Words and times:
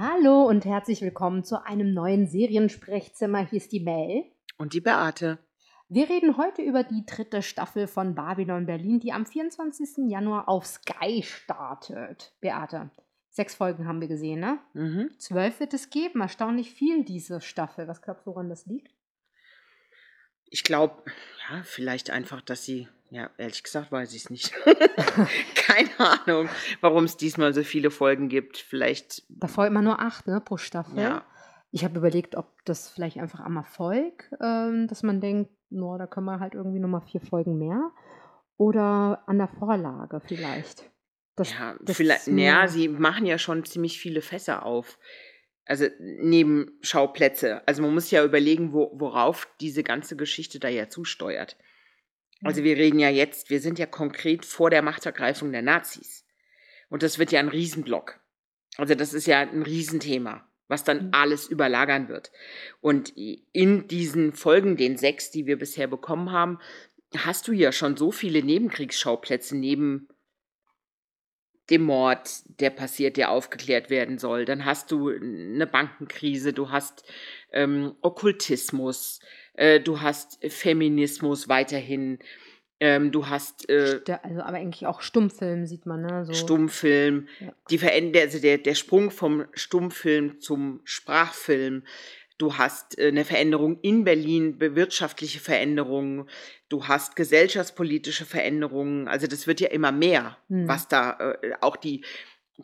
Hallo 0.00 0.44
und 0.44 0.64
herzlich 0.64 1.02
willkommen 1.02 1.42
zu 1.42 1.66
einem 1.66 1.92
neuen 1.92 2.28
Seriensprechzimmer. 2.28 3.44
Hier 3.44 3.56
ist 3.56 3.72
die 3.72 3.80
Mel. 3.80 4.26
Und 4.56 4.72
die 4.72 4.80
Beate. 4.80 5.40
Wir 5.88 6.08
reden 6.08 6.36
heute 6.36 6.62
über 6.62 6.84
die 6.84 7.04
dritte 7.04 7.42
Staffel 7.42 7.88
von 7.88 8.14
Babylon 8.14 8.64
Berlin, 8.64 9.00
die 9.00 9.10
am 9.10 9.26
24. 9.26 10.08
Januar 10.08 10.48
auf 10.48 10.66
Sky 10.66 11.24
startet. 11.24 12.32
Beate, 12.40 12.90
sechs 13.30 13.56
Folgen 13.56 13.88
haben 13.88 14.00
wir 14.00 14.06
gesehen, 14.06 14.38
ne? 14.38 14.60
Mhm. 14.72 15.10
Zwölf 15.18 15.58
wird 15.58 15.74
es 15.74 15.90
geben. 15.90 16.20
Erstaunlich 16.20 16.70
viel 16.70 17.02
diese 17.02 17.40
Staffel. 17.40 17.88
Was 17.88 18.00
glaubst 18.00 18.24
du, 18.24 18.30
woran 18.30 18.48
das 18.48 18.66
liegt? 18.66 18.94
Ich 20.44 20.62
glaube, 20.62 21.02
ja, 21.50 21.64
vielleicht 21.64 22.10
einfach, 22.10 22.40
dass 22.40 22.64
sie, 22.64 22.86
ja, 23.10 23.30
ehrlich 23.38 23.62
gesagt, 23.62 23.90
weiß 23.90 24.12
ich 24.12 24.24
es 24.24 24.30
nicht. 24.30 24.52
Keine 25.54 25.90
Ahnung, 25.98 26.48
warum 26.80 27.04
es 27.04 27.16
diesmal 27.16 27.54
so 27.54 27.62
viele 27.62 27.90
Folgen 27.90 28.28
gibt. 28.28 28.58
Vielleicht. 28.58 29.22
Davor 29.28 29.66
immer 29.66 29.82
nur 29.82 30.00
acht, 30.00 30.26
ne, 30.26 30.40
pro 30.40 30.56
Staffel. 30.56 30.98
Ja. 30.98 31.24
Ich 31.70 31.84
habe 31.84 31.98
überlegt, 31.98 32.34
ob 32.34 32.46
das 32.64 32.90
vielleicht 32.90 33.18
einfach 33.18 33.40
am 33.40 33.56
Erfolg, 33.56 34.30
ähm, 34.40 34.86
dass 34.88 35.02
man 35.02 35.20
denkt, 35.20 35.50
no, 35.70 35.98
da 35.98 36.06
können 36.06 36.26
wir 36.26 36.40
halt 36.40 36.54
irgendwie 36.54 36.80
nochmal 36.80 37.02
vier 37.02 37.20
Folgen 37.20 37.58
mehr. 37.58 37.90
Oder 38.56 39.22
an 39.26 39.38
der 39.38 39.48
Vorlage 39.48 40.20
vielleicht. 40.26 40.90
Das, 41.36 41.52
ja, 41.52 41.76
das 41.80 41.96
vielleicht, 41.96 42.26
naja, 42.26 42.66
sie 42.66 42.88
machen 42.88 43.24
ja 43.24 43.38
schon 43.38 43.64
ziemlich 43.64 44.00
viele 44.00 44.22
Fässer 44.22 44.66
auf. 44.66 44.98
Also 45.64 45.86
Nebenschauplätze. 46.00 47.66
Also 47.68 47.82
man 47.82 47.94
muss 47.94 48.10
ja 48.10 48.24
überlegen, 48.24 48.72
wo, 48.72 48.90
worauf 48.94 49.46
diese 49.60 49.82
ganze 49.82 50.16
Geschichte 50.16 50.58
da 50.58 50.68
ja 50.68 50.88
zusteuert. 50.88 51.56
Also 52.42 52.62
wir 52.62 52.76
reden 52.76 52.98
ja 52.98 53.08
jetzt, 53.08 53.50
wir 53.50 53.60
sind 53.60 53.78
ja 53.78 53.86
konkret 53.86 54.44
vor 54.44 54.70
der 54.70 54.82
Machtergreifung 54.82 55.50
der 55.52 55.62
Nazis. 55.62 56.24
Und 56.88 57.02
das 57.02 57.18
wird 57.18 57.32
ja 57.32 57.40
ein 57.40 57.48
Riesenblock. 57.48 58.20
Also 58.76 58.94
das 58.94 59.12
ist 59.12 59.26
ja 59.26 59.40
ein 59.40 59.62
Riesenthema, 59.62 60.48
was 60.68 60.84
dann 60.84 61.06
Mhm. 61.06 61.10
alles 61.12 61.48
überlagern 61.48 62.08
wird. 62.08 62.30
Und 62.80 63.12
in 63.16 63.88
diesen 63.88 64.32
Folgen, 64.32 64.76
den 64.76 64.96
sechs, 64.96 65.30
die 65.30 65.46
wir 65.46 65.58
bisher 65.58 65.88
bekommen 65.88 66.30
haben, 66.30 66.58
hast 67.16 67.48
du 67.48 67.52
ja 67.52 67.72
schon 67.72 67.96
so 67.96 68.12
viele 68.12 68.42
Nebenkriegsschauplätze 68.42 69.56
neben 69.56 70.08
dem 71.70 71.82
Mord, 71.82 72.30
der 72.60 72.70
passiert, 72.70 73.16
der 73.16 73.30
aufgeklärt 73.30 73.90
werden 73.90 74.18
soll. 74.18 74.44
Dann 74.44 74.64
hast 74.64 74.90
du 74.90 75.10
eine 75.10 75.66
Bankenkrise, 75.66 76.52
du 76.52 76.70
hast 76.70 77.04
ähm, 77.52 77.94
Okkultismus, 78.00 79.20
äh, 79.58 79.80
du 79.80 80.00
hast 80.00 80.38
Feminismus 80.50 81.48
weiterhin, 81.48 82.18
ähm, 82.80 83.10
du 83.10 83.26
hast 83.26 83.68
äh, 83.68 84.00
also 84.22 84.40
aber 84.42 84.56
eigentlich 84.58 84.86
auch 84.86 85.00
Stummfilm 85.02 85.66
sieht 85.66 85.84
man, 85.84 86.02
ne? 86.02 86.24
So. 86.24 86.32
Stummfilm, 86.32 87.26
Ja. 87.40 87.52
die 87.70 87.78
Veränder 87.78 88.20
also 88.20 88.38
der, 88.40 88.58
der 88.58 88.74
Sprung 88.74 89.10
vom 89.10 89.46
Stummfilm 89.52 90.40
zum 90.40 90.80
Sprachfilm. 90.84 91.82
Du 92.38 92.56
hast 92.56 92.96
äh, 92.98 93.08
eine 93.08 93.24
Veränderung 93.24 93.80
in 93.82 94.04
Berlin, 94.04 94.58
be- 94.58 94.76
wirtschaftliche 94.76 95.40
Veränderungen. 95.40 96.28
Du 96.68 96.86
hast 96.86 97.16
gesellschaftspolitische 97.16 98.24
Veränderungen. 98.26 99.08
Also 99.08 99.26
das 99.26 99.48
wird 99.48 99.60
ja 99.60 99.68
immer 99.70 99.90
mehr, 99.90 100.38
Hm. 100.48 100.68
was 100.68 100.86
da 100.86 101.18
äh, 101.42 101.54
auch 101.60 101.76
die 101.76 102.04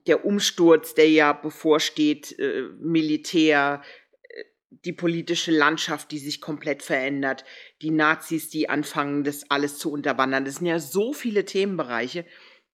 der 0.08 0.24
Umsturz, 0.24 0.94
der 0.94 1.08
ja 1.08 1.32
bevorsteht, 1.32 2.36
äh, 2.38 2.62
Militär, 2.80 3.80
äh, 3.80 3.86
die 4.84 4.92
politische 4.92 5.50
Landschaft, 5.50 6.10
die 6.10 6.18
sich 6.18 6.40
komplett 6.40 6.82
verändert, 6.82 7.44
die 7.82 7.90
Nazis, 7.90 8.50
die 8.50 8.68
anfangen, 8.68 9.24
das 9.24 9.50
alles 9.50 9.78
zu 9.78 9.90
unterwandern. 9.90 10.44
Das 10.44 10.56
sind 10.56 10.66
ja 10.66 10.78
so 10.78 11.12
viele 11.12 11.44
Themenbereiche. 11.44 12.24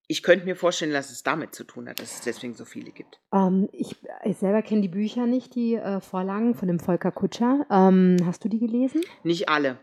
Ich 0.06 0.22
könnte 0.24 0.44
mir 0.44 0.56
vorstellen, 0.56 0.92
dass 0.92 1.10
es 1.10 1.22
damit 1.22 1.54
zu 1.54 1.62
tun 1.62 1.88
hat, 1.88 2.00
dass 2.00 2.16
es 2.16 2.20
deswegen 2.22 2.54
so 2.54 2.64
viele 2.64 2.90
gibt. 2.90 3.20
Ähm, 3.32 3.68
ich, 3.72 3.94
ich 4.24 4.38
selber 4.38 4.62
kenne 4.62 4.80
die 4.80 4.88
Bücher 4.88 5.26
nicht, 5.26 5.54
die 5.54 5.76
äh, 5.76 6.00
Vorlagen 6.00 6.54
von 6.54 6.66
dem 6.66 6.80
Volker 6.80 7.12
Kutscher. 7.12 7.64
Ähm, 7.70 8.16
hast 8.24 8.44
du 8.44 8.48
die 8.48 8.58
gelesen? 8.58 9.02
Nicht 9.22 9.48
alle. 9.48 9.78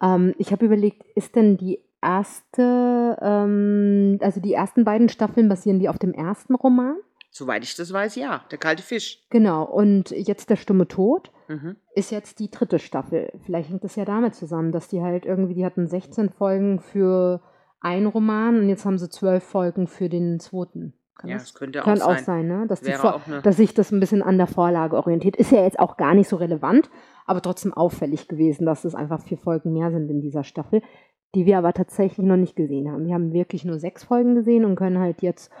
Ähm, 0.00 0.34
ich 0.38 0.52
habe 0.52 0.66
überlegt, 0.66 1.02
ist 1.16 1.34
denn 1.34 1.56
die 1.56 1.80
erste, 2.00 3.18
ähm, 3.20 4.18
also 4.20 4.40
die 4.40 4.52
ersten 4.52 4.84
beiden 4.84 5.08
Staffeln 5.08 5.48
basieren 5.48 5.80
die 5.80 5.88
auf 5.88 5.98
dem 5.98 6.12
ersten 6.12 6.54
Roman? 6.54 6.96
Soweit 7.36 7.64
ich 7.64 7.74
das 7.74 7.92
weiß, 7.92 8.14
ja. 8.16 8.42
Der 8.50 8.56
kalte 8.56 8.82
Fisch. 8.82 9.22
Genau, 9.28 9.64
und 9.64 10.10
jetzt 10.10 10.48
der 10.48 10.56
stumme 10.56 10.88
Tod 10.88 11.30
Mhm. 11.48 11.76
ist 11.94 12.10
jetzt 12.10 12.38
die 12.40 12.50
dritte 12.50 12.78
Staffel. 12.78 13.30
Vielleicht 13.44 13.68
hängt 13.68 13.84
das 13.84 13.94
ja 13.94 14.04
damit 14.06 14.34
zusammen, 14.34 14.72
dass 14.72 14.88
die 14.88 15.02
halt 15.02 15.26
irgendwie, 15.26 15.54
die 15.54 15.64
hatten 15.66 15.86
16 15.86 16.30
Folgen 16.30 16.80
für 16.80 17.40
einen 17.80 18.06
Roman 18.06 18.58
und 18.58 18.68
jetzt 18.70 18.84
haben 18.86 18.98
sie 18.98 19.08
zwölf 19.10 19.44
Folgen 19.44 19.86
für 19.86 20.08
den 20.08 20.40
zweiten. 20.40 20.94
Kann 21.14 21.30
Ja, 21.30 21.36
das 21.36 21.44
das 21.44 21.54
könnte 21.54 21.80
kann 21.80 22.00
auch 22.00 22.06
auch 22.08 22.14
sein. 22.16 22.24
sein, 22.24 22.48
ne? 22.48 22.66
Dass, 22.66 22.82
auch 23.04 23.20
dass 23.42 23.56
sich 23.58 23.74
das 23.74 23.92
ein 23.92 24.00
bisschen 24.00 24.22
an 24.22 24.38
der 24.38 24.46
Vorlage 24.46 24.96
orientiert. 24.96 25.36
Ist 25.36 25.52
ja 25.52 25.62
jetzt 25.62 25.78
auch 25.78 25.96
gar 25.98 26.14
nicht 26.14 26.28
so 26.28 26.36
relevant, 26.36 26.90
aber 27.26 27.42
trotzdem 27.42 27.72
auffällig 27.74 28.28
gewesen, 28.28 28.64
dass 28.66 28.84
es 28.84 28.94
einfach 28.94 29.22
vier 29.22 29.38
Folgen 29.38 29.72
mehr 29.72 29.90
sind 29.92 30.10
in 30.10 30.20
dieser 30.20 30.42
Staffel, 30.42 30.80
die 31.34 31.46
wir 31.46 31.58
aber 31.58 31.74
tatsächlich 31.74 32.26
noch 32.26 32.36
nicht 32.36 32.56
gesehen 32.56 32.90
haben. 32.90 33.04
Wir 33.06 33.14
haben 33.14 33.32
wirklich 33.32 33.64
nur 33.64 33.78
sechs 33.78 34.04
Folgen 34.04 34.34
gesehen 34.34 34.64
und 34.64 34.74
können 34.76 34.98
halt 34.98 35.22
jetzt 35.22 35.52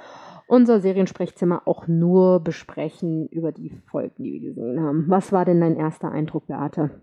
unser 0.46 0.80
Seriensprechzimmer 0.80 1.66
auch 1.66 1.86
nur 1.88 2.40
besprechen 2.40 3.28
über 3.28 3.52
die 3.52 3.70
Folgen, 3.90 4.22
die 4.22 4.32
wir 4.32 4.40
gesehen 4.40 4.80
haben. 4.80 5.04
Was 5.08 5.32
war 5.32 5.44
denn 5.44 5.60
dein 5.60 5.76
erster 5.76 6.10
Eindruck, 6.10 6.46
Beate? 6.46 7.02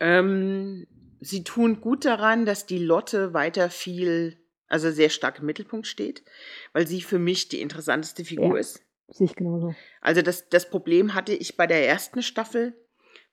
Ähm, 0.00 0.86
sie 1.20 1.44
tun 1.44 1.80
gut 1.80 2.04
daran, 2.04 2.44
dass 2.44 2.66
die 2.66 2.78
Lotte 2.78 3.32
weiter 3.32 3.70
viel, 3.70 4.36
also 4.66 4.90
sehr 4.90 5.10
stark 5.10 5.38
im 5.38 5.46
Mittelpunkt 5.46 5.86
steht, 5.86 6.24
weil 6.72 6.86
sie 6.86 7.00
für 7.00 7.18
mich 7.18 7.48
die 7.48 7.60
interessanteste 7.60 8.24
Figur 8.24 8.54
Ja. 8.54 8.58
ist. 8.58 8.82
Sehe 9.08 9.26
ich 9.26 9.36
genauso. 9.36 9.74
Also 10.00 10.22
das, 10.22 10.48
das 10.48 10.68
Problem 10.68 11.14
hatte 11.14 11.34
ich 11.34 11.56
bei 11.56 11.66
der 11.66 11.86
ersten 11.86 12.22
Staffel, 12.22 12.74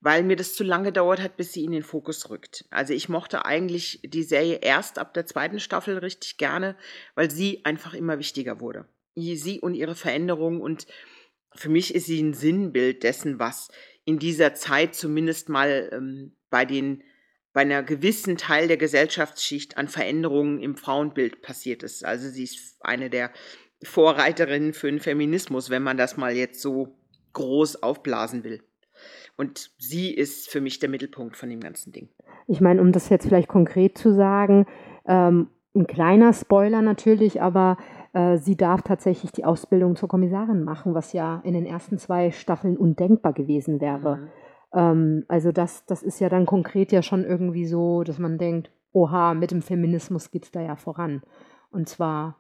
weil 0.01 0.23
mir 0.23 0.35
das 0.35 0.55
zu 0.55 0.63
lange 0.63 0.85
gedauert 0.85 1.21
hat, 1.21 1.37
bis 1.37 1.53
sie 1.53 1.63
in 1.63 1.71
den 1.71 1.83
Fokus 1.83 2.29
rückt. 2.29 2.65
Also 2.71 2.93
ich 2.93 3.07
mochte 3.07 3.45
eigentlich 3.45 4.01
die 4.03 4.23
Serie 4.23 4.59
erst 4.61 4.97
ab 4.97 5.13
der 5.13 5.27
zweiten 5.27 5.59
Staffel 5.59 5.99
richtig 5.99 6.37
gerne, 6.37 6.75
weil 7.15 7.29
sie 7.29 7.63
einfach 7.63 7.93
immer 7.93 8.19
wichtiger 8.19 8.59
wurde. 8.59 8.85
Sie 9.15 9.59
und 9.59 9.75
ihre 9.75 9.95
Veränderungen 9.95 10.59
und 10.59 10.87
für 11.53 11.69
mich 11.69 11.93
ist 11.93 12.07
sie 12.07 12.21
ein 12.21 12.33
Sinnbild 12.33 13.03
dessen, 13.03 13.39
was 13.39 13.69
in 14.03 14.19
dieser 14.19 14.55
Zeit 14.55 14.95
zumindest 14.95 15.49
mal 15.49 15.89
ähm, 15.93 16.35
bei 16.49 16.65
den 16.65 17.03
bei 17.53 17.61
einer 17.61 17.83
gewissen 17.83 18.37
Teil 18.37 18.69
der 18.69 18.77
Gesellschaftsschicht 18.77 19.77
an 19.77 19.89
Veränderungen 19.89 20.61
im 20.61 20.77
Frauenbild 20.77 21.41
passiert 21.41 21.83
ist. 21.83 22.05
Also 22.05 22.29
sie 22.29 22.45
ist 22.45 22.77
eine 22.79 23.09
der 23.09 23.31
Vorreiterinnen 23.83 24.73
für 24.73 24.89
den 24.89 25.01
Feminismus, 25.01 25.69
wenn 25.69 25.83
man 25.83 25.97
das 25.97 26.15
mal 26.15 26.33
jetzt 26.33 26.61
so 26.61 26.97
groß 27.33 27.83
aufblasen 27.83 28.45
will. 28.45 28.63
Und 29.41 29.71
sie 29.79 30.13
ist 30.13 30.51
für 30.51 30.61
mich 30.61 30.77
der 30.77 30.87
Mittelpunkt 30.87 31.35
von 31.35 31.49
dem 31.49 31.61
ganzen 31.61 31.91
Ding. 31.91 32.09
Ich 32.45 32.61
meine, 32.61 32.79
um 32.79 32.91
das 32.91 33.09
jetzt 33.09 33.25
vielleicht 33.25 33.47
konkret 33.47 33.97
zu 33.97 34.13
sagen, 34.13 34.67
ähm, 35.07 35.47
ein 35.73 35.87
kleiner 35.87 36.31
Spoiler 36.31 36.83
natürlich, 36.83 37.41
aber 37.41 37.77
äh, 38.13 38.37
sie 38.37 38.55
darf 38.55 38.83
tatsächlich 38.83 39.31
die 39.31 39.43
Ausbildung 39.43 39.95
zur 39.95 40.09
Kommissarin 40.09 40.63
machen, 40.63 40.93
was 40.93 41.11
ja 41.11 41.41
in 41.43 41.55
den 41.55 41.65
ersten 41.65 41.97
zwei 41.97 42.29
Staffeln 42.29 42.77
undenkbar 42.77 43.33
gewesen 43.33 43.81
wäre. 43.81 44.17
Mhm. 44.17 44.27
Ähm, 44.75 45.25
also 45.27 45.51
das, 45.51 45.87
das 45.87 46.03
ist 46.03 46.19
ja 46.19 46.29
dann 46.29 46.45
konkret 46.45 46.91
ja 46.91 47.01
schon 47.01 47.25
irgendwie 47.25 47.65
so, 47.65 48.03
dass 48.03 48.19
man 48.19 48.37
denkt, 48.37 48.69
oha, 48.93 49.33
mit 49.33 49.49
dem 49.49 49.63
Feminismus 49.63 50.29
geht 50.29 50.43
es 50.43 50.51
da 50.51 50.61
ja 50.61 50.75
voran. 50.75 51.23
Und 51.71 51.89
zwar 51.89 52.35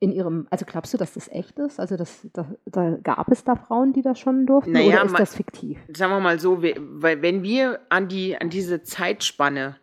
in 0.00 0.12
ihrem, 0.12 0.46
also 0.50 0.64
glaubst 0.64 0.94
du, 0.94 0.98
dass 0.98 1.14
das 1.14 1.28
echt 1.28 1.58
ist? 1.58 1.80
Also 1.80 1.96
das, 1.96 2.26
da, 2.32 2.54
da 2.66 2.98
gab 3.02 3.28
es 3.30 3.44
da 3.44 3.56
Frauen, 3.56 3.92
die 3.92 4.02
das 4.02 4.18
schon 4.18 4.46
durften 4.46 4.72
Naja, 4.72 5.02
oder 5.02 5.06
ist 5.06 5.18
das 5.18 5.34
fiktiv? 5.34 5.78
Sagen 5.88 6.12
wir 6.12 6.20
mal 6.20 6.38
so, 6.38 6.62
weil 6.62 7.20
wenn 7.22 7.42
wir 7.42 7.80
an, 7.88 8.08
die, 8.08 8.36
an 8.36 8.48
diese 8.50 8.82
Zeitspanne 8.82 9.76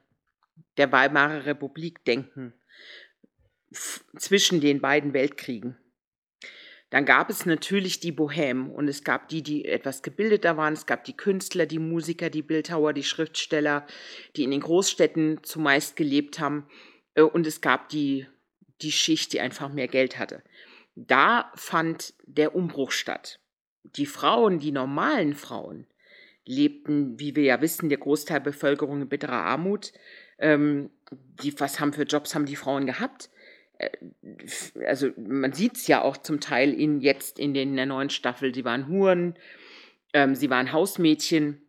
der 0.77 0.91
Weimarer 0.91 1.45
Republik 1.45 2.05
denken, 2.05 2.53
zwischen 4.17 4.61
den 4.61 4.79
beiden 4.79 5.13
Weltkriegen, 5.13 5.77
dann 6.89 7.03
gab 7.03 7.29
es 7.29 7.45
natürlich 7.45 7.99
die 7.99 8.13
Bohème 8.13 8.69
und 8.69 8.87
es 8.87 9.03
gab 9.03 9.27
die, 9.27 9.43
die 9.43 9.65
etwas 9.65 10.01
gebildeter 10.01 10.55
waren, 10.55 10.73
es 10.73 10.85
gab 10.85 11.03
die 11.03 11.17
Künstler, 11.17 11.65
die 11.65 11.79
Musiker, 11.79 12.29
die 12.29 12.43
Bildhauer, 12.43 12.93
die 12.93 13.03
Schriftsteller, 13.03 13.85
die 14.35 14.43
in 14.43 14.51
den 14.51 14.61
Großstädten 14.61 15.43
zumeist 15.43 15.97
gelebt 15.97 16.39
haben 16.39 16.67
äh, 17.15 17.21
und 17.21 17.47
es 17.47 17.59
gab 17.59 17.89
die, 17.89 18.27
die 18.81 18.91
Schicht, 18.91 19.33
die 19.33 19.41
einfach 19.41 19.71
mehr 19.71 19.87
Geld 19.87 20.19
hatte. 20.19 20.43
Da 20.95 21.51
fand 21.55 22.13
der 22.25 22.55
Umbruch 22.55 22.91
statt. 22.91 23.39
Die 23.83 24.05
Frauen, 24.05 24.59
die 24.59 24.71
normalen 24.71 25.33
Frauen, 25.33 25.87
lebten, 26.45 27.19
wie 27.19 27.35
wir 27.35 27.43
ja 27.43 27.61
wissen, 27.61 27.89
der 27.89 27.97
Großteil 27.97 28.39
der 28.39 28.51
Bevölkerung 28.51 29.01
in 29.01 29.09
bitterer 29.09 29.43
Armut. 29.43 29.93
Ähm, 30.37 30.89
die, 31.11 31.59
was 31.59 31.79
haben 31.79 31.93
für 31.93 32.03
Jobs 32.03 32.35
haben 32.35 32.45
die 32.45 32.55
Frauen 32.55 32.85
gehabt? 32.85 33.29
Äh, 33.77 33.89
Also 34.85 35.11
man 35.17 35.53
sieht 35.53 35.77
es 35.77 35.87
ja 35.87 36.01
auch 36.01 36.17
zum 36.17 36.39
Teil 36.39 36.73
in, 36.73 37.01
jetzt 37.01 37.39
in, 37.39 37.53
den, 37.53 37.69
in 37.69 37.75
der 37.75 37.85
neuen 37.85 38.09
Staffel. 38.09 38.53
Sie 38.53 38.65
waren 38.65 38.87
Huren, 38.87 39.35
ähm, 40.13 40.35
sie 40.35 40.49
waren 40.49 40.71
Hausmädchen. 40.71 41.61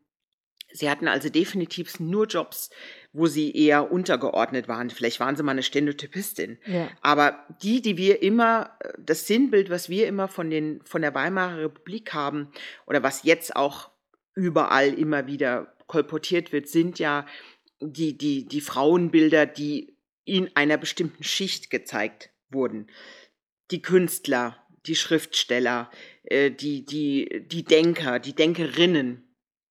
Sie 0.77 0.91
hatten 0.91 1.09
also 1.09 1.29
definitiv 1.29 1.99
nur 2.01 2.27
Jobs, 2.27 2.71
wo 3.13 3.27
sie 3.27 3.55
eher 3.55 3.91
untergeordnet 3.91 4.69
waren. 4.69 4.91
Vielleicht 4.91 5.21
waren 5.21 5.37
sie 5.37 5.43
mal 5.43 5.53
eine 5.53 5.63
Stenotypistin. 5.63 6.59
Ja. 6.67 6.89
Aber 7.01 7.47
die, 7.63 7.81
die 7.81 7.97
wir 7.97 8.23
immer, 8.23 8.77
das 8.99 9.27
Sinnbild, 9.27 9.71
was 9.71 9.89
wir 9.89 10.07
immer 10.07 10.29
von, 10.29 10.51
den, 10.51 10.81
von 10.85 11.03
der 11.03 11.15
Weimarer 11.15 11.59
Republik 11.59 12.13
haben 12.13 12.51
oder 12.87 13.03
was 13.03 13.23
jetzt 13.23 13.57
auch 13.57 13.91
überall 14.35 14.93
immer 14.93 15.27
wieder 15.27 15.75
kolportiert 15.87 16.53
wird, 16.53 16.69
sind 16.69 16.99
ja 16.99 17.27
die, 17.81 18.17
die, 18.17 18.47
die 18.47 18.61
Frauenbilder, 18.61 19.47
die 19.47 19.97
in 20.25 20.55
einer 20.55 20.77
bestimmten 20.77 21.25
Schicht 21.25 21.71
gezeigt 21.71 22.31
wurden. 22.51 22.89
Die 23.71 23.83
Künstler, 23.83 24.57
die 24.87 24.97
Schriftsteller, 24.97 25.91
äh, 26.25 26.51
die, 26.51 26.85
die, 26.85 27.45
die 27.47 27.65
Denker, 27.65 28.19
die 28.19 28.35
Denkerinnen. 28.35 29.26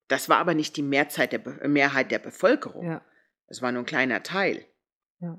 Das 0.08 0.28
war 0.28 0.38
aber 0.38 0.54
nicht 0.54 0.76
die 0.76 0.82
Mehrzeit 0.82 1.32
der 1.32 1.38
Be 1.38 1.68
Mehrheit 1.68 2.10
der 2.10 2.18
Bevölkerung. 2.18 2.86
Ja. 2.86 3.02
Das 3.48 3.62
war 3.62 3.72
nur 3.72 3.82
ein 3.82 3.86
kleiner 3.86 4.22
Teil. 4.22 4.64
ja. 5.20 5.38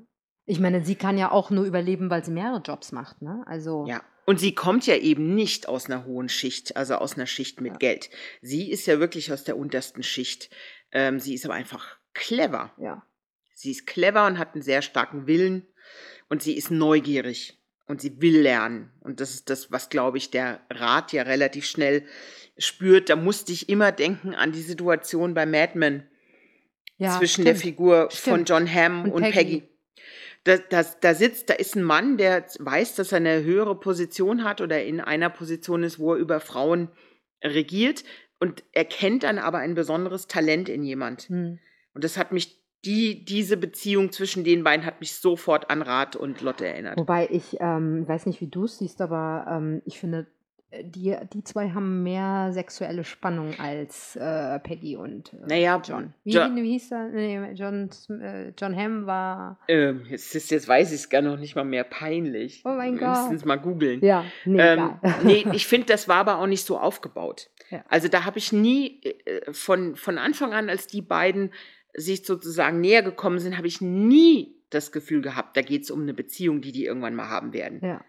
Ich 0.49 0.61
meine, 0.61 0.85
sie 0.85 0.95
kann 0.95 1.17
ja 1.17 1.29
auch 1.29 1.49
nur 1.49 1.65
überleben, 1.65 2.09
weil 2.09 2.23
sie 2.23 2.31
mehrere 2.31 2.61
Jobs 2.61 2.93
macht, 2.93 3.21
ne? 3.21 3.43
Also. 3.47 3.85
Ja. 3.85 4.01
Und 4.25 4.39
sie 4.39 4.55
kommt 4.55 4.87
ja 4.87 4.95
eben 4.95 5.35
nicht 5.35 5.67
aus 5.67 5.87
einer 5.87 6.05
hohen 6.05 6.29
Schicht, 6.29 6.77
also 6.77 6.95
aus 6.95 7.15
einer 7.15 7.25
Schicht 7.27 7.59
mit 7.59 7.73
Ja. 7.73 7.77
Geld. 7.79 8.09
Sie 8.41 8.71
ist 8.71 8.85
ja 8.87 8.99
wirklich 9.01 9.33
aus 9.33 9.43
der 9.43 9.57
untersten 9.57 10.03
Schicht. 10.03 10.49
Ähm, 10.93 11.19
sie 11.19 11.33
ist 11.33 11.43
aber 11.43 11.53
einfach 11.53 11.97
clever. 12.13 12.71
Ja. 12.77 13.05
Sie 13.55 13.71
ist 13.71 13.87
clever 13.87 14.25
und 14.25 14.37
hat 14.37 14.53
einen 14.53 14.61
sehr 14.61 14.81
starken 14.81 15.27
Willen 15.27 15.67
und 16.29 16.41
sie 16.41 16.55
ist 16.55 16.71
neugierig 16.71 17.61
und 17.85 17.99
sie 17.99 18.21
will 18.21 18.39
lernen. 18.39 18.93
Und 19.01 19.19
das 19.19 19.31
ist 19.31 19.49
das, 19.49 19.69
was, 19.73 19.89
glaube 19.89 20.17
ich, 20.17 20.31
der 20.31 20.61
Rat 20.69 21.11
ja 21.11 21.23
relativ 21.23 21.65
schnell 21.65 22.05
spürt. 22.57 23.09
Da 23.09 23.15
musste 23.15 23.51
ich 23.51 23.69
immer 23.69 23.91
denken 23.91 24.33
an 24.35 24.51
die 24.51 24.61
Situation 24.61 25.33
bei 25.33 25.45
Mad 25.45 25.77
Men 25.77 26.03
ja 26.97 27.17
zwischen 27.17 27.45
der 27.45 27.55
stimmt. 27.55 27.63
Figur 27.63 28.09
von 28.11 28.45
Stimmt. 28.45 28.49
John 28.49 28.73
Hamm 28.73 29.03
und, 29.03 29.11
Und 29.11 29.21
Peggy. 29.23 29.61
Peggy. 29.61 29.63
Da, 30.43 30.57
da, 30.57 30.85
da 31.01 31.13
sitzt, 31.13 31.49
da 31.49 31.55
ist 31.55 31.75
ein 31.75 31.83
Mann, 31.83 32.17
der 32.17 32.45
weiß, 32.59 32.95
dass 32.95 33.11
er 33.11 33.17
eine 33.17 33.43
höhere 33.43 33.77
Position 33.77 34.45
hat 34.45 34.61
oder 34.61 34.81
in 34.83 35.01
einer 35.01 35.29
Position 35.29 35.83
ist, 35.83 35.99
wo 35.99 36.13
er 36.13 36.19
über 36.19 36.39
Frauen 36.39 36.89
regiert 37.43 38.05
und 38.39 38.63
erkennt 38.71 39.23
dann 39.23 39.39
aber 39.39 39.57
ein 39.57 39.73
besonderes 39.73 40.27
Talent 40.27 40.69
in 40.69 40.83
jemand. 40.83 41.23
Hm. 41.23 41.59
Und 41.93 42.03
das 42.03 42.17
hat 42.17 42.31
mich, 42.31 42.61
die, 42.85 43.25
diese 43.25 43.57
Beziehung 43.57 44.11
zwischen 44.11 44.45
den 44.45 44.63
beiden 44.63 44.85
hat 44.85 45.01
mich 45.01 45.15
sofort 45.15 45.69
an 45.69 45.81
Rat 45.81 46.15
und 46.15 46.39
Lotte 46.41 46.65
erinnert. 46.65 46.97
Wobei 46.97 47.27
ich 47.29 47.57
ähm, 47.59 48.07
weiß 48.07 48.25
nicht, 48.27 48.39
wie 48.39 48.47
du 48.47 48.65
es 48.65 48.77
siehst, 48.77 49.01
aber 49.01 49.47
ähm, 49.49 49.81
ich 49.83 49.99
finde, 49.99 50.27
die, 50.83 51.15
die 51.33 51.43
zwei 51.43 51.69
haben 51.69 52.03
mehr 52.03 52.51
sexuelle 52.51 53.03
Spannung 53.05 53.53
als 53.59 54.15
äh, 54.17 54.59
Peggy 54.59 54.97
und 54.97 55.33
äh, 55.33 55.37
Naja, 55.47 55.81
John. 55.83 56.13
Wie, 56.23 56.31
Jo- 56.33 56.53
wie 56.55 56.71
hieß 56.71 56.91
er? 56.91 57.07
Nee, 57.07 57.51
John, 57.53 57.89
äh, 58.21 58.49
John 58.57 58.75
Hamm 58.75 59.05
war. 59.05 59.59
Ähm, 59.69 60.03
jetzt, 60.09 60.35
ist, 60.35 60.51
jetzt 60.51 60.67
weiß 60.67 60.89
ich 60.91 60.99
es 60.99 61.09
gar 61.09 61.21
noch 61.21 61.37
nicht 61.37 61.55
mal 61.55 61.63
mehr 61.63 61.85
peinlich. 61.85 62.61
Oh 62.65 62.69
mein 62.75 62.97
Gott. 62.97 63.31
es 63.33 63.45
mal 63.45 63.55
googeln. 63.55 64.01
Ja, 64.03 64.25
nee, 64.45 64.59
Ähm, 64.61 64.99
nee, 65.23 65.45
ich 65.53 65.65
finde, 65.67 65.87
das 65.87 66.07
war 66.07 66.17
aber 66.17 66.39
auch 66.39 66.47
nicht 66.47 66.65
so 66.65 66.77
aufgebaut. 66.77 67.49
Ja. 67.69 67.83
Also 67.89 68.07
da 68.09 68.25
habe 68.25 68.37
ich 68.37 68.51
nie 68.51 69.01
äh, 69.03 69.51
von, 69.53 69.95
von 69.95 70.17
Anfang 70.17 70.53
an, 70.53 70.69
als 70.69 70.87
die 70.87 71.01
beiden 71.01 71.51
sich 71.93 72.25
sozusagen 72.25 72.81
näher 72.81 73.03
gekommen 73.03 73.39
sind, 73.39 73.57
habe 73.57 73.67
ich 73.67 73.79
nie 73.81 74.53
das 74.69 74.91
Gefühl 74.91 75.21
gehabt, 75.21 75.55
da 75.55 75.61
geht 75.61 75.83
es 75.83 75.91
um 75.91 76.01
eine 76.01 76.13
Beziehung, 76.13 76.59
die 76.61 76.73
die 76.73 76.83
irgendwann 76.85 77.15
mal 77.15 77.29
haben 77.29 77.53
werden. 77.53 77.79
ja. 77.81 78.01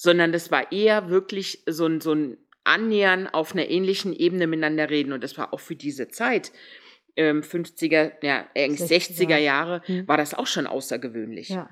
Sondern 0.00 0.30
das 0.30 0.52
war 0.52 0.70
eher 0.70 1.08
wirklich 1.10 1.64
so 1.66 1.86
ein, 1.86 2.00
so 2.00 2.12
ein 2.12 2.36
Annähern 2.62 3.26
auf 3.26 3.52
einer 3.52 3.68
ähnlichen 3.68 4.12
Ebene 4.12 4.46
miteinander 4.46 4.90
reden. 4.90 5.12
Und 5.12 5.24
das 5.24 5.36
war 5.36 5.52
auch 5.52 5.58
für 5.58 5.74
diese 5.74 6.06
Zeit, 6.08 6.52
ähm, 7.16 7.40
50er, 7.42 8.12
ja, 8.22 8.46
eigentlich 8.56 8.88
60er. 8.88 9.26
60er 9.26 9.38
Jahre, 9.38 9.82
Hm. 9.86 10.06
war 10.06 10.16
das 10.16 10.34
auch 10.34 10.46
schon 10.46 10.68
außergewöhnlich. 10.68 11.48
ja. 11.48 11.68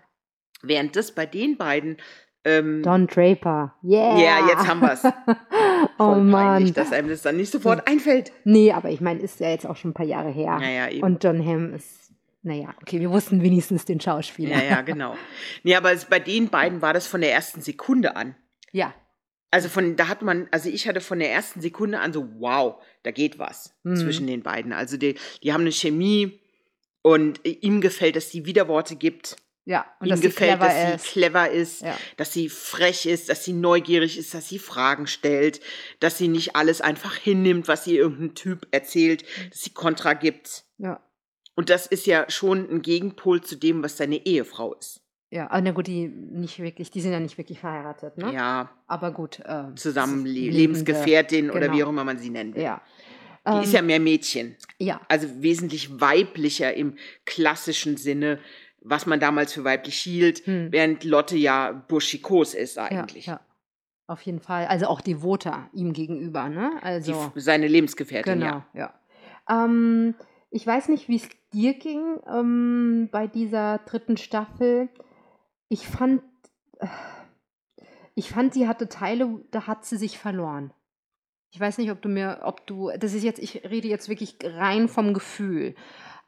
Während 0.62 0.96
das 0.96 1.12
bei 1.12 1.24
den 1.26 1.56
beiden 1.56 1.98
ähm, 2.44 2.82
Don 2.82 3.06
Draper. 3.06 3.74
Yeah. 3.84 4.18
Ja, 4.18 4.46
jetzt 4.48 4.66
haben 4.66 4.80
wir's. 4.80 5.02
oh 5.98 6.14
voll 6.14 6.22
Mann. 6.22 6.46
peinlich, 6.54 6.72
dass 6.72 6.92
einem 6.92 7.08
das 7.10 7.22
dann 7.22 7.36
nicht 7.36 7.52
sofort 7.52 7.86
einfällt. 7.86 8.32
Nee, 8.44 8.72
aber 8.72 8.88
ich 8.90 9.00
meine, 9.00 9.20
ist 9.20 9.38
ja 9.38 9.50
jetzt 9.50 9.66
auch 9.66 9.76
schon 9.76 9.90
ein 9.90 9.94
paar 9.94 10.06
Jahre 10.06 10.30
her. 10.30 10.58
Naja, 10.58 10.88
eben. 10.88 11.02
Und 11.02 11.22
John 11.22 11.44
Hamm 11.46 11.74
ist, 11.74 12.05
naja, 12.46 12.74
okay, 12.80 13.00
wir 13.00 13.10
wussten 13.10 13.42
wenigstens 13.42 13.84
den 13.84 14.00
Schauspieler. 14.00 14.56
ja, 14.56 14.64
ja, 14.64 14.80
genau. 14.82 15.16
Nee, 15.64 15.74
aber 15.74 15.92
es, 15.92 16.04
bei 16.04 16.20
den 16.20 16.48
beiden 16.48 16.80
war 16.80 16.94
das 16.94 17.06
von 17.06 17.20
der 17.20 17.32
ersten 17.32 17.60
Sekunde 17.60 18.14
an. 18.16 18.36
Ja. 18.72 18.94
Also 19.50 19.68
von, 19.68 19.96
da 19.96 20.08
hat 20.08 20.22
man, 20.22 20.48
also 20.50 20.68
ich 20.68 20.86
hatte 20.86 21.00
von 21.00 21.18
der 21.18 21.32
ersten 21.32 21.60
Sekunde 21.60 21.98
an 22.00 22.12
so, 22.12 22.28
wow, 22.38 22.82
da 23.02 23.10
geht 23.10 23.38
was 23.38 23.74
Mhm. 23.84 23.96
zwischen 23.96 24.26
den 24.26 24.42
beiden. 24.42 24.72
Also 24.72 24.96
die, 24.96 25.16
die 25.42 25.52
haben 25.52 25.62
eine 25.62 25.72
Chemie 25.72 26.40
und 27.02 27.40
ihm 27.44 27.80
gefällt, 27.80 28.16
dass 28.16 28.30
sie 28.30 28.44
Widerworte 28.46 28.96
gibt. 28.96 29.36
Ja, 29.64 29.84
und 29.98 30.06
ihm 30.06 30.10
dass 30.10 30.20
sie 30.20 30.26
gefällt, 30.28 30.58
clever 30.60 30.66
dass 30.66 30.94
ist. 30.94 31.04
sie 31.04 31.10
clever 31.12 31.50
ist, 31.50 31.82
Ja. 31.82 31.98
dass 32.16 32.32
sie 32.32 32.48
frech 32.48 33.06
ist, 33.06 33.28
dass 33.28 33.44
sie 33.44 33.52
neugierig 33.52 34.16
ist, 34.18 34.34
dass 34.34 34.48
sie 34.48 34.60
Fragen 34.60 35.06
stellt, 35.08 35.60
dass 35.98 36.18
sie 36.18 36.28
nicht 36.28 36.54
alles 36.54 36.80
einfach 36.80 37.16
hinnimmt, 37.16 37.66
was 37.66 37.86
ihr 37.88 37.98
irgendein 37.98 38.34
Typ 38.36 38.68
erzählt, 38.70 39.22
Mhm. 39.24 39.50
dass 39.50 39.62
sie 39.64 39.70
Kontra 39.70 40.12
gibt. 40.14 40.64
Ja. 40.78 41.00
Und 41.56 41.68
das 41.70 41.86
ist 41.86 42.06
ja 42.06 42.26
schon 42.30 42.70
ein 42.70 42.82
Gegenpol 42.82 43.40
zu 43.40 43.56
dem, 43.56 43.82
was 43.82 43.96
seine 43.96 44.24
Ehefrau 44.24 44.74
ist. 44.74 45.00
Ja, 45.30 45.50
aber 45.50 45.60
na 45.62 45.70
gut, 45.72 45.88
die 45.88 46.06
nicht 46.06 46.60
wirklich, 46.60 46.90
die 46.92 47.00
sind 47.00 47.10
ja 47.12 47.18
nicht 47.18 47.36
wirklich 47.36 47.58
verheiratet, 47.58 48.16
ne? 48.16 48.32
Ja, 48.32 48.70
Aber 48.86 49.10
gut. 49.10 49.40
Äh, 49.40 49.74
zusammen 49.74 50.24
lebende- 50.24 50.56
Lebensgefährtin 50.56 51.50
oder 51.50 51.62
genau. 51.62 51.74
wie 51.74 51.84
auch 51.84 51.88
immer 51.88 52.04
man 52.04 52.18
sie 52.18 52.30
nennen 52.30 52.54
will. 52.54 52.62
Ja. 52.62 52.80
Die 53.48 53.64
ist 53.64 53.72
ja 53.72 53.80
Ähm, 53.80 53.86
mehr 53.86 54.00
Mädchen. 54.00 54.56
ja. 54.78 55.00
Also 55.08 55.28
wesentlich 55.42 56.00
weiblicher 56.00 56.74
im 56.74 56.96
klassischen 57.24 57.96
Sinne, 57.96 58.38
was 58.80 59.06
man 59.06 59.18
damals 59.18 59.52
für 59.52 59.64
weiblich 59.64 59.98
hielt, 59.98 60.46
Hm. 60.46 60.68
während 60.70 61.02
Lotte 61.04 61.36
ja 61.36 61.72
burschikos 61.72 62.54
ist 62.54 62.76
Ja, 62.76 62.84
eigentlich. 62.84 63.26
ja. 63.26 63.40
Auf 64.08 64.22
jeden 64.22 64.38
Fall. 64.40 64.66
Also 64.66 64.86
auch 64.86 65.00
devoter 65.00 65.68
ihm 65.72 65.92
gegenüber, 65.92 66.48
ne? 66.48 66.70
Die, 66.80 66.84
Also. 66.86 67.32
seine 67.34 67.66
Lebensgefährtin, 67.66 68.38
Genau, 68.40 68.62
ja. 68.74 68.92
ja. 69.48 69.64
Ähm, 69.64 70.14
ich 70.50 70.66
weiß 70.66 70.88
nicht, 70.88 71.08
wie 71.08 71.16
es 71.16 71.28
dir 71.52 71.74
ging 71.74 72.20
ähm, 72.26 73.08
bei 73.10 73.26
dieser 73.26 73.78
dritten 73.78 74.16
Staffel. 74.16 74.88
Ich 75.68 75.86
fand, 75.86 76.22
äh, 76.78 76.86
ich 78.14 78.30
fand, 78.30 78.54
sie 78.54 78.68
hatte 78.68 78.88
Teile, 78.88 79.44
da 79.50 79.66
hat 79.66 79.84
sie 79.84 79.96
sich 79.96 80.18
verloren. 80.18 80.72
Ich 81.52 81.60
weiß 81.60 81.78
nicht, 81.78 81.90
ob 81.90 82.02
du 82.02 82.08
mir, 82.08 82.40
ob 82.42 82.66
du, 82.66 82.90
das 82.98 83.14
ist 83.14 83.24
jetzt, 83.24 83.38
ich 83.38 83.64
rede 83.64 83.88
jetzt 83.88 84.08
wirklich 84.08 84.36
rein 84.42 84.88
vom 84.88 85.14
Gefühl. 85.14 85.74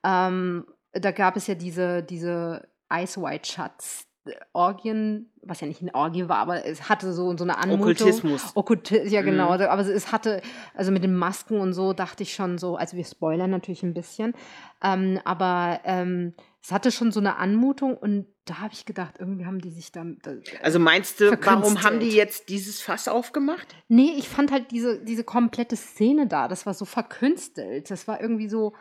Ähm, 0.05 0.67
da 0.93 1.11
gab 1.11 1.37
es 1.37 1.47
ja 1.47 1.55
diese, 1.55 2.03
diese 2.03 2.69
Ice 2.93 3.21
White 3.21 3.50
Shuts 3.50 4.08
Orgien, 4.53 5.31
was 5.43 5.61
ja 5.61 5.67
nicht 5.67 5.83
eine 5.83 5.95
Orgie 5.95 6.29
war, 6.29 6.39
aber 6.39 6.65
es 6.65 6.89
hatte 6.89 7.13
so, 7.13 7.37
so 7.37 7.45
eine 7.45 7.59
Anmutung. 7.59 7.81
Okkultismus. 7.81 8.53
Okkulti 8.55 9.09
ja, 9.09 9.23
genau. 9.23 9.47
Mhm. 9.47 9.53
Also, 9.53 9.65
Aber 9.69 9.83
es 9.83 10.13
hatte, 10.13 10.43
also 10.75 10.93
mit 10.93 11.03
den 11.03 11.15
Masken 11.15 11.61
und 11.61 11.73
so, 11.73 11.93
dachte 11.93 12.23
ich 12.23 12.35
schon 12.35 12.59
so, 12.59 12.76
also 12.76 12.97
wir 12.97 13.05
spoilern 13.05 13.50
natürlich 13.50 13.83
ein 13.83 13.95
bisschen, 13.95 14.35
ähm, 14.83 15.21
aber 15.25 15.81
ähm, 15.85 16.35
es 16.62 16.73
hatte 16.73 16.91
schon 16.91 17.12
so 17.12 17.21
eine 17.21 17.37
Anmutung 17.37 17.97
und 17.97 18.26
da 18.45 18.61
habe 18.61 18.73
ich 18.73 18.85
gedacht, 18.85 19.14
irgendwie 19.19 19.47
haben 19.47 19.61
die 19.61 19.71
sich 19.71 19.93
da. 19.93 20.05
da 20.23 20.33
Also 20.62 20.79
meinst 20.79 21.21
du, 21.21 21.31
warum 21.45 21.83
haben 21.83 22.00
die 22.00 22.11
jetzt 22.11 22.49
dieses 22.49 22.81
Fass 22.81 23.09
aufgemacht? 23.09 23.76
nee, 23.88 24.14
ich 24.17 24.29
fand 24.29 24.50
halt 24.50 24.71
diese, 24.71 25.02
diese 25.02 25.25
komplette 25.25 25.76
Szene 25.76 26.26
da, 26.26 26.49
das 26.49 26.67
war 26.67 26.75
so 26.75 26.85
verkünstelt. 26.85 27.91
Das 27.91 28.09
war 28.09 28.21
irgendwie 28.21 28.49
so 28.49 28.75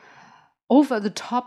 over 0.67 1.01
the 1.01 1.11
top 1.11 1.45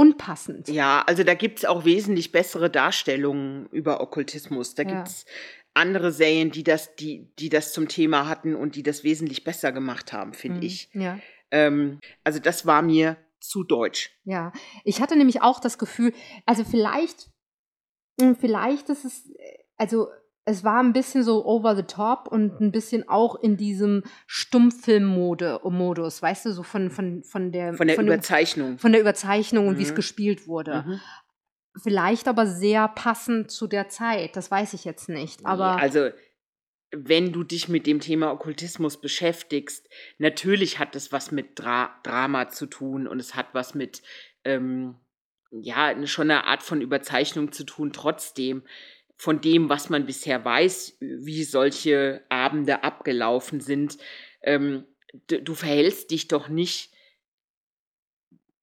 unpassend. 0.00 0.68
Ja, 0.68 1.02
also 1.06 1.24
da 1.24 1.34
gibt 1.34 1.58
es 1.58 1.64
auch 1.66 1.84
wesentlich 1.84 2.32
bessere 2.32 2.70
Darstellungen 2.70 3.66
über 3.66 4.00
Okkultismus. 4.00 4.74
Da 4.74 4.82
Ja. 4.82 4.88
gibt 4.88 5.08
es 5.08 5.26
andere 5.74 6.10
Serien, 6.10 6.50
die 6.50 6.64
das, 6.64 6.96
die, 6.96 7.28
die 7.38 7.50
das 7.50 7.72
zum 7.72 7.86
Thema 7.86 8.26
hatten 8.28 8.54
und 8.54 8.76
die 8.76 8.82
das 8.82 9.04
wesentlich 9.04 9.44
besser 9.44 9.72
gemacht 9.72 10.12
haben, 10.14 10.32
finde 10.32 10.58
Mhm. 10.60 10.66
ich. 10.66 10.88
Ja. 10.94 11.18
Ähm, 11.50 11.98
also 12.24 12.38
das 12.38 12.64
war 12.64 12.80
mir 12.82 13.18
zu 13.40 13.62
deutsch. 13.62 14.10
Ja, 14.24 14.52
ich 14.84 15.00
hatte 15.02 15.16
nämlich 15.16 15.42
auch 15.42 15.60
das 15.60 15.76
Gefühl, 15.78 16.12
also 16.46 16.64
vielleicht, 16.64 17.30
mh, 18.20 18.36
vielleicht 18.40 18.88
ist 18.88 19.04
es, 19.04 19.26
äh, 19.30 19.58
also 19.76 20.08
es 20.44 20.64
war 20.64 20.82
ein 20.82 20.92
bisschen 20.92 21.22
so 21.22 21.44
over 21.44 21.76
the 21.76 21.82
top 21.82 22.26
und 22.28 22.60
ein 22.60 22.72
bisschen 22.72 23.08
auch 23.08 23.36
in 23.36 23.56
diesem 23.56 24.02
Stummfilm-Modus, 24.26 26.22
weißt 26.22 26.46
du, 26.46 26.52
so 26.52 26.62
von, 26.62 26.90
von, 26.90 27.22
von 27.24 27.52
der, 27.52 27.74
Von 27.74 27.86
der 27.86 27.96
von, 27.96 28.06
Überzeichnung. 28.06 28.78
von 28.78 28.92
der 28.92 29.00
Überzeichnung 29.00 29.68
und 29.68 29.78
wie 29.78 29.82
es 29.82 29.90
Mhm. 29.92 29.96
gespielt 29.96 30.46
wurde. 30.46 30.84
Mhm. 30.86 31.00
Vielleicht 31.82 32.26
aber 32.26 32.46
sehr 32.46 32.88
passend 32.88 33.50
zu 33.50 33.66
der 33.68 33.88
Zeit, 33.88 34.34
das 34.36 34.50
weiß 34.50 34.74
ich 34.74 34.84
jetzt 34.84 35.08
nicht. 35.08 35.44
Aber 35.46 35.76
Nee, 35.76 35.82
also, 35.82 36.08
wenn 36.92 37.32
du 37.32 37.44
dich 37.44 37.68
mit 37.68 37.86
dem 37.86 38.00
Thema 38.00 38.32
Okkultismus 38.32 39.00
beschäftigst, 39.00 39.88
natürlich 40.18 40.80
hat 40.80 40.96
es 40.96 41.12
was 41.12 41.30
mit 41.30 41.58
Dra 41.58 41.90
Drama 42.02 42.48
zu 42.48 42.66
tun 42.66 43.06
und 43.06 43.20
es 43.20 43.36
hat 43.36 43.46
was 43.52 43.76
mit, 43.76 44.02
ähm, 44.44 44.96
ja, 45.52 45.94
schon 46.08 46.30
eine 46.30 46.44
Art 46.46 46.64
von 46.64 46.80
Überzeichnung 46.80 47.52
zu 47.52 47.62
tun, 47.64 47.92
trotzdem 47.92 48.64
von 49.20 49.42
dem, 49.42 49.68
was 49.68 49.90
man 49.90 50.06
bisher 50.06 50.42
weiß, 50.42 50.96
wie 50.98 51.44
solche 51.44 52.24
Abende 52.30 52.84
abgelaufen 52.84 53.60
sind. 53.60 53.98
Ähm, 54.40 54.86
du, 55.26 55.42
du 55.42 55.52
verhältst 55.52 56.10
dich 56.10 56.26
doch 56.26 56.48
nicht 56.48 56.90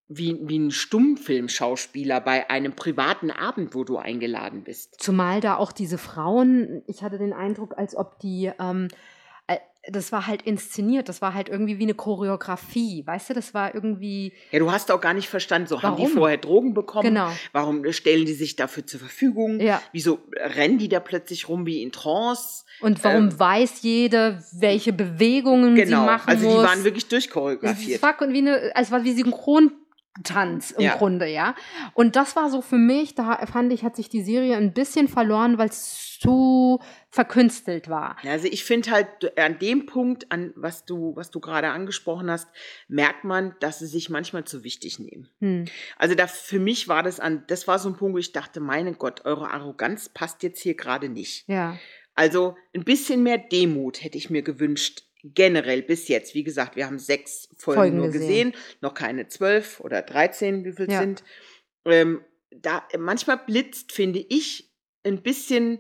wie, 0.08 0.36
wie 0.42 0.58
ein 0.58 0.72
Stummfilmschauspieler 0.72 2.22
bei 2.22 2.50
einem 2.50 2.74
privaten 2.74 3.30
Abend, 3.30 3.76
wo 3.76 3.84
du 3.84 3.98
eingeladen 3.98 4.64
bist. 4.64 5.00
Zumal 5.00 5.42
da 5.42 5.58
auch 5.58 5.72
diese 5.72 6.00
Frauen, 6.00 6.82
ich 6.88 7.04
hatte 7.04 7.20
den 7.20 7.34
Eindruck, 7.34 7.78
als 7.78 7.96
ob 7.96 8.18
die, 8.18 8.52
ähm, 8.60 8.88
äh, 8.88 8.96
das 9.90 10.12
war 10.12 10.28
halt 10.28 10.42
inszeniert, 10.42 11.08
das 11.10 11.22
war 11.22 11.34
halt 11.34 11.50
irgendwie 11.50 11.80
wie 11.80 11.84
eine 11.84 11.94
Choreografie, 11.94 13.04
weißt 13.06 13.30
du, 13.30 13.34
das 13.34 13.54
war 13.54 13.74
irgendwie. 13.74 14.34
Ja, 14.52 14.60
du 14.60 14.72
hast 14.72 14.92
auch 14.92 15.00
gar 15.02 15.14
nicht 15.14 15.30
verstanden, 15.30 15.68
so 15.68 15.76
Warum? 15.82 15.98
haben 16.00 16.06
die 16.06 16.12
vorher 16.12 16.38
Drogen 16.38 16.74
bekommen? 16.74 17.10
Genau. 17.10 17.30
Warum 17.54 17.90
stellen 17.94 18.26
die 18.26 18.34
sich 18.34 18.56
dafür 18.56 18.86
zur 18.86 19.00
Verfügung? 19.00 19.60
Ja. 19.60 19.82
Wieso 19.92 20.20
rennen 20.36 20.78
die 20.78 20.90
da 20.90 21.00
plötzlich 21.00 21.48
rum 21.50 21.66
wie 21.66 21.82
in 21.82 21.92
Trance? 21.92 22.66
Und 22.82 23.04
warum 23.04 23.30
Ähm, 23.30 23.40
weiß 23.40 23.82
jede, 23.82 24.44
welche 24.54 24.94
Bewegungen 24.94 25.76
Genau, 25.76 26.02
sie 26.02 26.06
machen 26.06 26.30
also 26.30 26.48
die 26.50 26.54
muss? 26.56 26.64
waren 26.66 26.84
wirklich 26.84 27.04
Es 27.04 27.10
durchchoreografiert. 27.10 28.02
war 28.02 28.16
wie 28.22 28.38
eine, 28.40 28.76
es 28.76 28.92
war 28.92 29.04
wie 29.04 29.14
Synchrontanz 30.18 30.72
im 30.72 30.82
Ja. 30.82 30.96
Grunde, 30.96 31.28
ja. 31.28 31.56
Und 31.94 32.16
das 32.16 32.36
war 32.36 32.50
so 32.50 32.62
für 32.62 32.78
mich, 32.78 33.16
da 33.16 33.46
fand 33.46 33.72
ich, 33.74 33.84
hat 33.84 33.96
sich 33.96 34.10
die 34.10 34.24
Serie 34.24 34.56
ein 34.58 34.74
bisschen 34.74 35.08
verloren, 35.08 35.58
weil 35.58 35.70
es 35.70 36.18
zu 36.20 36.80
verkünstelt 37.10 37.90
war. 37.90 38.18
Also 38.24 38.48
ich 38.48 38.64
finde 38.64 38.92
halt 38.92 39.38
an 39.38 39.60
dem 39.60 39.86
Punkt, 39.86 40.32
an 40.32 40.54
was 40.56 40.86
du, 40.86 41.16
was 41.16 41.32
du 41.32 41.40
gerade 41.40 41.70
angesprochen 41.70 42.30
hast, 42.30 42.48
merkt 42.88 43.24
man, 43.24 43.56
dass 43.60 43.80
sie 43.80 43.88
sich 43.88 44.10
manchmal 44.10 44.44
zu 44.46 44.64
wichtig 44.64 45.00
nehmen. 45.00 45.30
Hm. 45.40 45.66
Also 45.98 46.16
da 46.16 46.28
für 46.28 46.60
mich 46.60 46.88
war 46.88 47.04
das 47.04 47.20
an, 47.20 47.44
das 47.48 47.68
war 47.68 47.80
so 47.80 47.90
ein 47.90 47.96
Punkt, 47.96 48.16
wo 48.16 48.20
ich 48.20 48.32
dachte, 48.32 48.60
meine 48.60 48.94
Gott, 48.94 49.26
eure 49.26 49.52
Arroganz 49.52 50.10
passt 50.10 50.44
jetzt 50.44 50.62
hier 50.62 50.76
gerade 50.76 51.10
nicht. 51.10 51.48
Ja. 51.48 51.78
Also 52.16 52.56
ein 52.74 52.84
bisschen 52.84 53.22
mehr 53.22 53.38
Demut 53.38 54.04
hätte 54.04 54.18
ich 54.18 54.32
mir 54.32 54.42
gewünscht, 54.42 55.04
generell 55.24 55.82
bis 55.82 56.08
jetzt. 56.08 56.34
Wie 56.36 56.44
gesagt, 56.44 56.76
wir 56.76 56.86
haben 56.86 57.00
sechs 57.00 57.50
Folgen, 57.58 57.82
Folgen 57.82 57.98
nur 57.98 58.08
gesehen. 58.08 58.52
gesehen. 58.52 58.54
noch 58.82 58.94
keine 58.94 59.28
zwölf 59.28 59.80
oder 59.80 60.02
dreizehn, 60.02 60.64
wie 60.66 60.74
viel 60.74 60.90
Ja. 60.92 61.00
sind. 61.02 61.24
Ähm, 61.86 62.24
da 62.52 62.88
manchmal 62.98 63.38
blitzt, 63.38 63.92
finde 63.92 64.20
ich, 64.20 64.72
ein 65.04 65.22
bisschen 65.22 65.80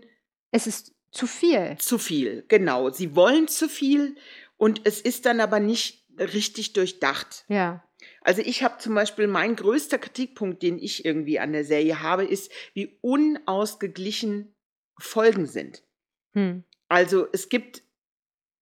Es 0.52 0.68
ist 0.68 0.94
zu 1.12 1.28
viel. 1.28 1.76
zu 1.80 1.98
viel. 1.98 2.46
Genau, 2.48 2.90
sie 2.90 3.16
wollen 3.16 3.48
zu 3.48 3.68
viel 3.70 4.16
und 4.58 4.82
es 4.86 5.02
ist 5.02 5.26
dann 5.26 5.40
aber 5.40 5.60
nicht 5.60 6.06
richtig 6.20 6.74
durchdacht. 6.74 7.46
Ja. 7.48 7.84
Also 8.22 8.42
ich 8.44 8.64
habe 8.64 8.78
zum 8.80 8.94
Beispiel, 8.96 9.28
mein 9.28 9.56
größter 9.56 9.98
Kritikpunkt, 9.98 10.62
den 10.62 10.78
ich 10.78 11.06
irgendwie 11.06 11.40
an 11.40 11.52
der 11.54 11.64
Serie 11.66 12.02
habe, 12.02 12.26
ist, 12.26 12.52
wie 12.74 12.98
unausgeglichen 13.02 14.54
Folgen 15.00 15.46
sind. 15.46 15.84
Hm. 16.34 16.64
Also 16.90 17.28
es 17.32 17.50
gibt 17.50 17.84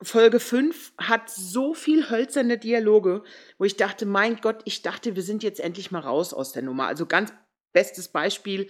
Folge 0.01 0.39
5 0.39 0.93
hat 0.97 1.29
so 1.29 1.73
viel 1.73 2.09
hölzerne 2.09 2.57
Dialoge, 2.57 3.23
wo 3.57 3.63
ich 3.65 3.77
dachte, 3.77 4.05
mein 4.05 4.37
Gott, 4.41 4.61
ich 4.65 4.81
dachte, 4.81 5.15
wir 5.15 5.23
sind 5.23 5.41
jetzt 5.43 5.59
endlich 5.59 5.91
mal 5.91 5.99
raus 6.01 6.33
aus 6.33 6.51
der 6.51 6.63
Nummer. 6.63 6.87
Also 6.87 7.05
ganz 7.05 7.33
bestes 7.71 8.09
Beispiel, 8.09 8.67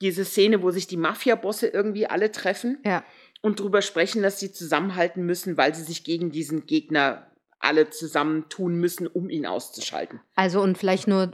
diese 0.00 0.24
Szene, 0.24 0.62
wo 0.62 0.70
sich 0.70 0.86
die 0.86 0.96
Mafia-Bosse 0.96 1.68
irgendwie 1.68 2.06
alle 2.06 2.30
treffen 2.32 2.78
Ja. 2.84 3.04
und 3.40 3.60
drüber 3.60 3.82
sprechen, 3.82 4.22
dass 4.22 4.40
sie 4.40 4.52
zusammenhalten 4.52 5.24
müssen, 5.24 5.56
weil 5.56 5.74
sie 5.74 5.82
sich 5.84 6.04
gegen 6.04 6.30
diesen 6.30 6.66
Gegner 6.66 7.30
alle 7.60 7.90
zusammentun 7.90 8.74
müssen, 8.76 9.06
um 9.06 9.30
ihn 9.30 9.46
auszuschalten. 9.46 10.20
Also 10.34 10.60
und 10.60 10.76
vielleicht 10.78 11.06
nur, 11.06 11.30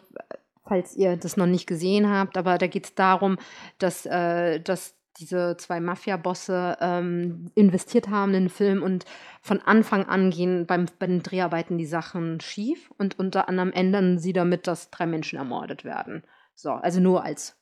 falls 0.66 0.94
ihr 0.94 1.16
das 1.16 1.38
noch 1.38 1.46
nicht 1.46 1.66
gesehen 1.66 2.10
habt, 2.10 2.36
aber 2.36 2.58
da 2.58 2.66
geht 2.66 2.84
es 2.84 2.94
darum, 2.94 3.38
dass, 3.78 4.04
äh, 4.04 4.60
dass 4.60 4.94
diese 5.18 5.56
zwei 5.58 5.80
Mafia-Bosse 5.80 6.78
ähm, 6.80 7.50
investiert 7.54 8.08
haben 8.08 8.34
in 8.34 8.44
den 8.44 8.50
Film 8.50 8.82
und 8.82 9.04
von 9.42 9.60
Anfang 9.60 10.06
an 10.06 10.30
gehen 10.30 10.66
beim, 10.66 10.86
bei 10.98 11.06
den 11.06 11.22
Dreharbeiten 11.22 11.78
die 11.78 11.86
Sachen 11.86 12.40
schief 12.40 12.90
und 12.98 13.18
unter 13.18 13.48
anderem 13.48 13.72
ändern 13.72 14.18
sie 14.18 14.32
damit, 14.32 14.66
dass 14.66 14.90
drei 14.90 15.06
Menschen 15.06 15.38
ermordet 15.38 15.84
werden. 15.84 16.24
So, 16.54 16.70
also 16.70 17.00
nur 17.00 17.24
als 17.24 17.56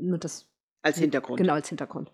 nur 0.00 0.18
das 0.18 0.46
Als 0.82 0.98
Hintergrund. 0.98 1.38
Genau 1.38 1.54
als 1.54 1.68
Hintergrund. 1.68 2.10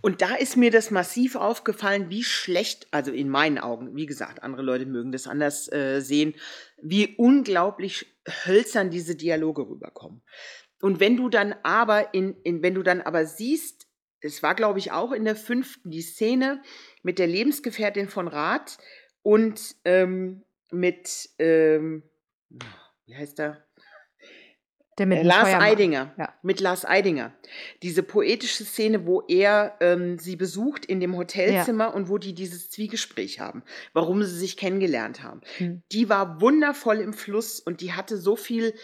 Und 0.00 0.22
da 0.22 0.34
ist 0.34 0.56
mir 0.56 0.70
das 0.70 0.90
massiv 0.90 1.36
aufgefallen, 1.36 2.10
wie 2.10 2.24
schlecht, 2.24 2.88
also 2.90 3.12
in 3.12 3.28
meinen 3.28 3.58
Augen, 3.58 3.94
wie 3.96 4.06
gesagt, 4.06 4.42
andere 4.42 4.62
Leute 4.62 4.86
mögen 4.86 5.12
das 5.12 5.26
anders 5.26 5.70
äh, 5.72 6.00
sehen, 6.00 6.34
wie 6.80 7.14
unglaublich 7.16 8.06
hölzern 8.44 8.90
diese 8.90 9.14
Dialoge 9.14 9.62
rüberkommen. 9.68 10.22
Und 10.80 10.98
wenn 10.98 11.16
du 11.16 11.28
dann 11.28 11.54
aber 11.62 12.12
in, 12.12 12.36
in 12.42 12.62
wenn 12.62 12.74
du 12.74 12.82
dann 12.82 13.00
aber 13.00 13.24
siehst, 13.24 13.86
es 14.22 14.42
war 14.42 14.54
glaube 14.54 14.78
ich 14.78 14.92
auch 14.92 15.12
in 15.12 15.24
der 15.24 15.36
fünften 15.36 15.90
die 15.90 16.02
Szene 16.02 16.62
mit 17.02 17.18
der 17.18 17.26
Lebensgefährtin 17.26 18.08
von 18.08 18.28
Rath 18.28 18.78
und 19.22 19.76
ähm, 19.84 20.42
mit 20.70 21.30
ähm, 21.38 22.02
wie 23.06 23.16
heißt 23.16 23.40
er? 23.40 23.64
Der 24.98 25.06
mit 25.06 25.18
Äh, 25.18 25.22
Lars 25.22 25.48
Feuermann. 25.48 25.62
Eidinger. 25.62 26.14
Ja. 26.18 26.34
Mit 26.42 26.60
Lars 26.60 26.84
Eidinger. 26.84 27.32
Diese 27.82 28.02
poetische 28.02 28.64
Szene, 28.64 29.06
wo 29.06 29.22
er 29.22 29.76
ähm, 29.80 30.18
sie 30.18 30.36
besucht 30.36 30.84
in 30.84 31.00
dem 31.00 31.16
Hotelzimmer 31.16 31.94
und 31.94 32.08
wo 32.10 32.18
die 32.18 32.34
dieses 32.34 32.70
Zwiegespräch 32.70 33.40
haben, 33.40 33.62
warum 33.94 34.22
sie 34.22 34.36
sich 34.38 34.56
kennengelernt 34.56 35.22
haben. 35.22 35.40
Hm. 35.56 35.82
Die 35.92 36.08
war 36.10 36.40
wundervoll 36.42 36.98
im 36.98 37.14
Fluss 37.14 37.58
und 37.58 37.80
die 37.80 37.92
hatte 37.94 38.18
so 38.18 38.36
viel 38.36 38.74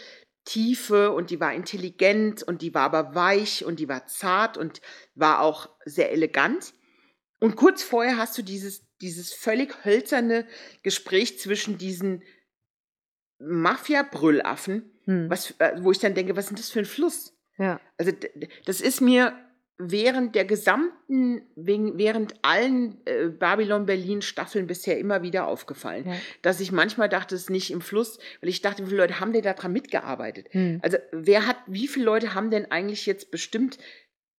Tiefe 0.49 1.11
und 1.11 1.29
die 1.29 1.39
war 1.39 1.53
intelligent 1.53 2.41
und 2.41 2.63
die 2.63 2.73
war 2.73 2.81
aber 2.81 3.13
weich 3.13 3.63
und 3.63 3.79
die 3.79 3.87
war 3.87 4.07
zart 4.07 4.57
und 4.57 4.81
war 5.13 5.41
auch 5.41 5.69
sehr 5.85 6.11
elegant. 6.11 6.73
Und 7.39 7.55
kurz 7.55 7.83
vorher 7.83 8.17
hast 8.17 8.35
du 8.35 8.41
dieses, 8.41 8.83
dieses 8.99 9.31
völlig 9.31 9.85
hölzerne 9.85 10.47
Gespräch 10.81 11.39
zwischen 11.39 11.77
diesen 11.77 12.23
Mafia-Brüllaffen, 13.37 14.91
Hm. 15.05 15.29
was, 15.29 15.51
äh, 15.59 15.73
wo 15.81 15.91
ich 15.91 15.99
dann 15.99 16.15
denke, 16.15 16.35
was 16.35 16.45
ist 16.45 16.49
denn 16.49 16.57
das 16.57 16.71
für 16.71 16.79
ein 16.79 16.85
Fluss? 16.85 17.33
Ja. 17.57 17.79
Also 17.97 18.11
das 18.65 18.81
ist 18.81 19.01
mir 19.01 19.33
während 19.81 20.35
der 20.35 20.43
gesamten, 20.43 21.41
während 21.55 22.33
allen 22.41 22.97
äh, 23.05 23.27
Babylon 23.29 23.85
Berlin 23.85 24.21
Staffeln 24.21 24.67
bisher 24.67 24.99
immer 24.99 25.23
wieder 25.23 25.47
aufgefallen, 25.47 26.05
Ja. 26.05 26.15
dass 26.41 26.59
ich 26.59 26.71
manchmal 26.73 27.07
dachte, 27.07 27.33
es 27.33 27.43
ist 27.43 27.49
nicht 27.49 27.71
im 27.71 27.79
Fluss, 27.79 28.19
weil 28.41 28.49
ich 28.49 28.61
dachte, 28.61 28.83
wie 28.83 28.89
viele 28.89 29.01
Leute 29.01 29.21
haben 29.21 29.31
denn 29.31 29.41
da 29.41 29.53
dran 29.53 29.71
mitgearbeitet? 29.71 30.47
Hm. 30.51 30.79
Also 30.83 30.97
wer 31.13 31.47
hat, 31.47 31.55
wie 31.65 31.87
viele 31.87 32.05
Leute 32.05 32.35
haben 32.35 32.51
denn 32.51 32.69
eigentlich 32.69 33.05
jetzt 33.05 33.31
bestimmt, 33.31 33.77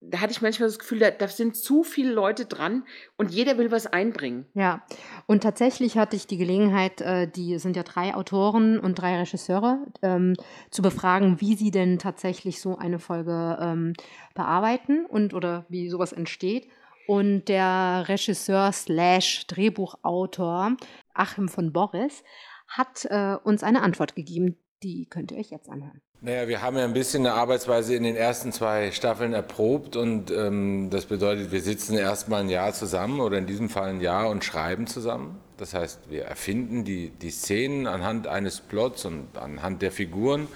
da 0.00 0.20
hatte 0.20 0.32
ich 0.32 0.40
manchmal 0.40 0.68
das 0.68 0.78
Gefühl, 0.78 0.98
da, 0.98 1.10
da 1.10 1.28
sind 1.28 1.56
zu 1.56 1.82
viele 1.82 2.12
Leute 2.12 2.46
dran 2.46 2.84
und 3.18 3.30
jeder 3.30 3.58
will 3.58 3.70
was 3.70 3.86
einbringen. 3.86 4.46
Ja, 4.54 4.82
und 5.26 5.42
tatsächlich 5.42 5.98
hatte 5.98 6.16
ich 6.16 6.26
die 6.26 6.38
Gelegenheit, 6.38 7.02
äh, 7.02 7.28
die 7.28 7.58
sind 7.58 7.76
ja 7.76 7.82
drei 7.82 8.14
Autoren 8.14 8.80
und 8.80 8.94
drei 8.94 9.18
Regisseure, 9.18 9.86
ähm, 10.00 10.36
zu 10.70 10.80
befragen, 10.80 11.40
wie 11.40 11.54
sie 11.54 11.70
denn 11.70 11.98
tatsächlich 11.98 12.60
so 12.60 12.78
eine 12.78 12.98
Folge 12.98 13.58
ähm, 13.60 13.92
bearbeiten 14.34 15.04
und 15.04 15.34
oder 15.34 15.66
wie 15.68 15.90
sowas 15.90 16.12
entsteht. 16.12 16.68
Und 17.06 17.46
der 17.46 18.04
Regisseur 18.08 18.72
slash 18.72 19.46
Drehbuchautor 19.48 20.76
Achim 21.12 21.48
von 21.48 21.72
Boris 21.72 22.22
hat 22.68 23.04
äh, 23.06 23.36
uns 23.42 23.62
eine 23.62 23.82
Antwort 23.82 24.14
gegeben, 24.14 24.56
die 24.82 25.06
könnt 25.06 25.32
ihr 25.32 25.38
euch 25.38 25.50
jetzt 25.50 25.68
anhören. 25.68 26.00
Naja, 26.22 26.48
wir 26.48 26.60
haben 26.60 26.76
ja 26.76 26.84
ein 26.84 26.92
bisschen 26.92 27.24
eine 27.24 27.34
Arbeitsweise 27.34 27.94
in 27.94 28.02
den 28.02 28.14
ersten 28.14 28.52
zwei 28.52 28.90
Staffeln 28.90 29.32
erprobt 29.32 29.96
und 29.96 30.30
ähm, 30.30 30.90
das 30.90 31.06
bedeutet, 31.06 31.50
wir 31.50 31.62
sitzen 31.62 31.96
erstmal 31.96 32.42
ein 32.42 32.50
Jahr 32.50 32.74
zusammen 32.74 33.20
oder 33.20 33.38
in 33.38 33.46
diesem 33.46 33.70
Fall 33.70 33.88
ein 33.88 34.02
Jahr 34.02 34.28
und 34.28 34.44
schreiben 34.44 34.86
zusammen. 34.86 35.40
Das 35.56 35.72
heißt, 35.72 36.10
wir 36.10 36.24
erfinden 36.24 36.84
die, 36.84 37.08
die 37.08 37.30
Szenen 37.30 37.86
anhand 37.86 38.26
eines 38.26 38.60
Plots 38.60 39.06
und 39.06 39.28
anhand 39.38 39.80
der 39.80 39.92
Figuren, 39.92 40.48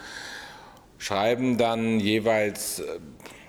schreiben 0.99 1.56
dann 1.56 1.99
jeweils, 1.99 2.80
äh, 2.80 2.99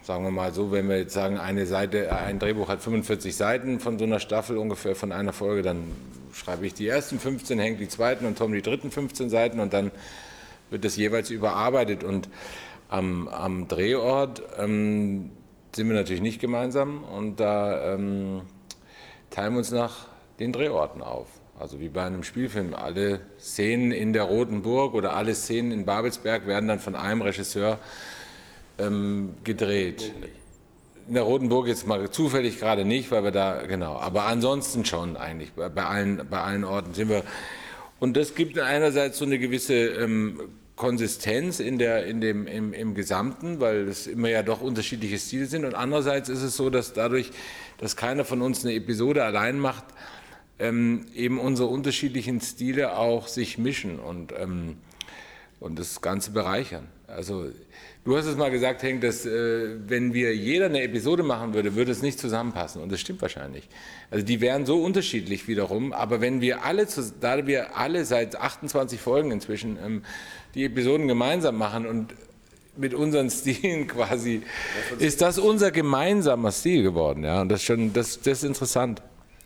sagen 0.02 0.24
wir 0.24 0.32
mal 0.32 0.54
so, 0.54 0.72
wenn 0.72 0.88
wir 0.88 0.98
jetzt 1.00 1.14
sagen, 1.14 1.38
eine 1.38 1.66
Seite, 1.66 2.16
ein 2.16 2.40
Drehbuch 2.40 2.70
hat 2.70 2.82
45 2.82 3.36
Seiten 3.36 3.82
von 3.82 4.00
so 4.00 4.06
einer 4.06 4.22
Staffel 4.22 4.58
ungefähr, 4.58 4.96
von 4.96 5.12
einer 5.12 5.34
Folge, 5.34 5.64
dann 5.64 5.84
schreibe 6.32 6.66
ich 6.66 6.74
die 6.74 6.88
ersten 6.88 7.20
15, 7.20 7.60
hängt 7.60 7.82
die 7.82 7.90
zweiten 7.90 8.26
und 8.26 8.38
Tom 8.38 8.54
die 8.54 8.62
dritten 8.62 8.90
15 8.90 9.30
Seiten 9.30 9.60
und 9.60 9.74
dann 9.74 9.92
wird 10.70 10.86
das 10.86 10.96
jeweils 10.98 11.30
überarbeitet. 11.30 12.04
Und 12.04 12.30
am, 12.90 13.28
am 13.28 13.68
Drehort 13.68 14.44
ähm, 14.58 15.32
sind 15.76 15.90
wir 15.90 15.96
natürlich 15.96 16.22
nicht 16.22 16.40
gemeinsam 16.40 17.04
und 17.04 17.40
da 17.40 17.94
ähm, 17.94 18.42
teilen 19.30 19.54
wir 19.54 19.60
uns 19.60 19.72
nach 19.72 20.08
den 20.40 20.52
Drehorten 20.52 21.02
auf. 21.02 21.28
Also 21.58 21.80
wie 21.80 21.88
bei 21.88 22.04
einem 22.04 22.24
Spielfilm. 22.24 22.74
Alle 22.74 23.22
Szenen 23.40 23.92
in 23.92 24.12
der 24.12 24.24
Roten 24.24 24.62
Burg 24.62 24.94
oder 24.94 25.16
alle 25.16 25.34
Szenen 25.34 25.72
in 25.72 25.86
Babelsberg 25.86 26.48
werden 26.48 26.68
dann 26.68 26.80
von 26.80 26.96
einem 26.96 27.22
Regisseur 27.22 27.80
ähm, 28.78 29.36
gedreht. 29.44 30.14
In 31.08 31.14
der 31.14 31.24
Roten 31.24 31.48
Burg 31.48 31.68
jetzt 31.68 31.88
mal 31.88 32.10
zufällig 32.10 32.60
gerade 32.60 32.84
nicht, 32.84 33.10
weil 33.12 33.24
wir 33.24 33.32
da, 33.32 33.62
genau, 33.68 33.96
aber 33.98 34.24
ansonsten 34.24 34.84
schon 34.84 35.16
eigentlich. 35.16 35.54
Bei, 35.54 35.70
allen, 35.86 36.28
bei 36.30 36.42
allen 36.42 36.64
Orten 36.64 36.94
sind 36.94 37.10
wir. 37.10 37.24
Und 38.00 38.18
das 38.18 38.36
gibt 38.36 38.60
einerseits 38.60 39.18
so 39.18 39.26
eine 39.26 39.40
gewisse 39.40 39.74
ähm, 39.74 40.40
Konsistenz 40.76 41.60
in 41.60 41.80
der, 41.80 42.06
in 42.06 42.20
dem, 42.20 42.48
im, 42.48 42.74
im 42.74 42.94
Gesamten, 42.96 43.60
weil 43.60 43.88
es 43.88 44.08
immer 44.08 44.30
ja 44.30 44.44
doch 44.44 44.62
unterschiedliche 44.62 45.18
Stile 45.18 45.46
sind. 45.46 45.66
Und 45.66 45.76
andererseits 45.76 46.30
ist 46.30 46.42
es 46.42 46.58
so, 46.58 46.70
dass 46.70 46.94
dadurch, 46.94 47.32
dass 47.78 47.96
keiner 47.96 48.26
von 48.26 48.42
uns 48.42 48.66
eine 48.66 48.74
Episode 48.74 49.24
allein 49.24 49.60
macht, 49.60 49.86
ähm, 50.60 51.06
eben 51.16 51.40
unsere 51.40 51.70
unterschiedlichen 51.70 52.42
Stile 52.42 52.98
auch 52.98 53.28
sich 53.28 53.58
mischen. 53.58 54.00
Und 54.00 54.34
ähm, 54.38 54.78
und 55.60 55.80
das 55.80 56.02
Ganze 56.02 56.32
bereichern. 56.32 56.88
Also 57.08 57.50
du 58.06 58.16
hast 58.16 58.26
es 58.26 58.38
mal 58.38 58.52
gesagt, 58.52 58.84
Henk, 58.84 59.02
dass 59.02 59.26
äh, 59.26 59.76
wenn 59.88 60.14
wir 60.14 60.36
jeder 60.36 60.68
eine 60.68 60.82
Episode 60.82 61.24
machen 61.24 61.54
würde, 61.54 61.76
würde 61.76 61.92
es 61.92 62.02
nicht 62.02 62.20
zusammenpassen 62.20 62.82
und 62.82 62.92
das 62.92 63.02
stimmt 63.02 63.22
wahrscheinlich. 63.22 63.68
Also 64.12 64.24
die 64.24 64.40
wären 64.40 64.66
so 64.66 64.82
unterschiedlich 64.82 65.48
wiederum, 65.48 65.92
aber 65.92 66.22
wenn 66.22 66.40
wir 66.40 66.64
alle, 66.64 66.88
da 67.20 67.46
wir 67.48 67.76
alle 67.76 68.06
seit 68.06 68.36
28 68.40 69.00
Folgen 69.02 69.32
inzwischen 69.32 69.78
ähm, 69.84 70.04
die 70.54 70.64
Episoden 70.64 71.08
gemeinsam 71.08 71.58
machen 71.58 71.86
und 71.86 72.14
mit 72.78 72.94
unseren 72.94 73.30
Stilen 73.32 73.88
quasi, 73.88 74.42
ist 75.00 75.22
das 75.22 75.40
unser 75.40 75.72
gemeinsamer 75.72 76.52
Stil 76.52 76.84
geworden. 76.84 77.24
Ja? 77.24 77.42
Und 77.42 77.50
das, 77.50 77.64
schon, 77.64 77.92
das, 77.94 78.22
das 78.22 78.40
ist 78.40 78.44
interessant. 78.44 79.02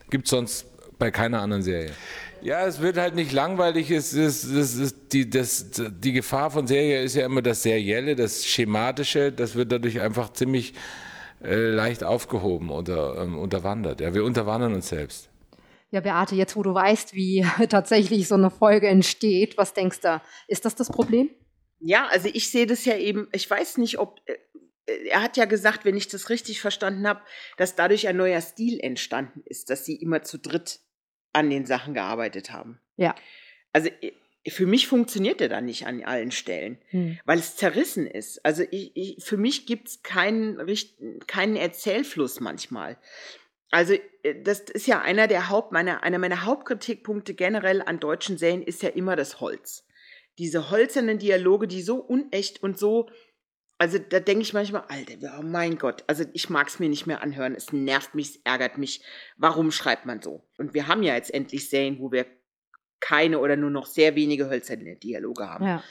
Gibt 0.10 0.26
es 0.26 0.32
sonst 0.32 0.66
bei 0.98 1.12
keiner 1.12 1.42
anderen 1.42 1.64
Serie. 1.64 1.92
Ja, 2.42 2.66
es 2.66 2.80
wird 2.80 2.98
halt 2.98 3.16
nicht 3.16 3.32
langweilig. 3.32 3.92
Es 3.92 4.14
ist, 4.14 4.44
es 4.44 4.76
ist 4.76 5.14
die, 5.14 5.30
das, 5.30 5.72
die 5.72 6.14
Gefahr 6.14 6.52
von 6.52 6.68
Serie 6.68 7.02
ist 7.02 7.16
ja 7.16 7.26
immer 7.26 7.42
das 7.42 7.64
Serielle, 7.64 8.16
das 8.16 8.46
Schematische. 8.46 9.32
Das 9.32 9.56
wird 9.56 9.72
dadurch 9.72 10.00
einfach 10.02 10.32
ziemlich 10.34 10.74
äh, 11.44 11.56
leicht 11.56 12.04
aufgehoben 12.04 12.70
oder 12.70 13.22
ähm, 13.22 13.38
unterwandert. 13.38 14.02
Ja, 14.02 14.14
wir 14.14 14.24
unterwandern 14.24 14.74
uns 14.74 14.90
selbst. 14.90 15.30
Ja, 15.92 16.02
Beate, 16.02 16.36
jetzt 16.36 16.56
wo 16.56 16.64
du 16.64 16.74
weißt, 16.74 17.14
wie 17.14 17.46
tatsächlich 17.70 18.28
so 18.28 18.36
eine 18.36 18.50
Folge 18.50 18.88
entsteht, 18.88 19.58
was 19.58 19.74
denkst 19.74 20.02
du? 20.02 20.22
Ist 20.48 20.66
das 20.66 20.76
das 20.76 20.90
Problem? 20.90 21.30
Ja, 21.80 22.08
also 22.08 22.30
ich 22.32 22.52
sehe 22.52 22.68
das 22.68 22.86
ja 22.86 22.98
eben, 22.98 23.28
ich 23.32 23.50
weiß 23.50 23.78
nicht, 23.78 24.00
ob, 24.00 24.20
äh, 24.26 24.36
er 25.10 25.22
hat 25.22 25.38
ja 25.38 25.46
gesagt, 25.46 25.86
wenn 25.86 25.98
ich 25.98 26.08
das 26.08 26.30
richtig 26.30 26.62
verstanden 26.62 27.08
habe, 27.08 27.22
dass 27.58 27.76
dadurch 27.76 28.08
ein 28.08 28.18
neuer 28.18 28.42
Stil 28.42 28.80
entstanden 28.80 29.42
ist, 29.46 29.70
dass 29.70 29.86
sie 29.86 29.96
immer 29.96 30.24
zu 30.24 30.38
dritt 30.38 30.80
an 31.34 31.50
den 31.50 31.66
Sachen 31.66 31.94
gearbeitet 31.94 32.52
haben. 32.52 32.80
Ja. 32.98 33.16
Also 33.74 33.90
für 34.48 34.66
mich 34.66 34.88
funktioniert 34.88 35.42
er 35.42 35.50
dann 35.50 35.66
nicht 35.66 35.86
an 35.86 36.04
allen 36.04 36.32
Stellen, 36.32 36.80
hm. 36.90 37.20
weil 37.26 37.40
es 37.40 37.56
zerrissen 37.56 38.08
ist. 38.08 38.44
Also 38.46 38.64
ich, 38.72 38.92
ich, 38.96 39.24
für 39.24 39.38
mich 39.38 39.66
gibt 39.66 39.90
es 39.90 40.04
keinen, 40.04 40.58
keinen 41.28 41.56
Erzählfluss 41.56 42.40
manchmal. 42.40 42.98
Also 43.70 43.94
äh, 44.24 44.42
das 44.42 44.62
ist 44.62 44.88
ja 44.88 45.02
einer 45.02 45.28
der 45.28 45.50
Haupt, 45.50 45.72
meiner, 45.72 46.04
einer 46.04 46.20
meiner 46.20 46.46
Hauptkritikpunkte 46.46 47.34
generell 47.34 47.82
an 47.82 48.00
deutschen 48.00 48.38
Serien 48.38 48.64
ist 48.64 48.82
ja 48.82 48.90
immer 48.90 49.16
das 49.16 49.40
Holz 49.40 49.86
diese 50.40 50.72
holzernen 50.72 51.20
Dialoge, 51.20 51.68
die 51.68 51.82
so 51.82 51.98
unecht 51.98 52.64
und 52.64 52.80
so, 52.80 53.10
also 53.80 53.98
da 53.98 54.20
denke 54.20 54.42
ich 54.44 54.54
manchmal, 54.54 54.84
Alter, 54.90 55.40
oh 55.40 55.42
mein 55.42 55.78
Gott, 55.78 56.04
also 56.06 56.26
ich 56.34 56.50
mag 56.50 56.68
es 56.68 56.80
mir 56.80 56.90
nicht 56.90 57.08
mehr 57.08 57.24
anhören, 57.24 57.56
es 57.56 57.72
nervt 57.72 58.14
mich, 58.14 58.30
es 58.32 58.42
ärgert 58.44 58.78
mich. 58.78 59.02
Warum 59.38 59.72
schreibt 59.72 60.06
man 60.06 60.22
so? 60.22 60.46
Und 60.58 60.74
wir 60.74 60.88
haben 60.88 61.02
ja 61.02 61.16
jetzt 61.16 61.34
endlich 61.34 61.70
Serien, 61.70 61.98
wo 62.00 62.12
wir 62.12 62.26
keine 63.00 63.40
oder 63.40 63.56
nur 63.56 63.70
noch 63.70 63.86
sehr 63.86 64.16
wenige 64.16 64.50
hölzerne 64.50 64.98
Dialoge 64.98 65.48
haben. 65.48 65.66
Ja. 65.66 65.84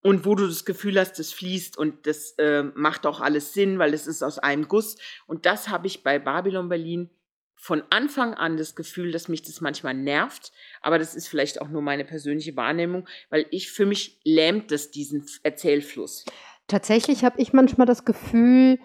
Und 0.00 0.24
wo 0.24 0.36
du 0.36 0.46
das 0.46 0.64
Gefühl 0.64 0.98
hast, 0.98 1.18
das 1.18 1.32
fließt 1.32 1.76
und 1.76 2.06
das 2.06 2.32
äh, 2.38 2.62
macht 2.62 3.04
auch 3.04 3.20
alles 3.20 3.52
Sinn, 3.52 3.78
weil 3.78 3.92
es 3.92 4.06
ist 4.06 4.22
aus 4.22 4.38
einem 4.38 4.66
Guss. 4.66 4.96
Und 5.26 5.44
das 5.44 5.68
habe 5.68 5.86
ich 5.86 6.02
bei 6.02 6.18
Babylon 6.18 6.70
Berlin 6.70 7.10
von 7.56 7.82
Anfang 7.90 8.34
an 8.34 8.56
das 8.56 8.76
Gefühl, 8.76 9.10
dass 9.10 9.28
mich 9.28 9.42
das 9.42 9.60
manchmal 9.60 9.92
nervt, 9.92 10.52
aber 10.80 10.98
das 10.98 11.16
ist 11.16 11.26
vielleicht 11.26 11.60
auch 11.60 11.68
nur 11.68 11.82
meine 11.82 12.04
persönliche 12.04 12.56
Wahrnehmung, 12.56 13.08
weil 13.30 13.46
ich 13.50 13.70
für 13.70 13.84
mich 13.84 14.20
lähmt 14.22 14.70
das 14.70 14.92
diesen 14.92 15.26
Erzählfluss. 15.42 16.24
Tatsächlich 16.68 17.24
habe 17.24 17.40
ich 17.40 17.52
manchmal 17.52 17.86
das 17.86 18.04
Gefühl, 18.04 18.78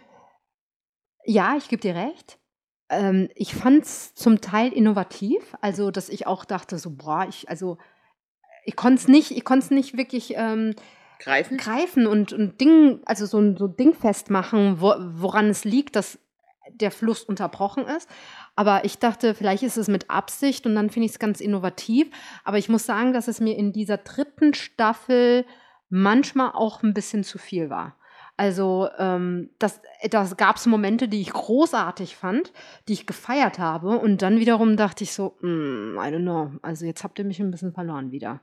ja, 1.26 1.56
ich 1.58 1.70
gebe 1.70 1.82
dir 1.82 1.96
recht. 1.96 2.40
Ähm, 2.90 3.30
ich 3.36 3.54
fand 3.54 3.84
es 3.84 4.16
zum 4.16 4.42
Teil 4.42 4.72
innovativ, 4.72 5.56
also 5.62 5.92
dass 5.92 6.10
ich 6.10 6.26
auch 6.26 6.46
dachte, 6.46 6.78
so, 6.78 6.92
boah, 6.92 7.26
ich, 7.28 7.50
also 7.50 7.78
ich 8.66 8.76
konnte 8.76 9.02
es 9.02 9.08
nicht, 9.08 9.32
ich 9.32 9.44
konnte 9.44 9.66
es 9.66 9.72
nicht 9.72 9.98
wirklich 9.98 10.34
ähm, 10.38 10.76
greifen, 11.20 11.58
greifen 11.58 12.08
und, 12.08 12.34
und 12.34 12.60
Ding, 12.60 13.02
also 13.06 13.26
so 13.26 13.40
ein 13.40 13.58
so 13.58 13.68
Ding 13.68 13.94
festmachen, 13.94 14.80
wo, 14.80 14.94
woran 14.98 15.50
es 15.50 15.66
liegt, 15.66 15.96
dass 15.96 16.20
der 16.70 16.92
Fluss 16.92 17.24
unterbrochen 17.24 17.86
ist. 17.86 18.10
Aber 18.56 18.86
ich 18.86 19.00
dachte, 19.00 19.36
vielleicht 19.36 19.64
ist 19.64 19.78
es 19.78 19.88
mit 19.88 20.10
Absicht 20.10 20.66
und 20.66 20.76
dann 20.76 20.90
finde 20.90 21.08
ich 21.08 21.14
es 21.14 21.20
ganz 21.20 21.42
innovativ. 21.42 22.10
Aber 22.44 22.58
ich 22.58 22.70
muss 22.70 22.86
sagen, 22.86 23.14
dass 23.14 23.28
es 23.28 23.42
mir 23.42 23.58
in 23.58 23.74
dieser 23.74 23.98
dritten 23.98 24.54
Staffel 24.54 25.46
manchmal 25.94 26.52
auch 26.54 26.82
ein 26.82 26.96
bisschen 26.96 27.24
zu 27.24 27.38
viel 27.38 27.70
war. 27.70 27.96
Also 28.36 28.90
ähm, 28.98 29.52
das, 29.60 29.80
das 30.10 30.38
gab 30.38 30.56
es 30.56 30.66
Momente, 30.66 31.08
die 31.08 31.22
ich 31.22 31.32
großartig 31.32 32.16
fand, 32.16 32.52
die 32.88 32.94
ich 32.94 33.06
gefeiert 33.06 33.60
habe. 33.60 34.00
Und 34.00 34.24
dann 34.24 34.40
wiederum 34.40 34.76
dachte 34.76 35.04
ich 35.04 35.14
so, 35.14 35.38
mm, 35.42 35.96
I 35.98 36.08
don't 36.10 36.22
know, 36.22 36.52
also 36.64 36.86
jetzt 36.86 37.04
habt 37.04 37.20
ihr 37.20 37.26
mich 37.26 37.40
ein 37.40 37.52
bisschen 37.52 37.74
verloren 37.74 38.12
wieder. 38.12 38.42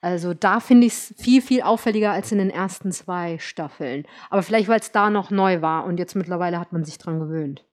Also 0.00 0.32
da 0.32 0.60
finde 0.60 0.86
ich 0.86 0.92
es 0.92 1.14
viel, 1.18 1.42
viel 1.42 1.62
auffälliger 1.62 2.12
als 2.12 2.30
in 2.30 2.38
den 2.38 2.50
ersten 2.50 2.92
zwei 2.92 3.38
Staffeln. 3.40 4.06
Aber 4.30 4.44
vielleicht, 4.44 4.68
weil 4.68 4.78
es 4.78 4.92
da 4.92 5.10
noch 5.10 5.32
neu 5.32 5.62
war 5.62 5.86
und 5.86 5.98
jetzt 5.98 6.14
mittlerweile 6.14 6.60
hat 6.60 6.72
man 6.72 6.84
sich 6.84 6.98
dran 6.98 7.18
gewöhnt. 7.18 7.64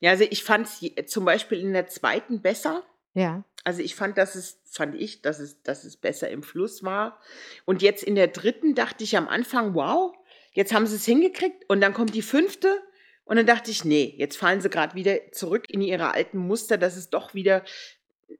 Ja, 0.00 0.10
also 0.10 0.24
ich 0.28 0.42
fand 0.42 0.66
es 0.66 1.06
zum 1.06 1.24
Beispiel 1.24 1.60
in 1.60 1.74
der 1.74 1.86
zweiten 1.86 2.42
besser. 2.42 2.82
Ja. 3.14 3.44
Also 3.62 3.82
ich 3.82 3.94
fand, 3.94 4.18
dass 4.18 4.34
es, 4.34 4.57
fand 4.70 4.94
ich, 4.94 5.22
dass 5.22 5.40
es, 5.40 5.62
dass 5.62 5.84
es 5.84 5.96
besser 5.96 6.30
im 6.30 6.42
Fluss 6.42 6.82
war. 6.82 7.20
Und 7.64 7.82
jetzt 7.82 8.02
in 8.02 8.14
der 8.14 8.28
dritten 8.28 8.74
dachte 8.74 9.04
ich 9.04 9.16
am 9.16 9.28
Anfang, 9.28 9.74
wow, 9.74 10.14
jetzt 10.52 10.72
haben 10.74 10.86
sie 10.86 10.96
es 10.96 11.04
hingekriegt. 11.04 11.64
Und 11.68 11.80
dann 11.80 11.94
kommt 11.94 12.14
die 12.14 12.22
fünfte. 12.22 12.82
Und 13.24 13.36
dann 13.36 13.46
dachte 13.46 13.70
ich, 13.70 13.84
nee, 13.84 14.14
jetzt 14.16 14.36
fallen 14.36 14.60
sie 14.60 14.70
gerade 14.70 14.94
wieder 14.94 15.32
zurück 15.32 15.64
in 15.68 15.82
ihre 15.82 16.12
alten 16.12 16.38
Muster, 16.38 16.78
dass 16.78 16.96
es 16.96 17.10
doch 17.10 17.34
wieder 17.34 17.64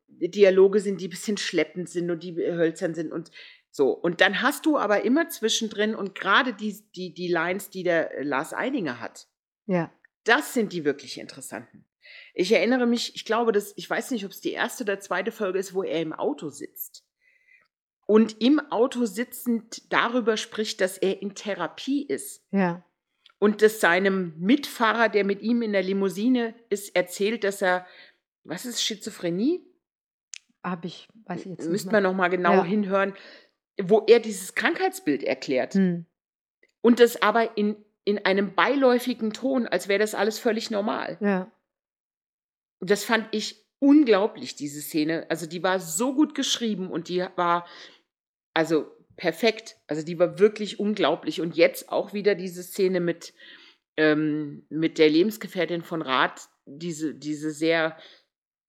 Dialoge 0.08 0.80
sind, 0.80 1.00
die 1.00 1.08
ein 1.08 1.10
bisschen 1.10 1.36
schleppend 1.36 1.88
sind 1.88 2.10
und 2.10 2.22
die 2.22 2.34
hölzern 2.36 2.94
sind 2.94 3.12
und 3.12 3.30
so. 3.70 3.90
Und 3.90 4.20
dann 4.20 4.42
hast 4.42 4.66
du 4.66 4.78
aber 4.78 5.04
immer 5.04 5.28
zwischendrin 5.28 5.94
und 5.94 6.14
gerade 6.14 6.52
die, 6.54 6.82
die, 6.96 7.14
die 7.14 7.28
Lines, 7.28 7.70
die 7.70 7.82
der 7.82 8.24
Lars 8.24 8.52
Eidinger 8.52 9.00
hat. 9.00 9.28
Ja. 9.66 9.92
Das 10.24 10.54
sind 10.54 10.72
die 10.72 10.84
wirklich 10.84 11.18
interessanten. 11.18 11.84
Ich 12.38 12.52
erinnere 12.52 12.86
mich, 12.86 13.16
ich 13.16 13.24
glaube, 13.24 13.50
dass, 13.50 13.72
ich 13.76 13.90
weiß 13.90 14.12
nicht, 14.12 14.24
ob 14.24 14.30
es 14.30 14.40
die 14.40 14.52
erste 14.52 14.84
oder 14.84 15.00
zweite 15.00 15.32
Folge 15.32 15.58
ist, 15.58 15.74
wo 15.74 15.82
er 15.82 16.00
im 16.00 16.12
Auto 16.12 16.50
sitzt. 16.50 17.04
Und 18.06 18.40
im 18.40 18.60
Auto 18.70 19.06
sitzend 19.06 19.92
darüber 19.92 20.36
spricht, 20.36 20.80
dass 20.80 20.98
er 20.98 21.20
in 21.20 21.34
Therapie 21.34 22.06
ist. 22.06 22.46
Ja. 22.52 22.84
Und 23.40 23.60
dass 23.60 23.80
seinem 23.80 24.34
Mitfahrer, 24.38 25.08
der 25.08 25.24
mit 25.24 25.42
ihm 25.42 25.62
in 25.62 25.72
der 25.72 25.82
Limousine 25.82 26.54
ist, 26.70 26.94
erzählt, 26.94 27.42
dass 27.42 27.60
er, 27.60 27.86
was 28.44 28.66
ist 28.66 28.82
Schizophrenie? 28.84 29.66
Habe 30.62 30.86
ich, 30.86 31.08
weiß 31.24 31.40
ich 31.40 31.46
jetzt 31.46 31.60
nicht. 31.62 31.70
Müsste 31.70 31.90
man 31.90 32.04
nochmal 32.04 32.30
genau 32.30 32.54
ja. 32.54 32.64
hinhören, 32.64 33.14
wo 33.82 34.04
er 34.06 34.20
dieses 34.20 34.54
Krankheitsbild 34.54 35.24
erklärt. 35.24 35.74
Hm. 35.74 36.06
Und 36.82 37.00
das 37.00 37.20
aber 37.20 37.56
in 37.58 37.76
in 38.08 38.24
einem 38.24 38.54
beiläufigen 38.54 39.34
Ton, 39.34 39.66
als 39.66 39.86
wäre 39.86 39.98
das 39.98 40.14
alles 40.14 40.38
völlig 40.38 40.70
normal. 40.70 41.18
Ja. 41.20 41.52
Das 42.80 43.04
fand 43.04 43.28
ich 43.32 43.66
unglaublich, 43.80 44.56
diese 44.56 44.80
Szene. 44.80 45.26
Also 45.28 45.46
die 45.46 45.62
war 45.62 45.80
so 45.80 46.14
gut 46.14 46.34
geschrieben 46.34 46.90
und 46.90 47.08
die 47.08 47.24
war 47.36 47.66
also 48.54 48.86
perfekt. 49.16 49.76
Also 49.86 50.02
die 50.02 50.18
war 50.18 50.38
wirklich 50.38 50.80
unglaublich. 50.80 51.40
Und 51.40 51.56
jetzt 51.56 51.90
auch 51.90 52.12
wieder 52.12 52.34
diese 52.34 52.62
Szene 52.62 53.00
mit, 53.00 53.34
ähm, 53.96 54.66
mit 54.68 54.98
der 54.98 55.10
Lebensgefährtin 55.10 55.82
von 55.82 56.02
Rath, 56.02 56.48
diese, 56.64 57.14
diese 57.14 57.50
sehr 57.50 57.96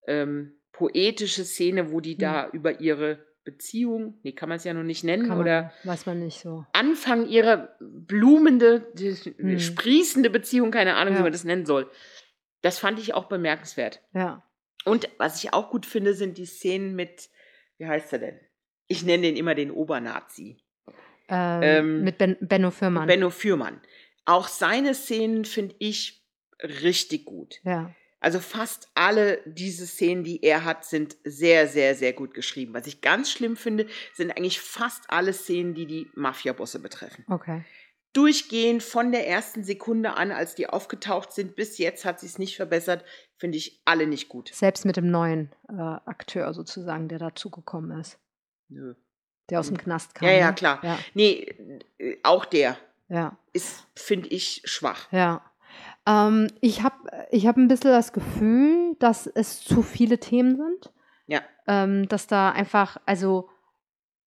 ähm, 0.08 0.60
poetische 0.72 1.44
Szene, 1.44 1.92
wo 1.92 2.02
die 2.02 2.14
hm. 2.14 2.20
da 2.20 2.50
über 2.50 2.80
ihre 2.82 3.26
Beziehung, 3.44 4.20
nee, 4.24 4.34
kann 4.34 4.50
man 4.50 4.58
es 4.58 4.64
ja 4.64 4.74
noch 4.74 4.84
nicht 4.84 5.04
nennen, 5.04 5.30
man, 5.30 5.40
oder 5.40 5.72
weiß 5.84 6.06
man 6.06 6.20
nicht 6.20 6.40
so. 6.40 6.66
Anfang 6.74 7.28
ihrer 7.28 7.76
blumende, 7.80 8.92
hm. 8.98 9.60
sprießende 9.60 10.30
Beziehung, 10.30 10.72
keine 10.72 10.96
Ahnung, 10.96 11.14
ja. 11.14 11.20
wie 11.20 11.24
man 11.24 11.32
das 11.32 11.46
nennen 11.46 11.66
soll. 11.66 11.90
Das 12.62 12.80
fand 12.80 13.00
ich 13.00 13.14
auch 13.14 13.26
bemerkenswert. 13.26 14.02
Ja. 14.14 14.44
Und 14.86 15.10
was 15.18 15.44
ich 15.44 15.54
auch 15.54 15.70
gut 15.70 15.86
finde, 15.86 16.14
sind 16.14 16.38
die 16.38 16.46
Szenen 16.46 16.96
mit, 16.96 17.30
wie 17.78 17.88
heißt 17.88 18.14
er 18.14 18.20
denn? 18.20 18.40
Ich 18.88 19.04
nenne 19.04 19.24
den 19.24 19.36
immer 19.36 19.56
den 19.56 19.72
Obernazi. 19.72 20.58
Ähm, 21.28 21.62
ähm, 21.62 22.04
mit 22.04 22.18
ben, 22.18 22.38
Benno 22.40 22.72
Fürmann. 22.72 23.08
Benno 23.08 23.30
Fürmann. 23.30 23.82
Auch 24.26 24.48
seine 24.48 24.96
Szenen 24.96 25.46
finde 25.46 25.76
ich 25.80 26.26
richtig 26.64 27.26
gut. 27.26 27.60
Ja. 27.64 27.94
Also 28.22 28.40
fast 28.40 28.90
alle 28.96 29.42
diese 29.46 29.88
Szenen, 29.88 30.24
die 30.24 30.44
er 30.44 30.66
hat, 30.66 30.84
sind 30.84 31.16
sehr, 31.24 31.68
sehr, 31.68 31.96
sehr 31.96 32.12
gut 32.12 32.34
geschrieben. 32.34 32.74
Was 32.74 32.86
ich 32.86 33.00
ganz 33.02 33.32
schlimm 33.32 33.56
finde, 33.56 33.88
sind 34.14 34.32
eigentlich 34.32 34.60
fast 34.60 35.06
alle 35.08 35.32
Szenen, 35.32 35.74
die 35.74 35.86
die 35.86 36.10
Mafia-Bosse 36.16 36.80
betreffen. 36.80 37.24
Okay. 37.30 37.64
Durchgehend 38.14 38.82
von 38.82 39.12
der 39.12 39.28
ersten 39.28 39.64
Sekunde 39.64 40.16
an, 40.16 40.32
als 40.32 40.56
die 40.56 40.68
aufgetaucht 40.68 41.32
sind, 41.32 41.56
bis 41.56 41.78
jetzt 41.78 42.06
hat 42.06 42.20
sie 42.20 42.26
es 42.26 42.40
nicht 42.40 42.56
verbessert, 42.56 43.06
finde 43.38 43.58
ich 43.58 43.82
alle 43.86 44.08
nicht 44.08 44.30
gut. 44.30 44.50
Selbst 44.54 44.84
mit 44.86 44.98
dem 44.98 45.12
neuen 45.12 45.52
äh, 45.70 45.74
Akteur 45.74 46.54
sozusagen, 46.54 47.08
der 47.08 47.20
dazugekommen 47.20 48.00
ist. 48.00 48.18
Nö. 48.68 48.96
Der 49.50 49.60
aus 49.60 49.68
dem 49.68 49.78
Knast 49.78 50.16
kam. 50.16 50.28
Ja, 50.28 50.34
ja, 50.34 50.48
ne? 50.48 50.56
klar. 50.56 50.80
Ja. 50.84 51.00
Nee, 51.14 51.56
äh, 52.00 52.18
auch 52.24 52.46
der 52.46 52.78
ja. 53.10 53.38
ist, 53.54 53.86
finde 53.96 54.30
ich, 54.30 54.64
schwach. 54.66 55.12
Ja. 55.12 55.44
Ähm, 56.08 56.48
ich 56.62 56.82
habe 56.84 56.96
ich 57.32 57.46
hab 57.48 57.58
ein 57.58 57.68
bisschen 57.68 57.92
das 57.92 58.14
Gefühl, 58.14 58.96
dass 59.00 59.28
es 59.28 59.62
zu 59.62 59.84
viele 59.84 60.20
Themen 60.20 60.58
sind. 60.58 60.94
Ja. 61.28 61.42
Ähm, 61.68 62.08
dass 62.08 62.26
da 62.26 62.52
einfach, 62.52 62.98
also 63.06 63.50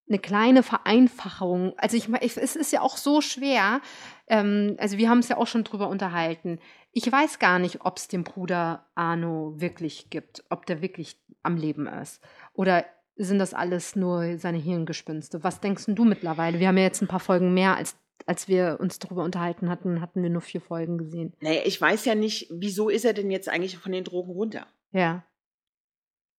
eine 0.09 0.19
kleine 0.19 0.63
Vereinfachung. 0.63 1.75
Also 1.79 1.97
ich, 1.97 2.09
ich 2.21 2.37
es 2.37 2.57
ist 2.57 2.73
ja 2.73 2.81
auch 2.81 2.97
so 2.97 3.21
schwer. 3.21 3.81
Ähm, 4.27 4.77
also 4.79 4.99
wir 4.99 5.09
haben 5.09 5.21
es 5.21 5.29
ja 5.29 5.37
auch 5.37 5.47
schon 5.47 5.65
drüber 5.65 5.89
unterhalten. 5.89 6.59
Ich 6.93 7.11
weiß 7.11 7.39
gar 7.39 7.59
nicht, 7.59 7.85
ob 7.85 7.97
es 7.97 8.09
den 8.09 8.25
Bruder 8.25 8.87
Arno 8.95 9.55
wirklich 9.57 10.11
gibt, 10.11 10.45
ob 10.51 10.67
der 10.67 10.83
wirklich 10.83 11.17
am 11.43 11.57
Leben 11.57 11.87
ist. 11.87 12.23
Oder 12.53 12.85
sind 13.17 13.39
das 13.39 13.55
alles 13.55 13.97
nur 13.97 14.39
seine 14.39 14.59
Hirngespinste? 14.59 15.43
Was 15.45 15.61
denkst 15.61 15.85
du 15.89 16.05
mittlerweile? 16.05 16.61
Wir 16.61 16.69
haben 16.69 16.79
ja 16.79 16.85
jetzt 16.85 17.03
ein 17.03 17.09
paar 17.09 17.21
Folgen 17.21 17.55
mehr 17.55 17.77
als 17.77 17.97
als 18.27 18.47
wir 18.47 18.79
uns 18.81 19.01
darüber 19.01 19.25
unterhalten 19.25 19.69
hatten, 19.69 20.01
hatten 20.01 20.23
wir 20.23 20.31
nur 20.31 20.43
vier 20.43 20.61
Folgen 20.61 20.99
gesehen. 20.99 21.35
Naja, 21.41 21.63
ich 21.65 21.81
weiß 21.81 22.05
ja 22.05 22.15
nicht, 22.15 22.49
wieso 22.51 22.89
ist 22.89 23.05
er 23.05 23.15
denn 23.15 23.33
jetzt 23.33 23.49
eigentlich 23.49 23.79
von 23.79 23.91
den 23.91 24.05
Drogen 24.05 24.31
runter? 24.31 24.67
Ja. 24.93 25.25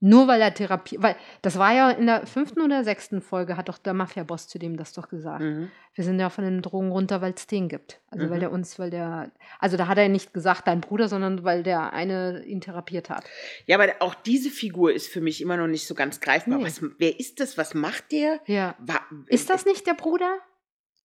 Nur 0.05 0.27
weil 0.27 0.41
er 0.41 0.53
Therapie, 0.53 0.97
weil 0.99 1.15
das 1.41 1.57
war 1.57 1.73
ja 1.73 1.89
in 1.91 2.07
der 2.07 2.27
fünften 2.27 2.59
oder 2.59 2.83
sechsten 2.83 3.21
Folge, 3.21 3.55
hat 3.55 3.69
doch 3.69 3.77
der 3.77 3.93
Mafia-Boss 3.93 4.49
zu 4.49 4.59
dem 4.59 4.75
das 4.75 4.91
doch 4.91 5.07
gesagt. 5.07 5.39
Mhm. 5.39 5.71
Wir 5.93 6.03
sind 6.03 6.19
ja 6.19 6.29
von 6.29 6.43
den 6.43 6.61
Drogen 6.61 6.91
runter, 6.91 7.21
weil 7.21 7.31
es 7.33 7.47
den 7.47 7.69
gibt. 7.69 8.01
Also 8.09 8.25
mhm. 8.25 8.29
weil 8.29 8.41
der 8.41 8.51
uns, 8.51 8.77
weil 8.77 8.89
der, 8.89 9.31
also 9.59 9.77
da 9.77 9.87
hat 9.87 9.97
er 9.97 10.09
nicht 10.09 10.33
gesagt, 10.33 10.67
dein 10.67 10.81
Bruder, 10.81 11.07
sondern 11.07 11.45
weil 11.45 11.63
der 11.63 11.93
eine 11.93 12.43
ihn 12.43 12.59
therapiert 12.59 13.09
hat. 13.09 13.23
Ja, 13.65 13.79
aber 13.79 13.93
auch 13.99 14.13
diese 14.13 14.49
Figur 14.49 14.91
ist 14.91 15.07
für 15.07 15.21
mich 15.21 15.39
immer 15.39 15.55
noch 15.55 15.67
nicht 15.67 15.87
so 15.87 15.95
ganz 15.95 16.19
greifbar. 16.19 16.57
Nee. 16.57 16.65
Was, 16.65 16.81
wer 16.97 17.17
ist 17.17 17.39
das? 17.39 17.57
Was 17.57 17.73
macht 17.73 18.11
der? 18.11 18.41
Ja. 18.45 18.75
War, 18.79 18.99
ist 19.27 19.49
das 19.49 19.63
nicht 19.65 19.87
der 19.87 19.93
Bruder? 19.93 20.37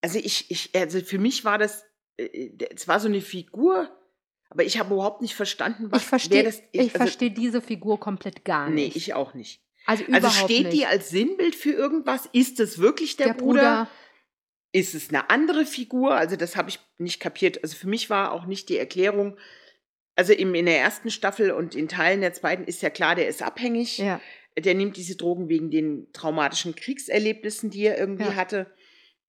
Also 0.01 0.19
ich, 0.19 0.51
ich, 0.51 0.75
also 0.75 0.99
für 1.03 1.21
mich 1.21 1.45
war 1.45 1.59
das, 1.59 1.85
äh, 2.17 2.51
es 2.75 2.89
war 2.89 2.99
so 2.99 3.07
eine 3.07 3.21
Figur, 3.21 3.97
aber 4.51 4.65
ich 4.65 4.79
habe 4.79 4.95
überhaupt 4.95 5.23
nicht 5.23 5.35
verstanden, 5.35 5.91
was 5.91 6.03
ich 6.03 6.09
verstehe. 6.09 6.43
Das, 6.43 6.63
ich, 6.73 6.81
ich 6.81 6.81
also, 6.81 6.99
verstehe 6.99 7.31
diese 7.31 7.61
Figur 7.61 8.01
komplett 8.01 8.45
gar 8.45 8.71
nicht. 8.71 8.95
Nee, 8.95 8.99
ich 8.99 9.15
auch 9.15 9.35
nicht. 9.35 9.63
Also, 9.87 10.05
also 10.13 10.29
steht 10.31 10.67
nicht. 10.67 10.73
die 10.73 10.87
als 10.87 11.11
Sinnbild 11.11 11.55
für 11.55 11.73
irgendwas? 11.73 12.29
Ist 12.33 12.61
es 12.61 12.79
wirklich 12.79 13.17
der, 13.17 13.29
der 13.29 13.35
Bruder? 13.35 13.61
Bruder? 13.61 13.89
Ist 14.73 14.95
es 14.95 15.09
eine 15.09 15.31
andere 15.31 15.65
Figur? 15.65 16.15
Also 16.15 16.37
das 16.37 16.57
habe 16.57 16.69
ich 16.69 16.79
nicht 16.99 17.21
kapiert. 17.21 17.63
Also 17.63 17.77
für 17.77 17.89
mich 17.89 18.11
war 18.11 18.33
auch 18.33 18.45
nicht 18.47 18.69
die 18.69 18.77
Erklärung, 18.77 19.39
also 20.15 20.33
in, 20.33 20.55
in 20.55 20.67
der 20.67 20.81
ersten 20.81 21.11
Staffel 21.11 21.53
und 21.53 21.75
in 21.75 21.89
Teilen 21.89 22.21
der 22.21 22.33
zweiten 22.33 22.65
ist 22.65 22.83
ja 22.83 22.91
klar, 22.91 23.15
der 23.15 23.29
ist 23.29 23.43
abhängig. 23.43 23.99
Ja. 23.99 24.21
Der 24.59 24.75
nimmt 24.75 24.97
diese 24.97 25.17
Drogen 25.17 25.49
wegen 25.49 25.71
den 25.71 26.13
traumatischen 26.13 26.75
Kriegserlebnissen, 26.75 27.71
die 27.71 27.87
er 27.87 27.99
irgendwie 27.99 28.25
ja. 28.25 28.35
hatte 28.35 28.67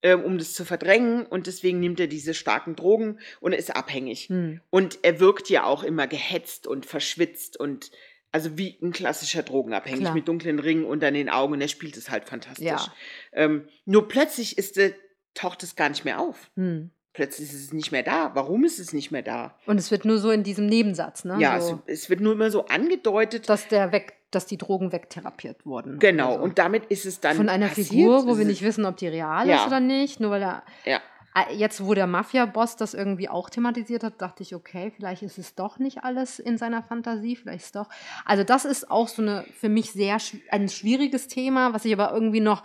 um 0.02 0.38
das 0.38 0.52
zu 0.52 0.64
verdrängen 0.64 1.26
und 1.26 1.46
deswegen 1.46 1.80
nimmt 1.80 2.00
er 2.00 2.06
diese 2.06 2.34
starken 2.34 2.76
Drogen 2.76 3.18
und 3.40 3.52
ist 3.52 3.74
abhängig. 3.74 4.28
Hm. 4.28 4.60
Und 4.70 4.98
er 5.02 5.20
wirkt 5.20 5.50
ja 5.50 5.64
auch 5.64 5.82
immer 5.82 6.06
gehetzt 6.06 6.66
und 6.66 6.86
verschwitzt 6.86 7.58
und 7.58 7.90
also 8.32 8.56
wie 8.56 8.78
ein 8.80 8.92
klassischer 8.92 9.42
Drogenabhängig 9.42 10.02
Klar. 10.02 10.14
mit 10.14 10.28
dunklen 10.28 10.58
Ringen 10.58 10.84
unter 10.84 11.10
den 11.10 11.28
Augen 11.28 11.54
und 11.54 11.60
er 11.60 11.68
spielt 11.68 11.96
es 11.96 12.10
halt 12.10 12.24
fantastisch. 12.24 12.64
Ja. 12.64 12.92
Ähm, 13.32 13.68
nur 13.84 14.08
plötzlich 14.08 14.56
ist, 14.56 14.78
äh, 14.78 14.94
taucht 15.34 15.62
es 15.62 15.76
gar 15.76 15.88
nicht 15.88 16.04
mehr 16.04 16.20
auf. 16.20 16.50
Hm. 16.56 16.90
Plötzlich 17.12 17.48
ist 17.48 17.64
es 17.64 17.72
nicht 17.72 17.90
mehr 17.90 18.04
da. 18.04 18.30
Warum 18.34 18.64
ist 18.64 18.78
es 18.78 18.92
nicht 18.92 19.10
mehr 19.10 19.22
da? 19.22 19.58
Und 19.66 19.78
es 19.78 19.90
wird 19.90 20.04
nur 20.04 20.18
so 20.18 20.30
in 20.30 20.44
diesem 20.44 20.66
Nebensatz, 20.66 21.24
ne? 21.24 21.38
Ja, 21.40 21.60
so. 21.60 21.82
es, 21.86 22.02
es, 22.02 22.10
wird 22.10 22.20
nur 22.20 22.32
immer 22.32 22.52
so 22.52 22.66
angedeutet. 22.66 23.48
Dass 23.48 23.66
der 23.66 23.90
weg 23.90 24.19
dass 24.30 24.46
die 24.46 24.56
Drogen 24.56 24.92
wegtherapiert 24.92 25.66
wurden. 25.66 25.98
Genau, 25.98 26.32
also. 26.32 26.44
und 26.44 26.58
damit 26.58 26.86
ist 26.86 27.04
es 27.04 27.20
dann. 27.20 27.36
Von 27.36 27.48
einer 27.48 27.68
passiert. 27.68 27.88
Figur, 27.88 28.26
wo 28.26 28.38
wir 28.38 28.44
nicht 28.44 28.62
wissen, 28.62 28.84
ob 28.84 28.96
die 28.96 29.08
real 29.08 29.48
ja. 29.48 29.56
ist 29.56 29.66
oder 29.66 29.80
nicht, 29.80 30.20
nur 30.20 30.30
weil 30.30 30.42
er. 30.42 30.62
Ja. 30.84 31.00
Jetzt, 31.52 31.86
wo 31.86 31.94
der 31.94 32.08
Mafia-Boss 32.08 32.74
das 32.74 32.92
irgendwie 32.92 33.28
auch 33.28 33.50
thematisiert 33.50 34.02
hat, 34.02 34.20
dachte 34.20 34.42
ich, 34.42 34.52
okay, 34.52 34.90
vielleicht 34.94 35.22
ist 35.22 35.38
es 35.38 35.54
doch 35.54 35.78
nicht 35.78 36.02
alles 36.02 36.40
in 36.40 36.58
seiner 36.58 36.82
Fantasie, 36.82 37.36
vielleicht 37.36 37.66
ist 37.66 37.76
doch. 37.76 37.88
Also, 38.24 38.42
das 38.42 38.64
ist 38.64 38.90
auch 38.90 39.06
so 39.06 39.22
eine 39.22 39.44
für 39.56 39.68
mich 39.68 39.92
sehr 39.92 40.18
ein 40.50 40.68
schwieriges 40.68 41.28
Thema, 41.28 41.72
was 41.72 41.84
ich 41.84 41.92
aber 41.92 42.12
irgendwie 42.12 42.40
noch, 42.40 42.64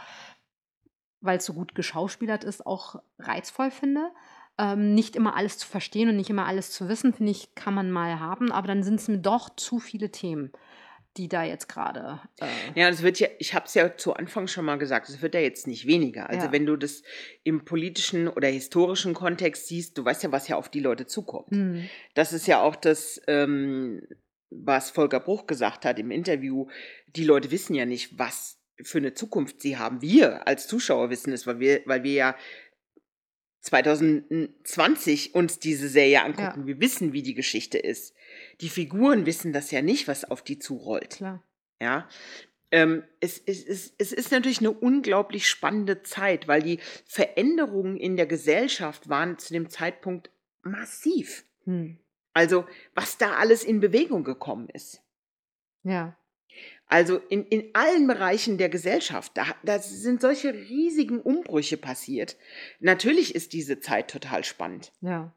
weil 1.22 1.38
es 1.38 1.46
so 1.46 1.54
gut 1.54 1.76
geschauspielert 1.76 2.44
ist, 2.44 2.66
auch 2.66 3.02
reizvoll 3.20 3.70
finde. 3.70 4.12
Ähm, 4.58 4.96
nicht 4.96 5.16
immer 5.16 5.36
alles 5.36 5.58
zu 5.58 5.68
verstehen 5.68 6.10
und 6.10 6.16
nicht 6.16 6.30
immer 6.30 6.46
alles 6.46 6.72
zu 6.72 6.88
wissen, 6.88 7.14
finde 7.14 7.32
ich, 7.32 7.56
kann 7.56 7.74
man 7.74 7.92
mal 7.92 8.20
haben, 8.20 8.54
aber 8.54 8.68
dann 8.68 8.84
sind 8.84 9.02
es 9.02 9.10
mir 9.10 9.18
doch 9.18 9.50
zu 9.56 9.80
viele 9.80 10.12
Themen 10.12 10.54
die 11.18 11.28
da 11.28 11.44
jetzt 11.44 11.68
gerade. 11.68 12.20
Äh 12.40 12.80
ja, 12.80 12.90
es 12.90 13.02
wird 13.02 13.20
ja, 13.20 13.28
ich 13.40 13.54
habe 13.54 13.66
es 13.66 13.74
ja 13.74 13.96
zu 13.96 14.14
Anfang 14.14 14.48
schon 14.48 14.66
mal 14.66 14.78
gesagt, 14.78 15.10
es 15.10 15.22
wird 15.22 15.34
ja 15.34 15.40
jetzt 15.40 15.68
nicht 15.68 15.88
weniger. 15.88 16.30
Also 16.30 16.48
ja. 16.48 16.52
wenn 16.52 16.66
du 16.66 16.76
das 16.76 17.04
im 17.44 17.66
politischen 17.66 18.28
oder 18.28 18.48
historischen 18.48 19.14
Kontext 19.14 19.68
siehst, 19.68 19.98
du 19.98 20.06
weißt 20.06 20.24
ja, 20.24 20.32
was 20.32 20.48
ja 20.48 20.58
auf 20.58 20.70
die 20.70 20.80
Leute 20.80 21.06
zukommt. 21.06 21.52
Mhm. 21.52 21.90
Das 22.14 22.34
ist 22.34 22.48
ja 22.48 22.62
auch 22.62 22.76
das, 22.76 23.22
ähm, 23.28 24.06
was 24.50 24.92
Volker 24.92 25.20
Bruch 25.20 25.48
gesagt 25.48 25.86
hat 25.86 26.00
im 26.00 26.12
Interview. 26.12 26.68
Die 27.16 27.24
Leute 27.24 27.52
wissen 27.52 27.76
ja 27.76 27.86
nicht, 27.86 28.20
was 28.20 28.60
für 28.82 28.98
eine 28.98 29.14
Zukunft 29.14 29.62
sie 29.62 29.78
haben. 29.78 30.02
Wir 30.02 30.48
als 30.48 30.68
Zuschauer 30.68 31.10
wissen 31.10 31.32
es, 31.32 31.48
weil 31.48 31.60
wir, 31.60 31.82
weil 31.86 32.04
wir 32.04 32.14
ja 32.14 32.36
2020 33.62 35.34
uns 35.34 35.60
diese 35.60 35.90
Serie 35.90 36.24
angucken. 36.24 36.62
Ja. 36.62 36.68
Wir 36.68 36.80
wissen, 36.80 37.14
wie 37.14 37.24
die 37.24 37.34
Geschichte 37.34 37.78
ist. 37.78 38.15
Die 38.62 38.70
Figuren 38.70 39.26
wissen 39.26 39.54
das 39.54 39.72
ja 39.72 39.82
nicht, 39.82 40.08
was 40.08 40.26
auf 40.26 40.42
die 40.42 40.60
zurollt. 40.60 41.18
Klar. 41.18 41.44
Ja. 41.82 42.08
Ähm, 42.72 43.04
es, 43.20 43.42
es, 43.46 43.64
es, 43.64 43.94
es 43.98 44.12
ist 44.12 44.32
natürlich 44.32 44.60
eine 44.60 44.72
unglaublich 44.72 45.48
spannende 45.48 46.04
Zeit, 46.04 46.48
weil 46.48 46.62
die 46.62 46.80
Veränderungen 47.06 47.98
in 47.98 48.18
der 48.18 48.26
Gesellschaft 48.26 49.08
waren 49.08 49.38
zu 49.38 49.54
dem 49.54 49.70
Zeitpunkt 49.70 50.30
massiv. 50.62 51.46
Hm. 51.66 51.98
Also, 52.34 52.66
was 52.94 53.18
da 53.18 53.34
alles 53.34 53.64
in 53.64 53.80
Bewegung 53.80 54.24
gekommen 54.24 54.68
ist. 54.70 55.02
Ja. 55.84 56.18
Also 56.88 57.18
in, 57.30 57.46
in 57.46 57.70
allen 57.74 58.08
Bereichen 58.08 58.58
der 58.58 58.70
Gesellschaft, 58.70 59.32
da, 59.36 59.46
da 59.64 59.80
sind 59.80 60.22
solche 60.22 60.54
riesigen 60.54 61.20
Umbrüche 61.20 61.78
passiert. 61.78 62.38
Natürlich 62.80 63.34
ist 63.34 63.54
diese 63.54 63.80
Zeit 63.80 64.10
total 64.10 64.44
spannend. 64.44 64.92
Ja. 65.02 65.34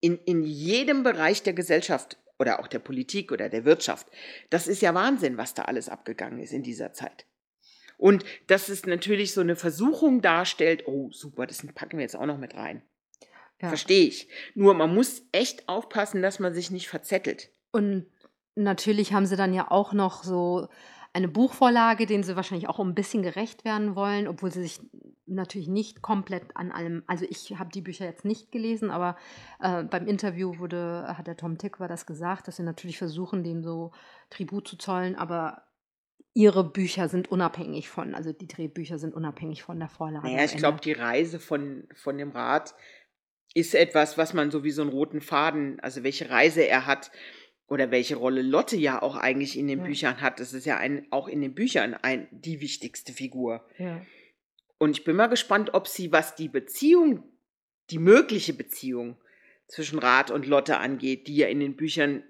In, 0.00 0.18
in 0.18 0.42
jedem 0.42 1.02
Bereich 1.02 1.42
der 1.42 1.52
Gesellschaft 1.52 2.18
oder 2.40 2.58
auch 2.58 2.66
der 2.66 2.78
Politik 2.78 3.30
oder 3.32 3.50
der 3.50 3.66
Wirtschaft. 3.66 4.08
Das 4.48 4.66
ist 4.66 4.80
ja 4.80 4.94
Wahnsinn, 4.94 5.36
was 5.36 5.52
da 5.52 5.62
alles 5.62 5.90
abgegangen 5.90 6.40
ist 6.40 6.52
in 6.52 6.62
dieser 6.62 6.94
Zeit. 6.94 7.26
Und 7.98 8.24
dass 8.46 8.70
es 8.70 8.86
natürlich 8.86 9.34
so 9.34 9.42
eine 9.42 9.56
Versuchung 9.56 10.22
darstellt, 10.22 10.84
oh 10.86 11.10
super, 11.12 11.46
das 11.46 11.64
packen 11.74 11.98
wir 11.98 12.02
jetzt 12.02 12.16
auch 12.16 12.24
noch 12.24 12.38
mit 12.38 12.54
rein. 12.54 12.82
Ja. 13.60 13.68
Verstehe 13.68 14.06
ich. 14.06 14.28
Nur 14.54 14.72
man 14.72 14.94
muss 14.94 15.22
echt 15.32 15.68
aufpassen, 15.68 16.22
dass 16.22 16.38
man 16.38 16.54
sich 16.54 16.70
nicht 16.70 16.88
verzettelt. 16.88 17.50
Und 17.72 18.06
natürlich 18.54 19.12
haben 19.12 19.26
sie 19.26 19.36
dann 19.36 19.52
ja 19.52 19.70
auch 19.70 19.92
noch 19.92 20.24
so 20.24 20.68
eine 21.12 21.28
Buchvorlage, 21.28 22.06
denen 22.06 22.22
sie 22.22 22.36
wahrscheinlich 22.36 22.70
auch 22.70 22.78
ein 22.78 22.94
bisschen 22.94 23.22
gerecht 23.22 23.66
werden 23.66 23.96
wollen, 23.96 24.28
obwohl 24.28 24.50
sie 24.50 24.62
sich 24.62 24.80
natürlich 25.30 25.68
nicht 25.68 26.02
komplett 26.02 26.56
an 26.56 26.72
allem, 26.72 27.02
also 27.06 27.24
ich 27.28 27.58
habe 27.58 27.70
die 27.70 27.80
Bücher 27.80 28.04
jetzt 28.04 28.24
nicht 28.24 28.52
gelesen, 28.52 28.90
aber 28.90 29.16
äh, 29.60 29.84
beim 29.84 30.06
Interview 30.06 30.58
wurde, 30.58 31.14
hat 31.16 31.26
der 31.26 31.36
Tom 31.36 31.58
Tick 31.58 31.80
war 31.80 31.88
das 31.88 32.06
gesagt, 32.06 32.48
dass 32.48 32.56
sie 32.56 32.62
natürlich 32.62 32.98
versuchen, 32.98 33.44
dem 33.44 33.62
so 33.62 33.92
Tribut 34.30 34.68
zu 34.68 34.76
zollen, 34.76 35.16
aber 35.16 35.64
ihre 36.34 36.64
Bücher 36.64 37.08
sind 37.08 37.30
unabhängig 37.30 37.88
von, 37.88 38.14
also 38.14 38.32
die 38.32 38.46
Drehbücher 38.46 38.98
sind 38.98 39.14
unabhängig 39.14 39.62
von 39.62 39.78
der 39.78 39.88
Vorlage. 39.88 40.26
Naja, 40.26 40.44
ich 40.44 40.56
glaube, 40.56 40.80
die 40.80 40.92
Reise 40.92 41.40
von, 41.40 41.88
von 41.94 42.18
dem 42.18 42.30
Rat 42.30 42.74
ist 43.54 43.74
etwas, 43.74 44.16
was 44.16 44.32
man 44.32 44.50
so 44.50 44.62
wie 44.62 44.70
so 44.70 44.82
einen 44.82 44.92
roten 44.92 45.20
Faden, 45.20 45.80
also 45.80 46.04
welche 46.04 46.30
Reise 46.30 46.62
er 46.66 46.86
hat, 46.86 47.10
oder 47.70 47.92
welche 47.92 48.16
Rolle 48.16 48.42
Lotte 48.42 48.76
ja 48.76 49.00
auch 49.00 49.16
eigentlich 49.16 49.56
in 49.56 49.68
den 49.68 49.78
ja. 49.78 49.84
Büchern 49.84 50.20
hat. 50.20 50.40
Das 50.40 50.52
ist 50.52 50.66
ja 50.66 50.76
ein, 50.76 51.06
auch 51.10 51.28
in 51.28 51.40
den 51.40 51.54
Büchern 51.54 51.94
ein, 51.94 52.26
die 52.32 52.60
wichtigste 52.60 53.12
Figur. 53.12 53.64
Ja. 53.78 54.02
Und 54.80 54.92
ich 54.92 55.04
bin 55.04 55.14
mal 55.14 55.26
gespannt, 55.26 55.74
ob 55.74 55.86
sie, 55.86 56.10
was 56.10 56.34
die 56.36 56.48
Beziehung, 56.48 57.22
die 57.90 57.98
mögliche 57.98 58.54
Beziehung 58.54 59.18
zwischen 59.68 59.98
Rat 59.98 60.30
und 60.30 60.46
Lotte 60.46 60.78
angeht, 60.78 61.28
die 61.28 61.36
ja 61.36 61.48
in 61.48 61.60
den 61.60 61.76
Büchern 61.76 62.24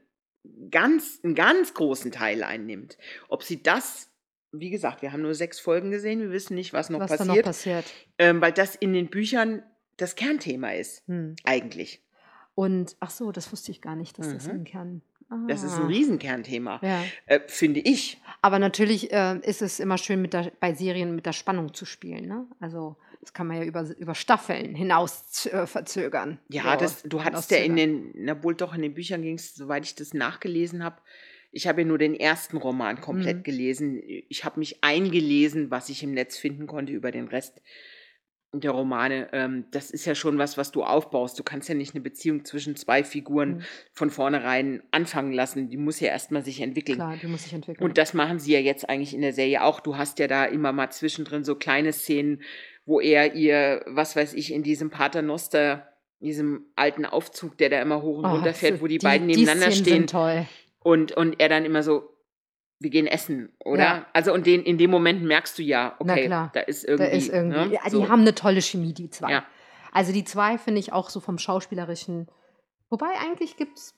ganz, 0.68 1.20
einen 1.22 1.36
ganz 1.36 1.74
großen 1.74 2.10
Teil 2.10 2.42
einnimmt, 2.42 2.98
ob 3.28 3.44
sie 3.44 3.62
das, 3.62 4.10
wie 4.50 4.70
gesagt, 4.70 5.00
wir 5.00 5.12
haben 5.12 5.22
nur 5.22 5.36
sechs 5.36 5.60
Folgen 5.60 5.92
gesehen, 5.92 6.20
wir 6.20 6.32
wissen 6.32 6.56
nicht, 6.56 6.72
was 6.72 6.90
noch 6.90 6.98
was 6.98 7.12
passiert. 7.12 7.28
Noch 7.28 7.42
passiert. 7.42 7.84
Ähm, 8.18 8.40
weil 8.40 8.52
das 8.52 8.74
in 8.74 8.94
den 8.94 9.10
Büchern 9.10 9.62
das 9.96 10.16
Kernthema 10.16 10.72
ist, 10.72 11.06
hm. 11.06 11.36
eigentlich. 11.44 12.02
Und 12.56 12.96
ach 12.98 13.10
so, 13.10 13.30
das 13.30 13.52
wusste 13.52 13.70
ich 13.70 13.80
gar 13.80 13.94
nicht, 13.94 14.18
dass 14.18 14.26
mhm. 14.26 14.34
das 14.34 14.48
ein 14.48 14.64
Kern 14.64 15.02
das 15.46 15.62
ist 15.62 15.74
ein 15.74 15.84
ah. 15.84 15.86
Riesenkernthema, 15.86 16.80
ja. 16.82 17.04
äh, 17.26 17.40
finde 17.46 17.80
ich. 17.80 18.20
Aber 18.42 18.58
natürlich 18.58 19.12
äh, 19.12 19.38
ist 19.42 19.62
es 19.62 19.78
immer 19.80 19.98
schön, 19.98 20.28
der, 20.30 20.50
bei 20.60 20.74
Serien 20.74 21.14
mit 21.14 21.26
der 21.26 21.32
Spannung 21.32 21.72
zu 21.72 21.84
spielen. 21.84 22.26
Ne? 22.26 22.46
Also 22.58 22.96
das 23.20 23.32
kann 23.32 23.46
man 23.46 23.58
ja 23.58 23.64
über, 23.64 23.84
über 23.98 24.14
Staffeln 24.14 24.74
hinaus 24.74 25.46
äh, 25.46 25.66
verzögern. 25.66 26.38
Ja, 26.48 26.72
so, 26.72 26.78
das, 26.78 27.02
du 27.02 27.22
hattest 27.22 27.50
ja 27.50 27.58
in 27.58 27.76
den, 27.76 28.12
na 28.14 28.42
wohl 28.42 28.54
doch 28.54 28.74
in 28.74 28.82
den 28.82 28.94
Büchern 28.94 29.22
ging 29.22 29.36
es, 29.36 29.54
soweit 29.54 29.84
ich 29.84 29.94
das 29.94 30.14
nachgelesen 30.14 30.82
habe, 30.82 30.96
ich 31.52 31.66
habe 31.66 31.82
ja 31.82 31.86
nur 31.86 31.98
den 31.98 32.14
ersten 32.14 32.56
Roman 32.56 33.00
komplett 33.00 33.38
mhm. 33.38 33.42
gelesen. 33.42 34.02
Ich 34.28 34.44
habe 34.44 34.60
mich 34.60 34.84
eingelesen, 34.84 35.70
was 35.70 35.88
ich 35.88 36.02
im 36.02 36.12
Netz 36.12 36.36
finden 36.36 36.66
konnte 36.66 36.92
über 36.92 37.10
den 37.10 37.28
Rest. 37.28 37.60
Der 38.52 38.72
Romane, 38.72 39.28
ähm, 39.32 39.66
das 39.70 39.90
ist 39.92 40.04
ja 40.06 40.14
schon 40.16 40.36
was, 40.38 40.58
was 40.58 40.72
du 40.72 40.82
aufbaust. 40.82 41.38
Du 41.38 41.44
kannst 41.44 41.68
ja 41.68 41.74
nicht 41.76 41.94
eine 41.94 42.00
Beziehung 42.02 42.44
zwischen 42.44 42.74
zwei 42.74 43.04
Figuren 43.04 43.58
Mhm. 43.58 43.62
von 43.92 44.10
vornherein 44.10 44.82
anfangen 44.90 45.32
lassen. 45.32 45.68
Die 45.68 45.76
muss 45.76 46.00
ja 46.00 46.08
erstmal 46.08 46.44
sich 46.44 46.60
entwickeln. 46.60 46.96
Klar, 46.96 47.16
die 47.22 47.28
muss 47.28 47.44
sich 47.44 47.52
entwickeln. 47.52 47.84
Und 47.84 47.96
das 47.96 48.12
machen 48.12 48.38
sie 48.40 48.52
ja 48.52 48.58
jetzt 48.58 48.88
eigentlich 48.88 49.14
in 49.14 49.20
der 49.20 49.32
Serie 49.32 49.62
auch. 49.62 49.78
Du 49.80 49.96
hast 49.96 50.18
ja 50.18 50.26
da 50.26 50.44
immer 50.46 50.72
mal 50.72 50.90
zwischendrin 50.90 51.44
so 51.44 51.54
kleine 51.54 51.92
Szenen, 51.92 52.42
wo 52.86 53.00
er 53.00 53.34
ihr, 53.34 53.82
was 53.86 54.16
weiß 54.16 54.34
ich, 54.34 54.52
in 54.52 54.64
diesem 54.64 54.90
Paternoster, 54.90 55.86
diesem 56.18 56.66
alten 56.74 57.06
Aufzug, 57.06 57.56
der 57.56 57.68
da 57.70 57.80
immer 57.80 58.02
hoch 58.02 58.18
und 58.18 58.24
Oh, 58.26 58.30
runter 58.34 58.52
fährt, 58.52 58.82
wo 58.82 58.86
die, 58.88 58.98
beiden 58.98 59.26
nebeneinander 59.28 59.70
Szenen 59.70 59.86
stehen 59.86 60.06
toll. 60.08 60.46
und, 60.80 61.12
und 61.12 61.38
er 61.40 61.48
dann 61.48 61.64
immer 61.64 61.82
so, 61.84 62.10
wir 62.80 62.90
gehen 62.90 63.06
essen, 63.06 63.52
oder? 63.62 63.82
Ja. 63.82 64.06
Also 64.14 64.32
und 64.32 64.46
den, 64.46 64.62
in 64.62 64.78
dem 64.78 64.90
Moment 64.90 65.22
merkst 65.22 65.58
du 65.58 65.62
ja, 65.62 65.94
okay, 65.98 66.28
da 66.28 66.60
ist 66.60 66.84
Da 66.84 66.92
irgendwie. 66.92 67.16
ist 67.16 67.28
irgendwie. 67.28 67.58
ne, 67.68 67.72
ja, 67.74 67.80
so. 67.88 68.00
Die 68.02 68.08
haben 68.08 68.22
eine 68.22 68.34
tolle 68.34 68.62
Chemie, 68.62 68.94
die 68.94 69.10
zwei. 69.10 69.30
Ja. 69.30 69.44
Also 69.92 70.12
die 70.12 70.24
zwei 70.24 70.56
finde 70.56 70.80
ich 70.80 70.92
auch 70.92 71.10
so 71.10 71.20
vom 71.20 71.38
schauspielerischen. 71.38 72.28
Wobei 72.88 73.08
eigentlich 73.20 73.56
gibt's. 73.56 73.94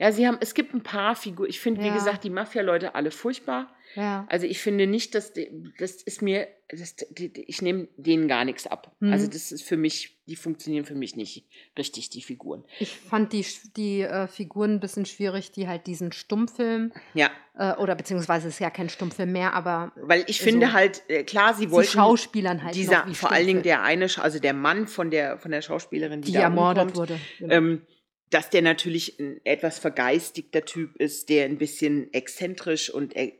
Ja, 0.00 0.10
sie 0.12 0.26
haben, 0.26 0.38
es 0.40 0.54
gibt 0.54 0.72
ein 0.74 0.82
paar 0.82 1.14
Figuren. 1.14 1.50
Ich 1.50 1.60
finde, 1.60 1.82
wie 1.82 1.88
Ja. 1.88 1.94
gesagt, 1.94 2.24
die 2.24 2.30
Mafia-Leute 2.30 2.94
alle 2.94 3.10
furchtbar. 3.10 3.68
Ja. 3.96 4.24
Also 4.30 4.46
ich 4.46 4.60
finde 4.60 4.86
nicht, 4.86 5.14
dass 5.14 5.34
die, 5.34 5.50
das 5.78 6.02
ist 6.02 6.22
mir, 6.22 6.48
das, 6.70 6.96
die, 7.10 7.30
die, 7.30 7.42
ich 7.42 7.60
nehme 7.60 7.88
denen 7.98 8.26
gar 8.26 8.46
nichts 8.46 8.66
ab. 8.66 8.96
Mhm. 9.00 9.12
Also 9.12 9.26
das 9.26 9.52
ist 9.52 9.62
für 9.62 9.76
mich, 9.76 10.16
die 10.26 10.36
funktionieren 10.36 10.86
für 10.86 10.94
mich 10.94 11.16
nicht 11.16 11.44
richtig, 11.76 12.08
die 12.08 12.22
Figuren. 12.22 12.64
Ich 12.78 12.96
fand 12.96 13.34
die, 13.34 13.44
die 13.76 14.00
äh, 14.00 14.26
Figuren 14.26 14.74
ein 14.76 14.80
bisschen 14.80 15.04
schwierig, 15.04 15.52
die 15.52 15.68
halt 15.68 15.86
diesen 15.86 16.12
Stummfilm, 16.12 16.92
Ja, 17.12 17.30
äh, 17.58 17.74
oder 17.74 17.94
beziehungsweise 17.94 18.48
es 18.48 18.54
ist 18.54 18.60
ja 18.60 18.70
kein 18.70 18.88
Stummfilm 18.88 19.32
mehr, 19.32 19.52
aber 19.52 19.92
weil 19.96 20.24
ich 20.28 20.40
finde 20.40 20.66
Also, 20.66 20.78
halt, 20.78 21.02
äh, 21.08 21.24
klar, 21.24 21.52
sie 21.52 21.70
wollten 21.70 21.90
Schauspielern 21.90 22.62
halt 22.62 22.74
dieser, 22.74 23.06
wie 23.06 23.14
vor 23.14 23.32
allen 23.32 23.46
Dingen 23.46 23.62
der 23.62 23.82
eine, 23.82 24.06
also 24.18 24.38
der 24.38 24.54
Mann 24.54 24.86
von 24.86 25.10
der, 25.10 25.36
von 25.38 25.50
der 25.50 25.60
Schauspielerin, 25.60 26.22
die, 26.22 26.32
die 26.32 26.38
ermordet 26.38 26.96
wurde. 26.96 27.18
Genau. 27.38 27.54
ähm, 27.54 27.82
dass 28.30 28.48
der 28.50 28.62
natürlich 28.62 29.18
ein 29.18 29.40
etwas 29.44 29.78
vergeistigter 29.78 30.64
Typ 30.64 30.96
ist, 30.96 31.28
der 31.28 31.44
ein 31.46 31.58
bisschen 31.58 32.12
exzentrisch 32.14 32.88
und 32.90 33.14
äh, 33.16 33.32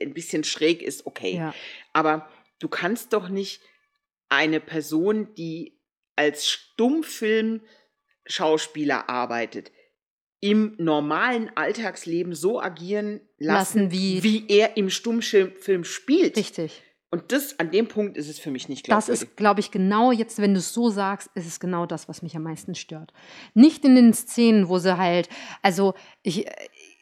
ein 0.00 0.14
bisschen 0.14 0.44
schräg 0.44 0.82
ist, 0.82 1.06
okay. 1.06 1.36
ja. 1.36 1.54
Aber 1.92 2.28
du 2.58 2.68
kannst 2.68 3.12
doch 3.12 3.28
nicht 3.28 3.60
eine 4.30 4.60
Person, 4.60 5.34
die 5.34 5.78
als 6.16 6.48
Stummfilm-Schauspieler 6.48 9.08
arbeitet, 9.08 9.72
im 10.40 10.74
normalen 10.78 11.50
Alltagsleben 11.56 12.34
so 12.34 12.60
agieren 12.62 13.20
lassen, 13.38 13.84
Lassen 13.84 13.92
wie- 13.92 14.22
wie 14.22 14.44
er 14.48 14.76
im 14.78 14.88
Stummfilm 14.88 15.84
spielt. 15.84 16.36
Richtig. 16.36 16.82
Und 17.12 17.32
das, 17.32 17.58
an 17.58 17.70
dem 17.72 17.88
Punkt 17.88 18.16
ist 18.16 18.28
es 18.28 18.38
für 18.38 18.50
mich 18.52 18.68
nicht 18.68 18.86
Das 18.88 19.06
glaubwürdig. 19.06 19.22
ist, 19.30 19.36
glaube 19.36 19.60
ich, 19.60 19.70
genau 19.72 20.12
jetzt, 20.12 20.38
wenn 20.40 20.54
du 20.54 20.58
es 20.60 20.72
so 20.72 20.90
sagst, 20.90 21.28
ist 21.34 21.46
es 21.46 21.58
genau 21.58 21.84
das, 21.86 22.08
was 22.08 22.22
mich 22.22 22.36
am 22.36 22.44
meisten 22.44 22.74
stört. 22.76 23.12
Nicht 23.54 23.84
in 23.84 23.96
den 23.96 24.12
Szenen, 24.12 24.68
wo 24.68 24.78
sie 24.78 24.96
halt, 24.96 25.28
also 25.60 25.94
ich, 26.22 26.46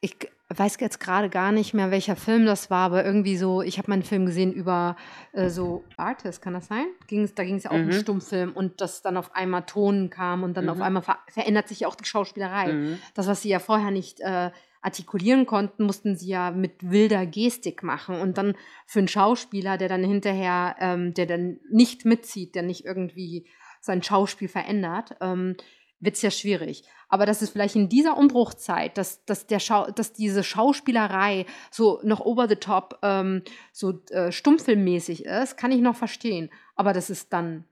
ich 0.00 0.16
weiß 0.48 0.78
jetzt 0.80 0.98
gerade 0.98 1.28
gar 1.28 1.52
nicht 1.52 1.74
mehr, 1.74 1.90
welcher 1.90 2.16
Film 2.16 2.46
das 2.46 2.70
war, 2.70 2.86
aber 2.86 3.04
irgendwie 3.04 3.36
so, 3.36 3.60
ich 3.60 3.76
habe 3.76 3.90
meinen 3.90 4.02
Film 4.02 4.24
gesehen 4.24 4.50
über 4.50 4.96
äh, 5.34 5.50
so 5.50 5.84
Artist, 5.98 6.40
kann 6.40 6.54
das 6.54 6.68
sein? 6.68 6.86
Ging's, 7.06 7.34
da 7.34 7.44
ging 7.44 7.56
es 7.56 7.64
ja 7.64 7.70
auch 7.70 7.74
um 7.74 7.84
Mhm. 7.88 7.92
Stummfilm 7.92 8.52
und 8.54 8.80
dass 8.80 9.02
dann 9.02 9.18
auf 9.18 9.34
einmal 9.34 9.66
Ton 9.66 10.08
kam 10.08 10.42
und 10.42 10.54
dann 10.56 10.64
Mhm. 10.64 10.70
auf 10.70 10.80
einmal 10.80 11.02
ver 11.02 11.18
verändert 11.28 11.68
sich 11.68 11.80
ja 11.80 11.88
auch 11.88 11.96
die 11.96 12.06
Schauspielerei. 12.06 12.72
Mhm. 12.72 12.98
Das, 13.12 13.26
was 13.26 13.42
sie 13.42 13.50
ja 13.50 13.58
vorher 13.58 13.90
nicht 13.90 14.20
äh, 14.20 14.52
artikulieren 14.80 15.46
konnten, 15.46 15.84
mussten 15.84 16.16
sie 16.16 16.28
ja 16.28 16.50
mit 16.50 16.90
wilder 16.90 17.26
Gestik 17.26 17.82
machen. 17.82 18.20
Und 18.20 18.38
dann 18.38 18.54
für 18.86 19.00
einen 19.00 19.08
Schauspieler, 19.08 19.76
der 19.76 19.88
dann 19.88 20.04
hinterher, 20.04 20.76
ähm, 20.78 21.14
der 21.14 21.26
dann 21.26 21.60
nicht 21.70 22.04
mitzieht, 22.04 22.54
der 22.54 22.62
nicht 22.62 22.84
irgendwie 22.84 23.46
sein 23.80 24.02
Schauspiel 24.02 24.48
verändert, 24.48 25.16
ähm, 25.20 25.56
wird 26.00 26.16
es 26.16 26.22
ja 26.22 26.30
schwierig. 26.30 26.84
Aber 27.08 27.26
das 27.26 27.42
ist 27.42 27.50
vielleicht 27.50 27.74
in 27.74 27.88
dieser 27.88 28.16
Umbruchzeit, 28.16 28.96
dass, 28.98 29.24
dass, 29.24 29.46
der 29.46 29.58
Schau 29.58 29.90
dass 29.90 30.12
diese 30.12 30.44
Schauspielerei 30.44 31.46
so 31.70 32.00
noch 32.04 32.20
over 32.20 32.48
the 32.48 32.56
top, 32.56 32.98
ähm, 33.02 33.42
so 33.72 34.00
äh, 34.10 34.30
stummfilmmäßig 34.30 35.24
ist, 35.24 35.56
kann 35.56 35.72
ich 35.72 35.80
noch 35.80 35.96
verstehen. 35.96 36.50
Aber 36.76 36.92
dass 36.92 37.10
es 37.10 37.28
dann 37.28 37.64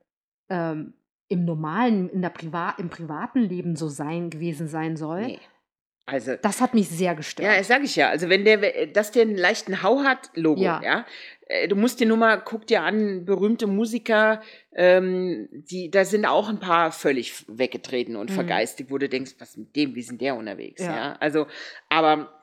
ähm, 0.48 0.94
im 1.28 1.44
normalen, 1.44 2.08
in 2.08 2.22
der 2.22 2.30
Priva 2.30 2.70
im 2.78 2.88
privaten 2.88 3.40
Leben 3.40 3.76
so 3.76 3.88
sein 3.88 4.30
gewesen 4.30 4.68
sein 4.68 4.96
soll, 4.96 5.26
Nee. 5.26 5.40
Also, 6.08 6.36
das 6.36 6.60
hat 6.60 6.72
mich 6.72 6.88
sehr 6.88 7.14
gestört. 7.16 7.48
ja, 7.48 7.58
das 7.58 7.66
sage 7.66 7.84
ich 7.84 7.96
ja. 7.96 8.08
Also, 8.10 8.28
wenn 8.28 8.44
der, 8.44 8.86
dass 8.86 9.10
der 9.10 9.22
einen 9.22 9.36
leichten 9.36 9.82
Hau 9.82 10.04
hat, 10.04 10.30
Logo, 10.34 10.60
ja. 10.62 10.80
Ja. 10.82 11.06
Äh, 11.48 11.66
Du 11.68 11.74
musst 11.74 11.98
dir 11.98 12.06
nur 12.06 12.16
mal, 12.16 12.36
guck 12.44 12.66
dir 12.66 12.82
an, 12.82 13.24
berühmte 13.24 13.66
Musiker, 13.66 14.40
ähm, 14.72 15.48
die, 15.50 15.90
da 15.90 16.04
sind 16.04 16.24
auch 16.24 16.48
ein 16.48 16.60
paar 16.60 16.92
völlig 16.92 17.44
weggetreten 17.48 18.14
und 18.16 18.30
Mhm. 18.30 18.34
vergeistigt, 18.34 18.90
wo 18.90 18.98
du 18.98 19.08
denkst, 19.08 19.32
was 19.40 19.56
mit 19.56 19.74
dem, 19.74 19.94
wie 19.96 20.02
sind 20.02 20.20
der 20.20 20.36
unterwegs, 20.36 20.80
ja. 20.82 20.96
Ja. 20.96 21.12
Also, 21.18 21.46
aber 21.88 22.40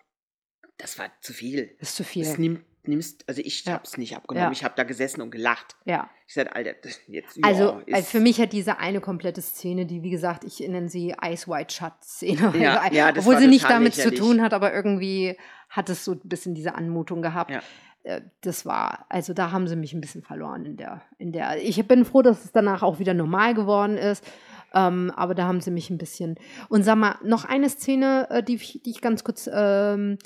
das 0.77 0.99
war 0.99 1.11
zu 1.21 1.31
viel. 1.33 1.75
ist 1.79 1.95
zu 1.95 2.03
viel. 2.03 2.25
Das 2.25 2.37
nimmt, 2.37 2.65
nimmst, 2.87 3.23
also 3.27 3.41
ich 3.43 3.65
Ja. 3.65 3.73
habe 3.73 3.83
es 3.85 3.97
nicht 3.97 4.15
abgenommen. 4.15 4.47
Ja. 4.47 4.51
Ich 4.51 4.63
habe 4.63 4.73
da 4.75 4.83
gesessen 4.83 5.21
und 5.21 5.31
gelacht. 5.31 5.75
ja. 5.85 6.09
Ich 6.27 6.33
sagte, 6.35 6.55
Alter, 6.55 6.71
jetzt 7.07 7.37
Also 7.43 7.81
ja, 7.85 7.97
ist- 7.97 8.09
für 8.09 8.19
mich 8.19 8.41
hat 8.41 8.53
diese 8.53 8.79
eine 8.79 9.01
komplette 9.01 9.41
Szene, 9.41 9.85
die 9.85 10.01
wie 10.01 10.09
gesagt, 10.09 10.43
ich 10.45 10.59
nenne 10.61 10.89
sie 10.89 11.13
Ice 11.23 11.47
White 11.47 11.73
Shut 11.73 11.93
Szene, 12.03 12.53
Ja, 12.57 12.79
also, 12.81 12.95
ja, 12.95 13.09
obwohl 13.15 13.37
sie 13.37 13.47
nicht 13.47 13.69
damit 13.69 13.95
lächerlich. 13.97 14.19
zu 14.19 14.25
tun 14.25 14.41
hat, 14.41 14.53
aber 14.53 14.73
irgendwie 14.73 15.37
hat 15.69 15.89
es 15.89 16.03
so 16.05 16.13
ein 16.13 16.21
bisschen 16.23 16.55
diese 16.55 16.73
Anmutung 16.75 17.21
gehabt. 17.21 17.51
Ja. 17.51 17.61
Äh, 18.03 18.21
Das 18.41 18.65
war, 18.65 19.05
also 19.09 19.33
da 19.33 19.51
haben 19.51 19.67
sie 19.67 19.75
mich 19.75 19.93
ein 19.93 20.01
bisschen 20.01 20.23
verloren 20.23 20.65
in 20.65 20.75
der, 20.77 21.01
in 21.19 21.31
der. 21.31 21.61
Ich 21.63 21.85
bin 21.87 22.03
froh, 22.03 22.21
dass 22.23 22.43
es 22.45 22.51
danach 22.51 22.81
auch 22.83 22.99
wieder 22.99 23.13
normal 23.13 23.53
geworden 23.53 23.97
ist. 23.97 24.25
Ähm, 24.73 25.11
aber 25.15 25.35
da 25.35 25.45
haben 25.45 25.61
sie 25.61 25.69
mich 25.71 25.91
ein 25.91 25.99
bisschen. 25.99 26.35
Und 26.67 26.81
sag 26.83 26.95
mal, 26.97 27.15
noch 27.23 27.45
eine 27.45 27.69
Szene, 27.69 28.27
äh, 28.31 28.41
die, 28.43 28.55
ich- 28.55 28.81
die 28.83 28.89
ich 28.89 29.01
ganz 29.01 29.23
kurz. 29.23 29.47
Ähm, 29.53 30.17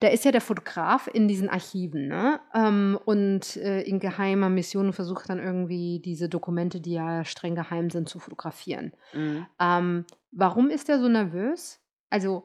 da 0.00 0.08
ist 0.08 0.24
ja 0.24 0.32
der 0.32 0.40
Fotograf 0.40 1.08
in 1.12 1.26
diesen 1.26 1.48
Archiven, 1.48 2.08
ne? 2.08 2.40
Ähm, 2.54 2.98
und 3.04 3.56
äh, 3.56 3.80
in 3.82 3.98
geheimer 3.98 4.50
Mission 4.50 4.92
versucht 4.92 5.30
dann 5.30 5.38
irgendwie 5.38 6.00
diese 6.00 6.28
Dokumente, 6.28 6.80
die 6.80 6.92
ja 6.92 7.24
streng 7.24 7.54
geheim 7.54 7.88
sind, 7.90 8.08
zu 8.08 8.18
fotografieren. 8.18 8.92
Mhm. 9.14 9.46
Ähm, 9.58 10.04
warum 10.32 10.68
ist 10.68 10.88
er 10.88 10.98
so 10.98 11.08
nervös? 11.08 11.80
Also, 12.10 12.44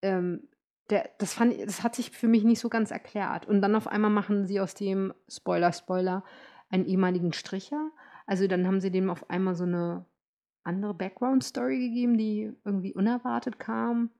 ähm, 0.00 0.48
der, 0.90 1.10
das, 1.18 1.34
fand, 1.34 1.54
das 1.60 1.82
hat 1.82 1.94
sich 1.94 2.10
für 2.10 2.28
mich 2.28 2.44
nicht 2.44 2.60
so 2.60 2.68
ganz 2.68 2.90
erklärt. 2.90 3.46
Und 3.46 3.62
dann 3.62 3.76
auf 3.76 3.86
einmal 3.86 4.10
machen 4.10 4.46
sie 4.46 4.60
aus 4.60 4.74
dem, 4.74 5.12
Spoiler, 5.28 5.72
Spoiler, 5.72 6.24
einen 6.68 6.86
ehemaligen 6.86 7.32
Stricher. 7.32 7.90
Also 8.26 8.46
dann 8.46 8.66
haben 8.66 8.80
sie 8.80 8.90
dem 8.90 9.10
auf 9.10 9.28
einmal 9.30 9.54
so 9.54 9.64
eine 9.64 10.06
andere 10.64 10.94
Background-Story 10.94 11.78
gegeben, 11.78 12.18
die 12.18 12.52
irgendwie 12.64 12.94
unerwartet 12.94 13.58
kam. 13.58 14.10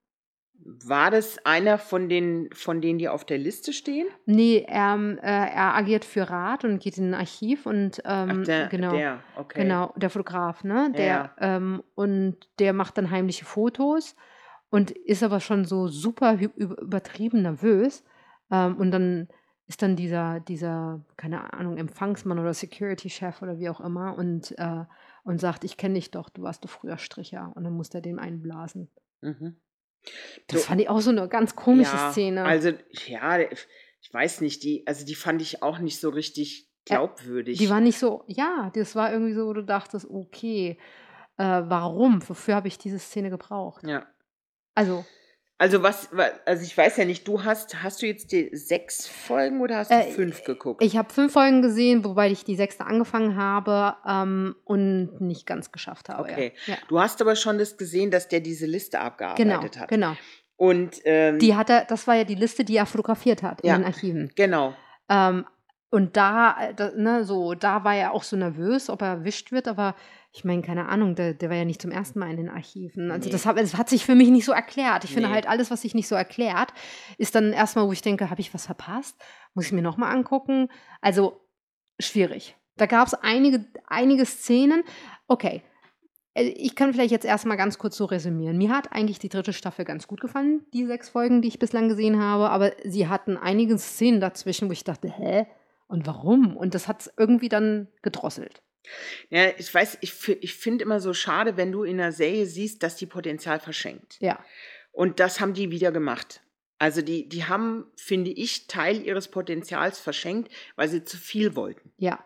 War 0.65 1.11
das 1.11 1.45
einer 1.45 1.77
von 1.79 2.09
den, 2.09 2.49
von 2.53 2.81
denen, 2.81 2.99
die 2.99 3.09
auf 3.09 3.25
der 3.25 3.39
Liste 3.39 3.73
stehen? 3.73 4.07
Nee, 4.27 4.65
er, 4.69 4.97
äh, 5.23 5.55
er 5.55 5.75
agiert 5.75 6.05
für 6.05 6.31
Rat 6.31 6.65
und 6.65 6.79
geht 6.81 6.99
in 6.99 7.11
ein 7.11 7.21
Archiv 7.21 7.67
und 7.67 8.01
Ach, 8.05 8.29
ähm, 8.29 8.45
der, 8.45 8.69
genau. 8.69 8.93
der, 8.93 9.21
okay. 9.37 9.63
Genau, 9.63 9.93
der 9.97 10.11
Fotograf, 10.11 10.63
ne? 10.65 10.93
Der, 10.97 11.07
Ja. 11.07 11.35
ähm, 11.41 11.83
und 11.95 12.37
der 12.59 12.73
macht 12.73 12.97
dann 12.97 13.11
heimliche 13.11 13.45
Fotos 13.45 14.15
und 14.71 14.91
ist 14.93 15.23
aber 15.23 15.41
schon 15.41 15.65
so 15.65 15.89
super 15.89 16.39
übertrieben 16.57 17.43
nervös. 17.43 18.05
Ähm, 18.51 18.77
und 18.77 18.91
dann 18.93 19.29
ist 19.67 19.83
dann 19.83 19.97
dieser, 19.97 20.41
dieser, 20.41 21.05
keine 21.17 21.53
Ahnung, 21.55 21.77
Empfangsmann 21.77 22.39
oder 22.39 22.55
Security-Chef 22.55 23.43
oder 23.43 23.59
wie 23.59 23.69
auch 23.69 23.81
immer 23.81 24.17
und, 24.17 24.57
äh, 24.59 24.85
und 25.25 25.41
sagt, 25.41 25.65
ich 25.65 25.77
kenne 25.77 25.95
dich 25.95 26.11
doch, 26.11 26.29
du 26.29 26.43
warst 26.43 26.65
doch 26.65 26.71
früher 26.71 26.99
Stricher. 26.99 27.53
Und 27.55 27.65
dann 27.65 27.73
muss 27.73 27.91
der 27.91 28.01
dem 28.01 28.19
einblasen. 28.19 28.91
Mhm. 29.23 29.57
Das 30.49 30.63
So- 30.63 30.67
fand 30.69 30.81
ich 30.81 30.89
auch 30.89 31.01
so 31.01 31.11
eine 31.11 31.29
ganz 31.29 31.55
komische 31.57 31.97
ja, 31.97 32.13
Szene. 32.13 32.45
Also, 32.45 32.73
ja, 33.07 33.39
ich 33.41 34.13
weiß 34.13 34.41
nicht, 34.41 34.63
die, 34.65 34.87
also 34.87 35.07
die 35.07 35.15
fand 35.15 35.41
ich 35.43 35.63
auch 35.63 35.79
nicht 35.79 36.01
so 36.01 36.09
richtig 36.11 36.69
glaubwürdig. 36.85 37.59
Die 37.59 37.71
war 37.71 37.81
nicht 37.81 37.99
so, 37.99 38.25
ja, 38.27 38.71
das 38.75 38.95
war 38.97 39.13
irgendwie 39.13 39.35
so, 39.35 39.47
wo 39.47 39.53
du 39.53 39.63
dachtest, 39.63 40.09
okay, 40.11 40.79
äh, 41.37 41.45
warum? 41.45 42.29
Wofür 42.29 42.57
habe 42.57 42.69
ich 42.69 42.79
diese 42.79 42.99
Szene 42.99 43.31
gebraucht? 43.31 43.85
ja. 43.87 44.07
Also, 44.75 45.05
Also 45.59 45.83
was, 45.83 46.09
wa- 46.17 46.31
also 46.45 46.65
ich 46.65 46.77
weiß 46.77 46.97
ja 46.97 47.05
nicht, 47.05 47.29
du 47.29 47.45
hast, 47.45 47.83
hast 47.85 48.03
du 48.03 48.07
jetzt 48.07 48.33
die 48.33 48.51
sechs 48.57 49.07
Folgen 49.07 49.61
oder 49.61 49.79
hast 49.79 49.91
du 49.93 49.95
Äh, 49.95 50.11
fünf 50.11 50.43
geguckt? 50.43 50.83
Ich 50.83 50.97
habe 50.97 51.13
fünf 51.13 51.33
Folgen 51.35 51.63
gesehen, 51.63 52.05
wobei 52.05 52.31
ich 52.33 52.43
die 52.45 52.57
sechste 52.57 52.85
angefangen 52.85 53.37
habe 53.37 53.97
ähm, 54.07 54.57
und 54.65 55.21
nicht 55.21 55.47
ganz 55.47 55.71
geschafft 55.71 56.09
habe. 56.09 56.23
Okay. 56.23 56.53
Ja. 56.67 56.77
Du 56.89 56.99
hast 57.01 57.21
aber 57.21 57.37
schon 57.37 57.59
das 57.59 57.77
gesehen, 57.77 58.11
dass 58.11 58.27
der 58.29 58.41
diese 58.41 58.67
Liste 58.67 58.97
Genau, 58.97 59.07
abgearbeitet 59.07 59.79
hat. 59.79 59.89
genau. 59.89 60.17
Und 60.57 60.97
ähm, 61.05 61.39
Die 61.39 61.55
hat 61.55 61.71
er, 61.71 61.85
das 61.85 62.07
war 62.09 62.17
ja 62.17 62.25
die 62.25 62.35
Liste, 62.35 62.65
die 62.65 62.77
er 62.77 62.87
fotografiert 62.87 63.43
hat 63.45 63.65
Ja. 63.65 63.75
in 63.77 63.83
den 63.83 63.87
Archiven. 63.87 64.33
genau. 64.35 64.75
Ähm, 65.09 65.45
und 65.91 66.17
da, 66.17 66.57
äh, 66.71 66.75
da, 66.75 66.91
ne, 66.97 67.25
so, 67.25 67.55
da 67.55 67.85
war 67.85 67.95
er 67.95 68.13
auch 68.13 68.23
so 68.23 68.35
nervös, 68.37 68.89
ob 68.89 69.03
er 69.03 69.09
erwischt 69.09 69.53
wird, 69.53 69.69
aber 69.69 69.95
ich 70.35 70.45
meine, 70.45 70.63
keine 70.63 70.89
Ahnung, 70.89 71.15
der, 71.15 71.35
der 71.35 71.51
war 71.51 71.57
ja 71.57 71.65
nicht 71.67 71.83
zum 71.83 71.91
ersten 71.91 72.19
Mal 72.19 72.31
in 72.31 72.39
den 72.39 72.49
Archiven. 72.49 73.11
Also 73.11 73.27
Nee. 73.27 73.33
das, 73.33 73.45
hat, 73.45 73.59
das 73.59 73.77
hat 73.77 73.89
sich 73.91 74.05
für 74.07 74.15
mich 74.15 74.31
nicht 74.31 74.47
so 74.47 74.53
erklärt. 74.53 75.05
Ich 75.05 75.13
finde 75.13 75.29
Nee. 75.29 75.35
halt, 75.35 75.47
alles, 75.47 75.71
was 75.71 75.83
sich 75.83 75.95
nicht 75.95 76.09
so 76.09 76.15
erklärt, 76.15 76.73
ist 77.19 77.35
dann 77.35 77.53
erstmal, 77.53 77.87
wo 77.87 77.93
ich 77.93 78.01
denke, 78.03 78.31
habe 78.31 78.41
ich 78.41 78.55
was 78.55 78.65
verpasst? 78.67 79.21
Muss 79.55 79.67
ich 79.67 79.73
mir 79.73 79.83
nochmal 79.83 80.15
angucken? 80.15 80.69
Also 81.03 81.41
schwierig. 82.01 82.57
Da 82.77 82.87
gab 82.87 83.07
es 83.07 83.15
einige, 83.15 83.67
einige 83.87 84.25
Szenen. 84.25 84.83
Okay, 85.29 85.63
äh, 86.35 86.45
ich 86.45 86.75
kann 86.77 86.93
vielleicht 86.95 87.11
jetzt 87.13 87.27
erstmal 87.27 87.59
ganz 87.59 87.77
kurz 87.79 87.97
so 87.99 88.07
resümieren. 88.07 88.57
Mir 88.57 88.71
hat 88.71 88.91
eigentlich 88.93 89.19
die 89.19 89.29
dritte 89.29 89.53
Staffel 89.53 89.85
ganz 89.85 90.07
gut 90.09 90.23
gefallen, 90.23 90.65
die 90.73 90.87
sechs 90.87 91.11
Folgen, 91.11 91.43
die 91.43 91.49
ich 91.49 91.59
bislang 91.59 91.89
gesehen 91.89 92.19
habe, 92.19 92.49
aber 92.49 92.73
sie 92.85 93.07
hatten 93.09 93.37
einige 93.37 93.77
Szenen 93.77 94.21
dazwischen, 94.21 94.69
wo 94.69 94.73
ich 94.73 94.85
dachte, 94.85 95.09
hä? 95.11 95.47
Und 95.89 96.07
warum? 96.07 96.57
Und 96.57 96.75
das 96.75 96.89
hat 96.89 97.03
es 97.03 97.13
irgendwie 97.19 97.51
dann 97.51 97.89
gedrosselt. 98.01 98.63
Ja, 99.31 99.51
ich 99.57 99.73
weiß, 99.73 99.99
ich, 100.01 100.29
ich 100.29 100.55
finde 100.55 100.85
immer 100.85 101.01
so 101.01 101.15
schade, 101.15 101.57
wenn 101.57 101.73
du 101.73 101.85
in 101.85 102.01
einer 102.01 102.13
Serie 102.13 102.47
siehst, 102.47 102.83
dass 102.83 102.97
die 102.97 103.07
Potenzial 103.07 103.61
verschenkt. 103.61 104.17
Ja. 104.21 104.45
Und 104.91 105.21
das 105.21 105.41
haben 105.41 105.55
die 105.55 105.71
wieder 105.71 105.93
gemacht. 105.93 106.43
Also 106.79 107.01
die, 107.01 107.29
die 107.29 107.45
haben, 107.45 107.87
finde 107.97 108.31
ich, 108.31 108.67
Teil 108.67 109.03
ihres 109.03 109.29
Potenzials 109.29 110.01
verschenkt, 110.01 110.53
weil 110.75 110.89
sie 110.89 111.05
zu 111.05 111.17
viel 111.17 111.55
wollten. 111.55 111.93
Ja, 111.97 112.25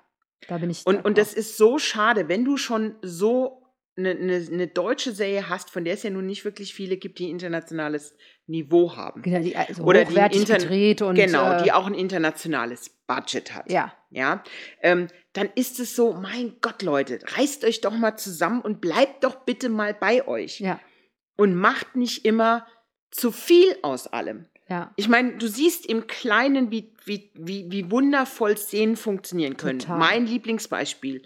da 0.49 0.59
bin 0.59 0.71
ich. 0.71 0.87
Und, 0.87 1.05
und 1.05 1.19
das 1.19 1.35
ist 1.35 1.57
so 1.57 1.79
schade, 1.79 2.29
wenn 2.29 2.45
du 2.45 2.57
schon 2.57 2.97
so 3.03 3.66
eine, 3.97 4.11
eine, 4.11 4.47
eine, 4.53 4.67
deutsche 4.67 5.13
Serie 5.13 5.49
hast, 5.49 5.71
von 5.71 5.85
der 5.85 5.95
es 5.95 6.03
ja 6.03 6.11
nun 6.11 6.27
nicht 6.27 6.45
wirklich 6.45 6.75
viele 6.75 6.97
gibt, 6.97 7.19
die 7.19 7.31
internationales 7.31 8.15
Niveau 8.47 8.95
haben. 8.95 9.23
Genau, 9.23 9.41
die 9.41 9.57
also 9.57 9.83
Oder 9.83 10.05
die 10.05 10.45
gedreht 10.45 11.03
und 11.03 11.15
genau, 11.15 11.53
äh, 11.53 11.63
die 11.63 11.73
auch 11.73 11.87
ein 11.87 11.95
internationales 11.95 12.91
Budget 13.07 13.55
hat. 13.55 13.71
Ja. 13.71 13.95
Ja. 14.11 14.43
Ähm, 14.83 15.09
dann 15.33 15.49
ist 15.55 15.81
es 15.81 15.97
so, 15.97 16.13
mein 16.13 16.57
Gott, 16.61 16.83
Leute, 16.83 17.21
reißt 17.37 17.65
euch 17.65 17.81
doch 17.81 17.93
mal 17.93 18.17
zusammen 18.17 18.61
und 18.61 18.81
bleibt 18.81 19.25
doch 19.25 19.45
bitte 19.45 19.69
mal 19.69 19.95
bei 19.95 20.27
euch. 20.27 20.61
Ja. 20.61 20.79
Und 21.37 21.55
macht 21.55 21.97
nicht 21.97 22.25
immer 22.25 22.67
zu 23.11 23.33
viel 23.33 23.77
aus 23.83 24.07
allem. 24.07 24.47
Ja. 24.69 24.93
Ich 24.97 25.09
meine, 25.09 25.37
du 25.37 25.47
siehst 25.47 25.87
im 25.87 26.07
Kleinen, 26.07 26.71
wie, 26.71 26.93
wie, 27.05 27.31
wie, 27.35 27.71
wie 27.71 27.91
wundervoll 27.91 28.57
Szenen 28.57 28.97
funktionieren 28.97 29.57
können. 29.57 29.79
Total. 29.79 29.99
Mein 29.99 30.27
Lieblingsbeispiel 30.27 31.23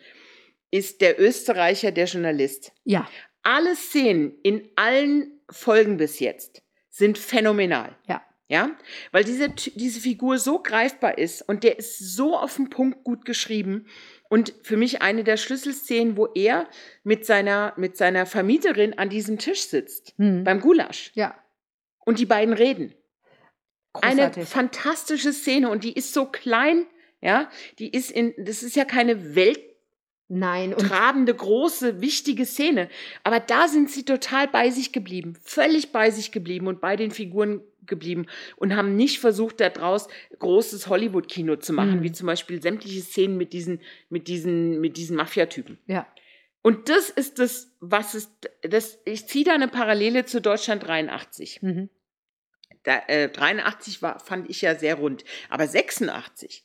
ist 0.70 1.00
der 1.00 1.20
Österreicher, 1.20 1.90
der 1.92 2.06
Journalist. 2.06 2.72
Ja. 2.84 3.08
Alle 3.42 3.74
Szenen 3.76 4.38
in 4.42 4.68
allen 4.76 5.40
Folgen 5.50 5.96
bis 5.96 6.20
jetzt 6.20 6.62
sind 6.88 7.18
phänomenal. 7.18 7.96
Ja. 8.08 8.22
Ja, 8.48 8.76
weil 9.12 9.22
diese, 9.22 9.48
diese 9.50 10.00
Figur 10.00 10.40
so 10.40 10.60
greifbar 10.60 11.18
ist 11.18 11.40
und 11.48 11.62
der 11.62 11.78
ist 11.78 12.00
so 12.16 12.36
auf 12.36 12.56
den 12.56 12.68
Punkt 12.68 13.04
gut 13.04 13.24
geschrieben. 13.24 13.86
Und 14.28 14.52
für 14.62 14.76
mich 14.76 15.02
eine 15.02 15.22
der 15.22 15.36
Schlüsselszenen, 15.36 16.16
wo 16.16 16.26
er 16.34 16.68
mit 17.04 17.24
seiner, 17.24 17.74
mit 17.76 17.96
seiner 17.96 18.26
Vermieterin 18.26 18.98
an 18.98 19.08
diesem 19.08 19.38
Tisch 19.38 19.62
sitzt, 19.68 20.14
Hm. 20.18 20.42
beim 20.42 20.60
Gulasch. 20.60 21.12
Ja. 21.14 21.38
Und 22.04 22.18
die 22.18 22.26
beiden 22.26 22.52
reden. 22.52 22.92
Eine 23.92 24.22
Großartig. 24.22 24.48
fantastische 24.48 25.32
Szene 25.32 25.70
und 25.70 25.84
die 25.84 25.92
ist 25.92 26.12
so 26.12 26.26
klein, 26.26 26.86
ja, 27.20 27.48
die 27.78 27.90
ist 27.92 28.10
in, 28.10 28.34
das 28.36 28.64
ist 28.64 28.74
ja 28.74 28.84
keine 28.84 29.36
Welt, 29.36 29.60
Nein, 30.32 30.72
und 30.74 30.86
trabende, 30.86 31.34
große, 31.34 32.00
wichtige 32.00 32.46
Szene. 32.46 32.88
Aber 33.24 33.40
da 33.40 33.66
sind 33.66 33.90
sie 33.90 34.04
total 34.04 34.46
bei 34.46 34.70
sich 34.70 34.92
geblieben, 34.92 35.34
völlig 35.42 35.90
bei 35.90 36.10
sich 36.10 36.30
geblieben 36.30 36.68
und 36.68 36.80
bei 36.80 36.94
den 36.94 37.10
Figuren 37.10 37.62
geblieben 37.84 38.26
und 38.56 38.76
haben 38.76 38.94
nicht 38.94 39.18
versucht, 39.18 39.58
daraus 39.58 40.06
großes 40.38 40.86
Hollywood-Kino 40.86 41.56
zu 41.56 41.72
machen, 41.72 41.96
Mhm. 41.98 42.02
wie 42.04 42.12
zum 42.12 42.28
Beispiel 42.28 42.62
sämtliche 42.62 43.00
Szenen 43.00 43.36
mit 43.36 43.52
diesen, 43.52 43.80
mit 44.08 44.28
diesen, 44.28 44.80
mit 44.80 44.96
diesen 44.96 45.16
Mafia-Typen. 45.16 45.78
ja. 45.86 46.06
Und 46.62 46.90
das 46.90 47.08
ist 47.08 47.38
das, 47.38 47.72
was 47.80 48.12
es, 48.12 48.30
das, 48.60 48.98
ich 49.06 49.26
ziehe 49.26 49.46
da 49.46 49.54
eine 49.54 49.66
Parallele 49.68 50.26
zu 50.26 50.42
Deutschland 50.42 50.86
83. 50.86 51.62
Mhm. 51.62 51.88
Da, 52.82 53.00
äh, 53.08 53.30
83 53.30 54.02
war, 54.02 54.20
fand 54.20 54.48
ich 54.50 54.60
ja 54.60 54.74
sehr 54.74 54.96
rund, 54.96 55.24
aber 55.48 55.66
86 55.66 56.64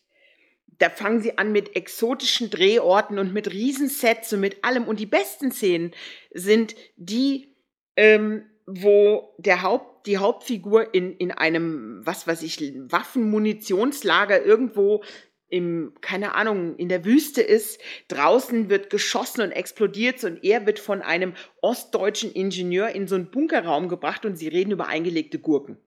da 0.78 0.90
fangen 0.90 1.22
sie 1.22 1.38
an 1.38 1.52
mit 1.52 1.76
exotischen 1.76 2.50
Drehorten 2.50 3.20
und 3.20 3.34
mit 3.34 3.52
Riesensets 3.52 4.34
und 4.34 4.42
mit 4.42 4.64
allem. 4.64 4.88
Und 4.88 5.00
die 5.00 5.06
besten 5.06 5.52
Szenen 5.52 5.92
sind 6.34 6.76
die, 6.98 7.56
ähm, 7.96 8.46
wo 8.66 9.36
der 9.38 9.62
Haupt, 9.62 10.08
die 10.08 10.18
Hauptfigur 10.18 10.94
in, 10.94 11.16
in 11.18 11.32
einem, 11.32 12.02
was 12.06 12.28
weiß 12.28 12.42
ich, 12.44 12.60
Waffenmunitionslager 12.90 14.44
irgendwo 14.44 15.04
im, 15.48 15.94
keine 16.02 16.36
Ahnung, 16.36 16.76
in 16.76 16.90
der 16.90 17.06
Wüste 17.06 17.42
ist. 17.42 17.80
Draußen 18.08 18.70
wird 18.70 18.90
geschossen 18.90 19.42
und 19.42 19.52
explodiert 19.52 20.24
und 20.24 20.44
er 20.44 20.66
wird 20.66 20.80
von 20.80 21.02
einem 21.02 21.34
ostdeutschen 21.62 22.32
Ingenieur 22.32 22.90
in 22.90 23.08
so 23.08 23.16
einen 23.16 23.32
Bunkerraum 23.32 23.88
gebracht 23.88 24.26
und 24.26 24.36
sie 24.36 24.48
reden 24.48 24.72
über 24.72 24.88
eingelegte 24.88 25.40
Gurken. 25.40 25.78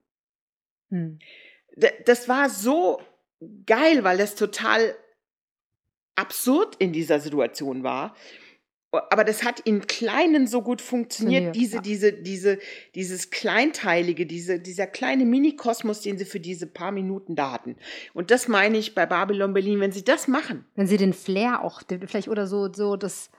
Hm. 0.89 1.19
Das 2.05 2.27
war 2.27 2.49
so 2.49 2.99
geil, 3.65 4.03
weil 4.03 4.17
das 4.17 4.35
total 4.35 4.95
absurd 6.15 6.75
in 6.79 6.91
dieser 6.91 7.19
Situation 7.19 7.83
war. 7.83 8.15
Aber 8.91 9.23
das 9.23 9.43
hat 9.43 9.59
in 9.59 9.85
Kleinen 9.85 10.47
so 10.47 10.63
gut 10.63 10.81
funktioniert, 10.81 11.55
diese, 11.55 11.75
ja. 11.75 11.81
diese, 11.81 12.11
diese, 12.11 12.57
dieses 12.95 13.29
Kleinteilige, 13.29 14.25
diese, 14.25 14.59
dieser 14.59 14.87
kleine 14.87 15.25
Minikosmos, 15.25 16.01
den 16.01 16.17
sie 16.17 16.25
für 16.25 16.39
diese 16.39 16.65
paar 16.65 16.91
Minuten 16.91 17.35
da 17.35 17.51
hatten. 17.51 17.75
Und 18.15 18.31
das 18.31 18.47
meine 18.47 18.79
ich 18.79 18.95
bei 18.95 19.05
Babylon 19.05 19.53
Berlin, 19.53 19.79
wenn 19.79 19.91
sie 19.91 20.03
das 20.03 20.27
machen. 20.27 20.65
Wenn 20.75 20.87
sie 20.87 20.97
den 20.97 21.13
Flair 21.13 21.63
auch, 21.63 21.83
vielleicht 22.07 22.29
oder 22.29 22.47
so, 22.47 22.73
so 22.73 22.95
das, 22.95 23.29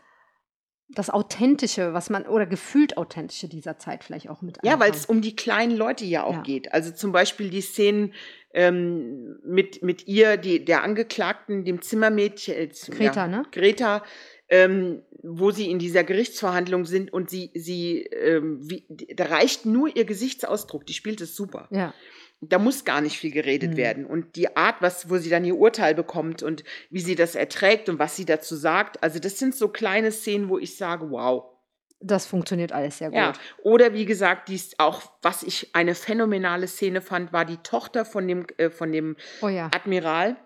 das 0.95 1.11
Authentische, 1.11 1.95
was 1.95 2.11
man, 2.11 2.27
oder 2.27 2.47
gefühlt 2.47 2.97
Authentische 2.97 3.49
dieser 3.49 3.79
Zeit 3.79 4.05
vielleicht 4.05 4.29
auch 4.29 4.43
mit 4.43 4.59
Ja, 4.63 4.81
weil 4.81 4.91
es 4.91 5.07
um 5.07 5.21
die 5.23 5.37
kleinen 5.37 5.77
Leute 5.77 6.05
ja 6.05 6.25
auch 6.25 6.35
Ja. 6.35 6.43
geht. 6.43 6.73
Also 6.73 6.91
zum 6.91 7.13
Beispiel 7.13 7.51
die 7.51 7.61
Szenen 7.61 8.13
ähm, 8.53 9.39
mit, 9.45 9.83
mit 9.83 10.09
ihr, 10.09 10.37
die, 10.37 10.65
der 10.65 10.83
Angeklagten, 10.83 11.65
dem 11.65 11.83
Zimmermädchen, 11.83 12.55
äh, 12.57 12.69
Greta, 12.91 13.29
ne? 13.29 13.45
Greta, 13.53 14.03
ähm, 14.49 15.03
wo 15.23 15.53
sie 15.53 15.71
in 15.71 15.79
dieser 15.79 16.03
Gerichtsverhandlung 16.03 16.85
sind 16.85 17.13
und 17.13 17.31
sie, 17.31 17.51
sie, 17.55 18.03
ähm, 18.03 18.59
wie, 18.69 18.85
da 19.15 19.27
reicht 19.27 19.67
nur 19.67 19.95
ihr 19.95 20.05
Gesichtsausdruck, 20.05 20.85
die 20.87 20.95
spielt 20.95 21.21
es 21.21 21.37
super. 21.37 21.69
Ja, 21.71 21.95
Da 22.43 22.59
muss 22.59 22.85
gar 22.87 23.01
nicht 23.03 23.19
viel 23.19 23.31
geredet 23.31 23.73
Mhm. 23.73 23.77
werden. 23.77 24.07
Und 24.07 24.37
die 24.37 24.57
Art, 24.57 24.77
was, 24.81 25.11
wo 25.11 25.19
sie 25.19 25.29
dann 25.29 25.45
ihr 25.45 25.57
Urteil 25.57 25.95
bekommt 25.95 26.43
und 26.43 26.65
wie 26.89 27.01
sie 27.01 27.15
das 27.15 27.35
erträgt 27.35 27.89
und 27.89 27.99
was 27.99 28.17
sie 28.17 28.25
dazu 28.25 28.57
sagt, 28.57 29.03
also 29.03 29.19
das 29.19 29.39
sind 29.39 29.55
so 29.55 29.69
kleine 29.69 30.11
Szenen, 30.11 30.49
wo 30.49 30.59
ich 30.59 30.77
sage, 30.77 31.11
wow. 31.11 31.45
das 32.03 32.25
funktioniert 32.25 32.73
alles 32.73 32.97
sehr 32.97 33.09
gut. 33.11 33.19
Ja, 33.19 33.33
oder 33.63 33.93
wie 33.93 34.07
gesagt, 34.07 34.49
dies 34.49 34.75
auch, 34.79 35.03
was 35.21 35.43
ich 35.43 35.75
eine 35.75 35.95
phänomenale 35.95 36.67
Szene 36.67 37.03
fand, 37.03 37.31
war 37.35 37.45
die 37.45 37.59
Tochter 37.59 38.07
von 38.07 38.27
dem, 38.27 38.47
äh, 38.57 38.71
von 38.71 38.91
dem 38.91 39.17
Oh 39.43 39.49
ja. 39.49 39.67
Admiral 39.75 40.37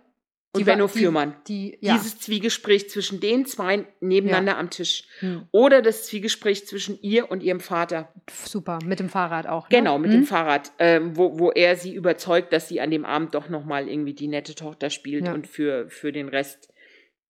und 0.55 0.61
Die 0.61 0.65
Benno 0.65 0.87
die- 0.87 0.99
Fürmann. 1.01 1.35
Die, 1.49 1.77
ja. 1.81 1.95
Dieses 1.95 2.19
Zwiegespräch 2.21 2.89
zwischen 2.89 3.21
den 3.21 3.45
zwei 3.45 3.87
nebeneinander 4.01 4.57
am 4.57 4.71
Tisch. 4.71 5.05
Hm. 5.19 5.49
Oder 5.51 5.83
das 5.83 6.07
Zwiegespräch 6.07 6.67
zwischen 6.67 6.99
ihr 7.03 7.31
und 7.31 7.43
ihrem 7.43 7.61
Vater. 7.61 8.13
Super, 8.31 8.79
mit 8.85 9.01
dem 9.01 9.09
Fahrrad 9.09 9.47
auch. 9.47 9.69
Ne? 9.69 9.77
Genau, 9.79 9.99
mit 9.99 10.13
Hm? 10.13 10.21
dem 10.21 10.27
Fahrrad, 10.27 10.73
ähm, 10.79 11.17
wo, 11.17 11.39
wo 11.39 11.51
er 11.51 11.77
sie 11.77 11.93
überzeugt, 11.95 12.53
dass 12.53 12.69
sie 12.69 12.81
an 12.81 12.91
dem 12.91 13.05
Abend 13.05 13.35
doch 13.35 13.49
nochmal 13.49 13.89
irgendwie 13.89 14.15
die 14.15 14.29
nette 14.29 14.55
Tochter 14.55 14.91
spielt 14.91 15.27
Ja. 15.27 15.35
und 15.35 15.47
für, 15.47 15.89
für 15.91 16.13
den 16.13 16.29
Rest 16.29 16.69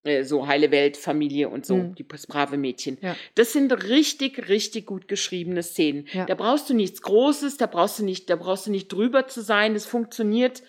äh, 0.03 0.23
so 0.23 0.45
heile 0.45 0.69
Welt, 0.69 0.95
Familie 0.97 1.49
und 1.49 1.65
so, 1.65 1.77
Mhm. 1.77 1.95
die, 1.95 2.07
das 2.07 2.27
brave 2.27 2.57
Mädchen. 2.57 2.99
Ja. 3.01 3.15
Das 3.33 3.53
sind 3.53 3.71
richtig, 3.89 4.47
richtig 4.49 4.85
gut 4.85 5.07
geschriebene 5.07 5.63
Szenen. 5.63 6.05
Ja. 6.13 6.27
Da 6.27 6.35
brauchst 6.35 6.69
du 6.69 6.75
nichts 6.75 7.01
Großes, 7.01 7.57
da 7.57 7.65
brauchst 7.65 7.97
du 7.97 8.05
nicht, 8.05 8.29
da 8.29 8.35
brauchst 8.35 8.67
du 8.67 8.71
nicht 8.71 8.89
drüber 8.93 9.25
zu 9.27 9.41
sein. 9.41 9.73
Das 9.73 9.87
funktioniert 9.87 10.61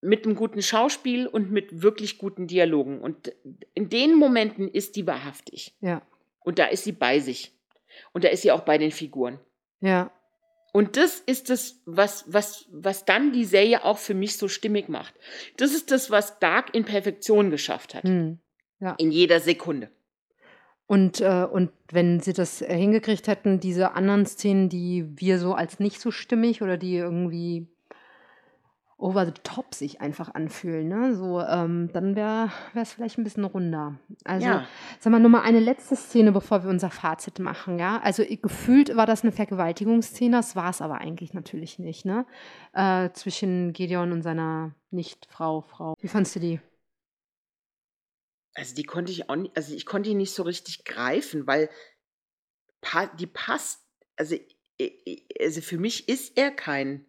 mit 0.00 0.24
einem 0.24 0.36
guten 0.36 0.62
Schauspiel 0.62 1.26
und 1.26 1.50
mit 1.50 1.82
wirklich 1.82 2.18
guten 2.18 2.46
Dialogen. 2.46 3.00
Und 3.00 3.32
in 3.74 3.88
den 3.88 4.14
Momenten 4.14 4.68
ist 4.68 4.96
die 4.96 5.06
wahrhaftig. 5.06 5.74
Ja, 5.80 6.02
Und 6.40 6.58
da 6.58 6.66
ist 6.66 6.84
sie 6.84 6.92
bei 6.92 7.18
sich. 7.18 7.52
Und 8.12 8.24
da 8.24 8.28
ist 8.28 8.42
sie 8.42 8.52
auch 8.52 8.60
bei 8.60 8.78
den 8.78 8.90
Figuren. 8.90 9.40
ja, 9.80 10.10
Und 10.72 10.96
das 10.96 11.20
ist 11.20 11.48
das, 11.48 11.80
was, 11.86 12.24
was, 12.28 12.66
was 12.70 13.04
dann 13.06 13.32
die 13.32 13.46
Serie 13.46 13.84
auch 13.84 13.98
für 13.98 14.14
mich 14.14 14.36
so 14.36 14.48
stimmig 14.48 14.88
macht. 14.88 15.14
Das 15.56 15.72
ist 15.72 15.90
das, 15.90 16.10
was 16.10 16.38
Dark 16.38 16.74
in 16.74 16.84
Perfektion 16.84 17.50
geschafft 17.50 17.94
hat. 17.94 18.04
hm. 18.04 18.38
In 18.98 19.10
jeder 19.10 19.40
Sekunde. 19.40 19.90
Und, 20.86 21.20
äh, 21.20 21.46
und 21.50 21.72
wenn 21.90 22.20
sie 22.20 22.34
das 22.34 22.58
hingekriegt 22.58 23.26
hätten, 23.26 23.58
diese 23.58 23.92
anderen 23.92 24.26
Szenen, 24.26 24.68
die 24.68 25.06
wir 25.18 25.38
so 25.38 25.54
als 25.54 25.80
nicht 25.80 26.00
so 26.00 26.10
stimmig 26.10 26.62
oder 26.62 26.76
die 26.76 26.94
irgendwie 26.94 27.66
over 28.98 29.26
the 29.26 29.32
top 29.42 29.74
sich 29.74 30.00
einfach 30.00 30.34
anfühlen, 30.34 30.88
ne? 30.88 31.14
So, 31.14 31.40
ähm, 31.40 31.90
dann 31.92 32.16
wäre 32.16 32.50
es 32.74 32.94
vielleicht 32.94 33.18
ein 33.18 33.24
bisschen 33.24 33.44
runder. 33.44 33.98
Also, 34.24 34.46
ja. 34.46 34.66
sag 35.00 35.10
mal, 35.10 35.20
nur 35.20 35.30
mal 35.30 35.42
eine 35.42 35.60
letzte 35.60 35.96
Szene, 35.96 36.32
bevor 36.32 36.62
wir 36.62 36.70
unser 36.70 36.90
Fazit 36.90 37.38
machen, 37.38 37.78
ja? 37.78 38.00
Also 38.00 38.24
gefühlt 38.24 38.96
war 38.96 39.04
das 39.04 39.22
eine 39.22 39.32
Vergewaltigungsszene, 39.32 40.36
das 40.36 40.56
war 40.56 40.70
es 40.70 40.80
aber 40.80 40.98
eigentlich 40.98 41.34
natürlich 41.34 41.78
nicht, 41.78 42.06
ne? 42.06 42.26
Äh, 42.72 43.10
zwischen 43.12 43.74
Gideon 43.74 44.12
und 44.12 44.22
seiner 44.22 44.74
Nicht-Frau, 44.90 45.60
Frau. 45.60 45.94
Wie 46.00 46.08
fandst 46.08 46.34
du 46.36 46.40
die? 46.40 46.60
Also 48.54 48.74
die 48.74 48.84
konnte 48.84 49.12
ich 49.12 49.28
auch 49.28 49.36
nicht, 49.36 49.54
also 49.54 49.74
ich 49.74 49.84
konnte 49.84 50.08
die 50.08 50.14
nicht 50.14 50.32
so 50.32 50.42
richtig 50.42 50.86
greifen, 50.86 51.46
weil 51.46 51.68
pa 52.80 53.06
die 53.06 53.26
passt, 53.26 53.84
also, 54.16 54.36
also 55.38 55.60
für 55.60 55.76
mich 55.76 56.08
ist 56.08 56.38
er 56.38 56.50
kein 56.50 57.04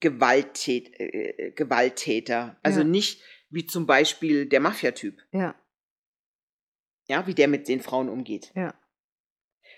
Gewalttät, 0.00 0.92
äh, 0.98 1.52
Gewalttäter. 1.52 2.56
Also 2.62 2.80
Ja. 2.80 2.84
nicht, 2.86 3.22
wie 3.50 3.66
zum 3.66 3.86
Beispiel 3.86 4.46
der 4.46 4.60
Mafia-Typ. 4.60 5.20
Ja, 5.32 5.54
Ja, 7.06 7.26
wie 7.26 7.34
der 7.34 7.48
mit 7.48 7.68
den 7.68 7.80
Frauen 7.80 8.08
umgeht. 8.08 8.50
ja. 8.54 8.74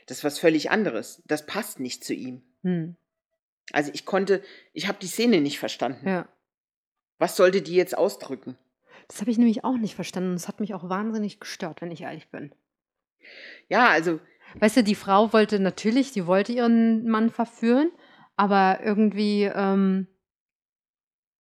Das 0.09 0.19
ist 0.19 0.25
was 0.25 0.39
völlig 0.39 0.71
anderes. 0.71 1.21
Das 1.27 1.47
passt 1.47 1.81
nicht 1.81 2.05
zu 2.05 2.15
ihm. 2.15 2.43
Hm. 2.63 2.95
Also 3.73 3.91
ich 3.93 4.05
konnte, 4.07 4.41
ich 4.73 4.87
habe 4.87 4.99
die 5.03 5.09
Szene 5.09 5.41
nicht 5.41 5.59
verstanden. 5.59 6.07
Ja. 6.09 6.29
Was 7.19 7.35
sollte 7.37 7.61
die 7.61 7.75
jetzt 7.75 7.99
ausdrücken? 7.99 8.57
Das 9.09 9.21
habe 9.21 9.33
ich 9.33 9.39
nämlich 9.39 9.65
auch 9.65 9.77
nicht 9.77 9.97
verstanden. 9.97 10.35
Das 10.35 10.47
hat 10.47 10.61
mich 10.61 10.75
auch 10.75 10.89
wahnsinnig 10.89 11.41
gestört, 11.41 11.81
wenn 11.81 11.91
ich 11.91 12.03
ehrlich 12.03 12.29
bin. 12.31 12.55
Ja, 13.69 13.89
also 13.89 14.21
Weißt 14.61 14.77
du, 14.77 14.85
die 14.85 14.95
Frau 14.95 15.33
wollte 15.33 15.59
natürlich, 15.59 16.13
die 16.13 16.27
wollte 16.29 16.53
ihren 16.53 17.09
Mann 17.09 17.29
verführen, 17.31 17.91
aber 18.37 18.81
irgendwie. 18.83 19.45
Ähm, 19.45 20.07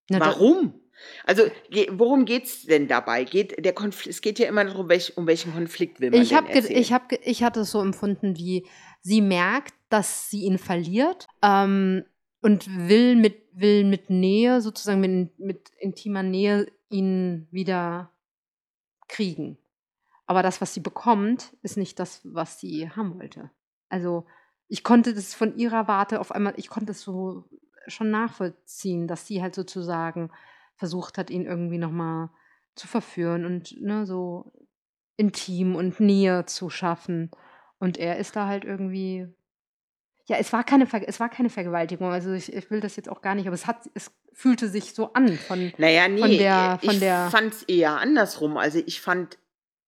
na, 0.09 0.21
warum? 0.21 0.81
Also 1.25 1.43
worum 1.91 2.25
geht's 2.25 2.63
denn 2.63 2.89
dabei? 2.89 3.25
Geht 3.25 3.65
der 3.65 3.75
Konfl 3.75 4.09
es 4.09 4.23
geht 4.23 4.39
ja 4.39 4.49
immer 4.49 4.65
darum, 4.65 4.89
welch, 4.89 5.17
um 5.17 5.27
welchen 5.27 5.53
Konflikt 5.53 6.01
will 6.01 6.11
man 6.11 6.23
Ich, 6.23 6.33
hab 6.35 6.49
erzählen. 6.49 6.81
ich, 6.81 6.93
hab 6.93 7.13
ich 7.13 7.43
hatte 7.43 7.61
es 7.61 7.71
so 7.71 7.83
empfunden, 7.83 8.37
wie 8.37 8.67
sie 9.03 9.21
merkt, 9.21 9.75
dass 9.89 10.31
sie 10.31 10.45
ihn 10.45 10.59
verliert 10.59 11.27
ähm, 11.43 12.05
und 12.41 12.67
will 12.89 13.17
mit, 13.17 13.43
will 13.53 13.85
mit 13.85 14.09
Nähe, 14.09 14.61
sozusagen 14.61 15.01
mit, 15.01 15.39
mit 15.39 15.71
intimer 15.79 16.23
Nähe, 16.23 16.67
ihn 16.89 17.47
wieder 17.51 18.11
kriegen. 19.09 19.59
Aber 20.27 20.43
das, 20.43 20.61
was 20.61 20.75
sie 20.75 20.81
bekommt, 20.81 21.57
ist 21.63 21.77
nicht 21.77 21.99
das, 21.99 22.21
was 22.25 22.59
sie 22.59 22.91
haben 22.91 23.19
wollte. 23.19 23.51
Also 23.89 24.27
ich 24.69 24.83
konnte 24.85 25.15
das 25.15 25.35
von 25.35 25.57
ihrer 25.57 25.89
Warte 25.89 26.21
auf 26.21 26.33
einmal, 26.33 26.55
ich 26.57 26.69
konnte 26.69 26.93
es 26.93 27.01
so 27.03 27.45
schon 27.87 28.11
nachvollziehen, 28.11 29.07
dass 29.07 29.27
sie 29.27 29.43
halt 29.43 29.55
sozusagen 29.55 30.31
versucht 30.77 31.19
hat, 31.19 31.31
ihn 31.31 31.45
irgendwie 31.47 31.79
nochmal 31.79 32.31
zu 32.75 32.87
verführen 32.89 33.45
und 33.47 33.81
ne, 33.81 34.05
so 34.07 34.53
intim 35.17 35.77
und 35.77 36.01
Nähe 36.01 36.45
zu 36.47 36.69
schaffen. 36.69 37.31
Und 37.79 37.97
er 37.97 38.19
ist 38.19 38.37
da 38.37 38.47
halt 38.47 38.65
irgendwie. 38.65 39.27
Ja, 40.29 40.37
es 40.39 40.53
war 40.53 40.65
keine, 40.65 40.87
Ver 40.87 41.09
es 41.09 41.21
war 41.21 41.29
keine 41.29 41.49
Vergewaltigung. 41.51 42.11
Also 42.11 42.33
ich, 42.33 42.53
ich 42.53 42.69
will 42.71 42.81
das 42.81 42.97
jetzt 42.97 43.09
auch 43.09 43.23
gar 43.23 43.35
nicht, 43.37 43.47
aber 43.47 43.55
es 43.55 43.67
hat, 43.67 43.89
es 43.95 44.11
fühlte 44.33 44.69
sich 44.69 44.93
so 44.93 45.13
an 45.13 45.29
von. 45.39 45.73
Naja, 45.79 46.09
nee, 46.09 46.19
von 46.21 46.31
der- 46.31 46.79
ich 46.83 46.91
von 46.91 47.01
der- 47.01 47.31
fand 47.31 47.53
es 47.55 47.63
eher 47.63 47.97
andersrum. 47.99 48.57
Also 48.57 48.81
ich 48.85 49.01
fand, 49.01 49.39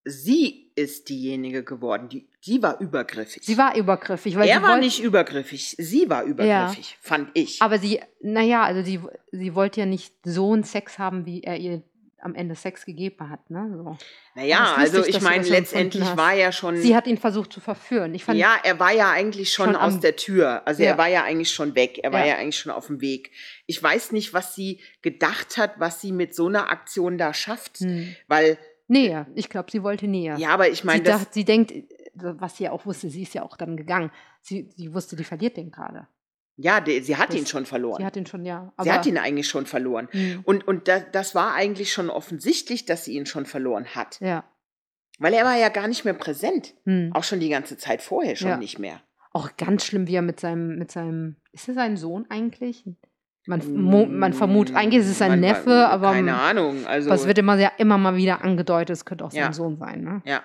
sie 0.04 0.67
ist 0.78 1.08
diejenige 1.08 1.64
geworden, 1.64 2.08
die, 2.08 2.28
die 2.46 2.62
war 2.62 2.80
übergriffig. 2.80 3.42
Sie 3.44 3.58
war 3.58 3.76
übergriffig, 3.76 4.36
weil 4.36 4.48
er 4.48 4.56
sie 4.58 4.62
war 4.62 4.70
wollte, 4.70 4.84
nicht 4.84 5.00
übergriffig, 5.02 5.74
sie 5.78 6.08
war 6.08 6.22
übergriffig, 6.24 6.96
fand 7.00 7.30
ich. 7.34 7.60
Aber 7.60 7.78
sie, 7.78 8.00
naja, 8.20 8.62
also 8.62 8.82
sie, 8.82 9.00
sie 9.32 9.54
wollte 9.54 9.80
ja 9.80 9.86
nicht 9.86 10.14
so 10.24 10.52
einen 10.52 10.64
Sex 10.64 10.98
haben, 10.98 11.26
wie 11.26 11.42
er 11.42 11.56
ihr 11.58 11.82
am 12.20 12.34
Ende 12.34 12.56
Sex 12.56 12.84
gegeben 12.84 13.30
hat. 13.30 13.48
Ne? 13.48 13.70
So. 13.76 13.96
naja, 14.34 14.74
also 14.76 15.04
ich 15.06 15.20
meine, 15.20 15.46
letztendlich 15.48 16.16
war 16.16 16.34
ja 16.34 16.50
schon. 16.50 16.76
Sie 16.76 16.96
hat 16.96 17.06
ihn 17.06 17.16
versucht 17.16 17.52
zu 17.52 17.60
verführen. 17.60 18.12
Ich 18.12 18.24
fand, 18.24 18.36
ja, 18.38 18.56
er 18.64 18.80
war 18.80 18.92
ja 18.92 19.12
eigentlich 19.12 19.52
schon, 19.52 19.66
schon 19.66 19.76
aus 19.76 19.94
am- 19.94 20.00
der 20.00 20.16
Tür. 20.16 20.62
Also 20.66 20.82
Ja. 20.82 20.90
er 20.90 20.98
war 20.98 21.06
ja 21.08 21.22
eigentlich 21.22 21.52
schon 21.52 21.76
weg. 21.76 22.00
Er 22.02 22.12
war 22.12 22.20
Ja. 22.26 22.32
ja 22.32 22.34
eigentlich 22.38 22.58
schon 22.58 22.72
auf 22.72 22.88
dem 22.88 23.00
Weg. 23.00 23.30
Ich 23.66 23.80
weiß 23.80 24.10
nicht, 24.10 24.34
was 24.34 24.56
sie 24.56 24.80
gedacht 25.00 25.56
hat, 25.58 25.78
was 25.78 26.00
sie 26.00 26.10
mit 26.10 26.34
so 26.34 26.48
einer 26.48 26.70
Aktion 26.70 27.18
da 27.18 27.32
schafft. 27.32 27.78
hm. 27.78 28.16
Weil, 28.26 28.58
Nähe. 28.88 29.26
Ich 29.34 29.48
glaube, 29.48 29.70
sie 29.70 29.82
wollte 29.82 30.08
Nähe. 30.08 30.36
ja, 30.38 30.48
aber 30.50 30.68
ich 30.68 30.82
meine, 30.84 30.98
sie, 30.98 31.04
dacht, 31.04 31.34
sie 31.34 31.44
denkt, 31.44 31.72
was 32.14 32.56
sie 32.56 32.64
ja 32.64 32.72
auch 32.72 32.84
wusste, 32.86 33.10
sie 33.10 33.22
ist 33.22 33.34
ja 33.34 33.42
auch 33.42 33.56
dann 33.56 33.76
gegangen. 33.76 34.10
Sie, 34.40 34.68
sie 34.76 34.92
wusste, 34.94 35.14
die 35.14 35.24
verliert 35.24 35.56
den 35.56 35.70
gerade. 35.70 36.08
ja, 36.56 36.80
der, 36.80 37.02
sie 37.02 37.16
hat 37.16 37.28
das- 37.28 37.36
ihn 37.36 37.46
schon 37.46 37.66
verloren. 37.66 37.98
Sie 38.00 38.04
hat 38.06 38.16
ihn 38.16 38.26
schon, 38.26 38.44
ja. 38.44 38.72
sie 38.82 38.90
hat 38.90 39.06
ihn 39.06 39.18
eigentlich 39.18 39.48
schon 39.48 39.66
verloren. 39.66 40.08
Hm. 40.10 40.40
Und, 40.44 40.66
und 40.66 40.88
das, 40.88 41.04
das 41.12 41.34
war 41.34 41.54
eigentlich 41.54 41.92
schon 41.92 42.10
offensichtlich, 42.10 42.84
dass 42.86 43.04
sie 43.04 43.14
ihn 43.14 43.26
schon 43.26 43.46
verloren 43.46 43.86
hat. 43.94 44.18
Ja. 44.20 44.44
Weil 45.20 45.34
er 45.34 45.44
war 45.44 45.56
ja 45.56 45.68
gar 45.68 45.86
nicht 45.88 46.04
mehr 46.04 46.14
präsent. 46.14 46.74
Hm. 46.84 47.10
Auch 47.14 47.24
schon 47.24 47.40
die 47.40 47.48
ganze 47.48 47.76
Zeit 47.76 48.02
vorher 48.02 48.36
schon 48.36 48.48
Ja. 48.50 48.56
nicht 48.56 48.78
mehr. 48.78 49.00
Auch 49.32 49.56
ganz 49.56 49.84
schlimm, 49.84 50.06
wie 50.08 50.14
er 50.14 50.22
mit 50.22 50.40
seinem, 50.40 50.78
mit 50.78 50.90
seinem, 50.90 51.36
ist 51.52 51.68
er 51.68 51.74
sein 51.74 51.96
Sohn 51.96 52.26
eigentlich? 52.30 52.84
Man, 53.48 54.18
man 54.18 54.32
vermutet, 54.34 54.76
eigentlich 54.76 55.00
ist 55.02 55.10
es 55.10 55.18
sein 55.18 55.30
Man- 55.30 55.40
Neffe, 55.40 55.88
aber 55.88 56.12
Keine 56.12 56.34
Ahnung. 56.38 56.86
Also, 56.86 57.08
was 57.10 57.26
wird 57.26 57.38
immer, 57.38 57.56
sehr, 57.56 57.72
immer 57.78 57.96
mal 57.98 58.14
wieder 58.16 58.44
angedeutet, 58.44 58.90
es 58.90 59.04
könnte 59.04 59.24
auch 59.24 59.30
sein 59.30 59.40
Ja. 59.40 59.52
Sohn 59.52 59.76
sein. 59.78 60.02
Ne? 60.02 60.22
ja. 60.24 60.42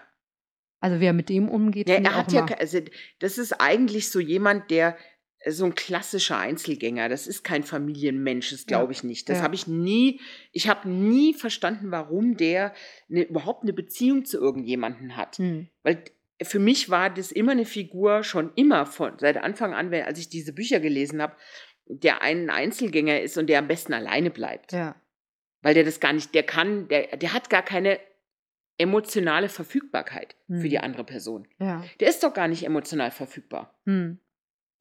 Also 0.79 0.99
wie 0.99 1.05
er 1.05 1.13
mit 1.13 1.29
dem 1.29 1.47
umgeht, 1.47 1.87
Ja, 1.87 1.95
er 1.95 2.15
hat 2.15 2.33
ja, 2.33 2.45
also 2.45 2.79
das 3.19 3.37
ist 3.37 3.53
eigentlich 3.53 4.11
so 4.11 4.19
jemand, 4.19 4.69
der 4.69 4.97
äh, 5.39 5.51
so 5.51 5.63
ein 5.65 5.75
klassischer 5.75 6.37
Einzelgänger, 6.37 7.07
das 7.07 7.25
ist 7.27 7.43
kein 7.43 7.63
Familienmensch, 7.63 8.51
das 8.51 8.65
glaube 8.65 8.91
ich 8.91 9.01
nicht. 9.03 9.29
Das 9.29 9.37
Ja. 9.37 9.43
habe 9.43 9.55
ich 9.55 9.65
nie, 9.67 10.19
ich 10.51 10.67
habe 10.67 10.89
nie 10.89 11.33
verstanden, 11.33 11.91
warum 11.91 12.35
der 12.35 12.73
ne, 13.07 13.21
überhaupt 13.23 13.63
eine 13.63 13.71
Beziehung 13.73 14.25
zu 14.25 14.37
irgendjemanden 14.39 15.15
hat. 15.15 15.37
Hm. 15.37 15.67
Weil 15.83 16.03
für 16.41 16.59
mich 16.59 16.89
war 16.89 17.09
das 17.09 17.31
immer 17.31 17.53
eine 17.53 17.63
Figur, 17.65 18.23
schon 18.23 18.51
immer 18.55 18.85
von, 18.85 19.13
seit 19.19 19.37
Anfang 19.37 19.73
an, 19.73 19.89
wenn- 19.91 20.03
als 20.05 20.19
ich 20.19 20.27
diese 20.27 20.51
Bücher 20.51 20.81
gelesen 20.81 21.21
habe, 21.21 21.35
der 21.87 22.21
ein 22.21 22.49
Einzelgänger 22.49 23.21
ist 23.21 23.37
und 23.37 23.47
der 23.47 23.59
am 23.59 23.67
besten 23.67 23.93
alleine 23.93 24.29
bleibt. 24.29 24.71
Ja. 24.71 24.95
Weil 25.61 25.73
der 25.73 25.83
das 25.83 25.99
gar 25.99 26.13
nicht, 26.13 26.33
der 26.35 26.43
kann, 26.43 26.87
der, 26.87 27.17
der 27.17 27.33
hat 27.33 27.49
gar 27.49 27.61
keine 27.61 27.99
emotionale 28.77 29.49
Verfügbarkeit 29.49 30.35
für 30.47 30.63
Hm. 30.63 30.69
die 30.69 30.79
andere 30.79 31.03
Person. 31.03 31.47
Ja. 31.59 31.83
Der 31.99 32.09
ist 32.09 32.23
doch 32.23 32.33
gar 32.33 32.47
nicht 32.47 32.65
emotional 32.65 33.11
verfügbar. 33.11 33.79
Hm. 33.85 34.19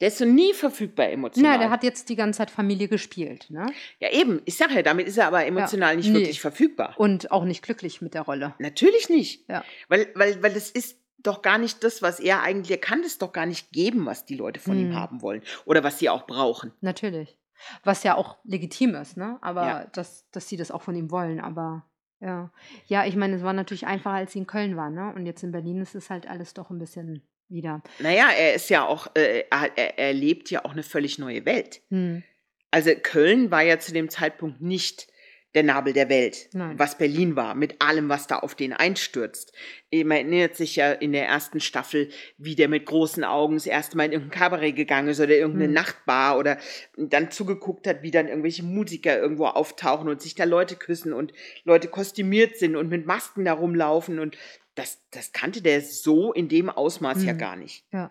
Der 0.01 0.09
ist 0.09 0.19
so 0.19 0.25
nie 0.25 0.53
verfügbar 0.53 1.11
emotional. 1.11 1.53
Na, 1.53 1.59
der 1.59 1.71
hat 1.71 1.85
jetzt 1.85 2.09
die 2.09 2.17
ganze 2.17 2.39
Zeit 2.39 2.51
Familie 2.51 2.89
gespielt, 2.89 3.47
ne? 3.51 3.67
ja, 4.01 4.11
eben. 4.11 4.43
Ich 4.47 4.57
sage 4.57 4.75
ja, 4.75 4.83
damit 4.83 5.07
ist 5.07 5.17
er 5.17 5.29
aber 5.29 5.47
emotional 5.47 5.95
nicht 5.95 6.09
nee. 6.09 6.21
wirklich 6.21 6.41
verfügbar. 6.41 6.95
Und 6.97 7.31
auch 7.31 7.45
nicht 7.45 7.63
glücklich 7.63 8.03
mit 8.03 8.15
der 8.15 8.23
Rolle. 8.23 8.55
Natürlich 8.59 9.09
nicht. 9.09 9.49
Ja. 9.49 9.65
Weil, 9.87 10.09
weil, 10.15 10.43
weil 10.43 10.53
das 10.53 10.71
ist 10.71 10.99
doch 11.23 11.43
gar 11.43 11.59
nicht 11.59 11.83
das, 11.85 12.03
was 12.03 12.21
er 12.21 12.43
eigentlich, 12.43 12.71
er 12.71 12.79
kann 12.79 13.01
es 13.05 13.19
doch 13.19 13.33
gar 13.33 13.47
nicht 13.47 13.71
geben, 13.73 14.07
was 14.07 14.25
die 14.25 14.37
Leute 14.37 14.61
von 14.61 14.79
ihm 14.79 14.91
Hm. 14.91 14.97
haben 14.97 15.23
wollen. 15.23 15.43
Oder 15.65 15.83
was 15.85 15.99
sie 15.99 16.09
auch 16.11 16.27
brauchen. 16.27 16.73
Natürlich. 16.81 17.39
Was 17.85 18.03
ja 18.03 18.17
auch 18.17 18.39
legitim 18.45 18.95
ist, 18.97 19.17
ne? 19.17 19.39
Aber 19.41 19.63
Ja. 19.63 19.85
dass, 19.93 20.29
dass 20.31 20.49
sie 20.49 20.57
das 20.57 20.71
auch 20.71 20.83
von 20.83 20.97
ihm 20.97 21.11
wollen, 21.11 21.41
aber 21.41 21.87
ja. 22.21 22.53
Ja, 22.87 23.05
ich 23.05 23.17
meine, 23.17 23.37
es 23.37 23.43
war 23.43 23.53
natürlich 23.53 23.87
einfacher, 23.87 24.17
als 24.17 24.33
sie 24.33 24.41
in 24.41 24.47
Köln 24.47 24.77
war, 24.77 24.91
ne? 24.91 25.13
Und 25.15 25.27
jetzt 25.27 25.43
in 25.43 25.53
Berlin 25.53 25.81
ist 25.81 25.95
es 25.95 26.11
halt 26.11 26.27
alles 26.29 26.55
doch 26.55 26.71
ein 26.71 26.79
bisschen 26.79 27.23
wieder. 27.49 27.83
Naja, 28.01 28.31
er 28.37 28.55
ist 28.55 28.71
ja 28.71 28.87
auch, 28.87 29.09
äh, 29.15 29.45
er, 29.51 29.77
er 29.77 29.99
er 29.99 30.13
lebt 30.13 30.51
ja 30.51 30.65
auch 30.65 30.73
eine 30.73 30.83
völlig 30.83 31.19
neue 31.19 31.45
Welt. 31.45 31.83
Hm. 31.91 32.23
Also 32.71 32.91
Köln 33.01 33.51
war 33.51 33.63
ja 33.63 33.79
zu 33.79 33.93
dem 33.93 34.09
Zeitpunkt 34.09 34.61
nicht 34.63 35.07
der 35.55 35.63
Nabel 35.63 35.93
der 35.93 36.09
Welt, 36.09 36.49
Nein. 36.53 36.79
was 36.79 36.97
Berlin 36.97 37.37
war, 37.37 37.55
mit 37.55 37.83
allem, 37.83 38.09
was 38.09 38.27
da 38.27 38.39
auf 38.39 38.55
den 38.55 38.73
einstürzt. 38.73 39.53
Man 39.93 40.11
erinnert 40.13 40.57
sich 40.57 40.77
ja 40.77 40.93
in 40.93 41.13
der 41.13 41.27
ersten 41.27 41.61
Staffel, 41.61 42.09
wie 42.39 42.55
der 42.55 42.69
mit 42.69 42.87
großen 42.87 43.23
Augen 43.25 43.55
das 43.57 43.67
erste 43.67 43.97
Mal 43.97 44.07
in 44.07 44.13
irgendein 44.13 44.39
Kabarett 44.39 44.77
gegangen 44.77 45.09
ist 45.09 45.21
oder 45.21 45.37
irgendeine 45.37 45.67
Hm. 45.67 45.75
Nachtbar 45.75 46.39
oder 46.39 46.59
dann 46.97 47.31
zugeguckt 47.31 47.87
hat, 47.87 48.03
wie 48.03 48.11
dann 48.11 48.29
irgendwelche 48.29 48.63
Musiker 48.63 49.19
irgendwo 49.19 49.47
auftauchen 49.47 50.09
und 50.09 50.23
sich 50.23 50.35
da 50.35 50.45
Leute 50.45 50.77
küssen 50.77 51.13
und 51.13 51.33
Leute 51.65 51.89
kostümiert 51.89 52.57
sind 52.57 52.75
und 52.77 52.89
mit 52.89 53.05
Masken 53.07 53.45
da 53.45 53.53
rumlaufen 53.53 54.19
und 54.19 54.39
das, 54.75 55.03
das 55.11 55.33
kannte 55.33 55.61
der 55.61 55.83
so 55.83 56.33
in 56.33 56.49
dem 56.49 56.71
Ausmaß 56.71 57.25
ja 57.25 57.33
Hm. 57.33 57.39
gar 57.39 57.57
nicht. 57.57 57.85
Ja. 57.93 58.11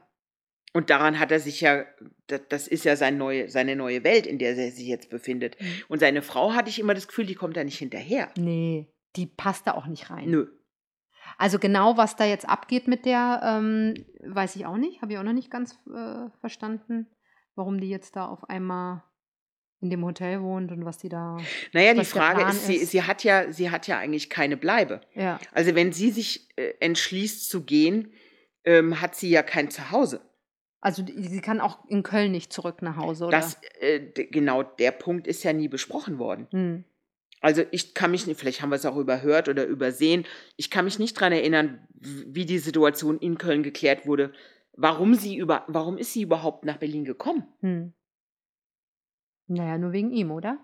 Und 0.73 0.89
daran 0.89 1.19
hat 1.19 1.31
er 1.31 1.39
sich 1.39 1.61
ja, 1.61 1.83
das, 2.27 2.67
ist 2.67 2.85
ja 2.85 2.95
sein 2.95 3.17
neue, 3.17 3.49
seine 3.49 3.75
neue 3.75 4.03
Welt, 4.03 4.25
in 4.25 4.39
der 4.39 4.55
er 4.55 4.71
sich 4.71 4.87
jetzt 4.87 5.09
befindet. 5.09 5.59
Mhm. 5.59 5.83
Und 5.89 5.99
seine 5.99 6.21
Frau 6.21 6.53
hatte 6.53 6.69
ich 6.69 6.79
immer 6.79 6.93
das 6.93 7.07
Gefühl, 7.07 7.25
die 7.25 7.35
kommt 7.35 7.57
da 7.57 7.63
nicht 7.63 7.77
hinterher. 7.77 8.29
Nee, 8.37 8.87
die 9.17 9.25
passt 9.25 9.67
da 9.67 9.73
auch 9.73 9.87
nicht 9.87 10.09
rein. 10.09 10.29
Nö. 10.29 10.47
Also 11.37 11.59
genau, 11.59 11.97
was 11.97 12.15
da 12.15 12.25
jetzt 12.25 12.47
abgeht 12.47 12.87
mit 12.87 13.05
der, 13.05 13.41
ähm, 13.43 13.93
weiß 14.23 14.55
ich 14.55 14.65
auch 14.65 14.77
nicht. 14.77 15.01
Habe 15.01 15.13
ich 15.13 15.17
auch 15.17 15.23
noch 15.23 15.33
nicht 15.33 15.51
ganz 15.51 15.77
äh, 15.93 16.29
verstanden, 16.39 17.07
warum 17.55 17.81
die 17.81 17.89
jetzt 17.89 18.15
da 18.15 18.27
auf 18.27 18.49
einmal 18.49 19.03
in 19.81 19.89
dem 19.89 20.05
Hotel 20.05 20.41
wohnt 20.41 20.71
und 20.71 20.85
was 20.85 20.99
die 20.99 21.09
da. 21.09 21.37
Naja, 21.73 21.93
die 21.93 22.05
Frage 22.05 22.39
Plan 22.39 22.51
ist, 22.51 22.67
sie, 22.67 22.75
ist. 22.75 22.91
sie 22.91 23.03
hat 23.03 23.23
ja, 23.23 23.51
sie 23.51 23.71
hat 23.71 23.87
ja 23.87 23.97
eigentlich 23.97 24.29
keine 24.29 24.55
Bleibe. 24.55 25.01
Ja. 25.15 25.39
Also 25.51 25.75
wenn 25.75 25.91
sie 25.91 26.11
sich 26.11 26.47
äh, 26.55 26.73
entschließt 26.79 27.49
zu 27.49 27.63
gehen, 27.63 28.13
ähm, 28.63 29.01
hat 29.01 29.15
sie 29.15 29.29
ja 29.29 29.41
kein 29.41 29.71
Zuhause. 29.71 30.21
Also 30.81 31.05
sie 31.05 31.41
kann 31.41 31.61
auch 31.61 31.85
in 31.87 32.03
Köln 32.03 32.31
nicht 32.31 32.51
zurück 32.51 32.81
nach 32.81 32.97
Hause, 32.97 33.25
oder? 33.25 33.37
Das, 33.37 33.57
äh, 33.79 33.99
genau 33.99 34.63
der 34.63 34.91
Punkt 34.91 35.27
ist 35.27 35.43
ja 35.43 35.53
nie 35.53 35.67
besprochen 35.67 36.19
worden. 36.19 36.47
hm. 36.51 36.83
Also 37.43 37.63
ich 37.71 37.95
kann 37.95 38.11
mich 38.11 38.27
nicht, 38.27 38.39
vielleicht 38.39 38.61
haben 38.61 38.69
wir 38.69 38.75
es 38.75 38.85
auch 38.85 38.97
überhört 38.97 39.49
oder 39.49 39.65
übersehen, 39.65 40.25
ich 40.57 40.69
kann 40.69 40.85
mich 40.85 40.99
nicht 40.99 41.19
dran 41.19 41.31
erinnern, 41.31 41.87
wie 41.95 42.45
die 42.45 42.59
Situation 42.59 43.17
in 43.17 43.39
Köln 43.39 43.63
geklärt 43.63 44.05
wurde. 44.05 44.31
Warum 44.73 45.15
sie 45.15 45.37
über, 45.37 45.63
warum 45.67 45.97
ist 45.97 46.13
sie 46.13 46.21
überhaupt 46.21 46.65
nach 46.65 46.77
Berlin 46.77 47.03
gekommen? 47.03 47.47
Hm. 47.61 47.93
Naja, 49.47 49.79
nur 49.79 49.91
wegen 49.91 50.11
ihm, 50.11 50.29
oder? 50.29 50.59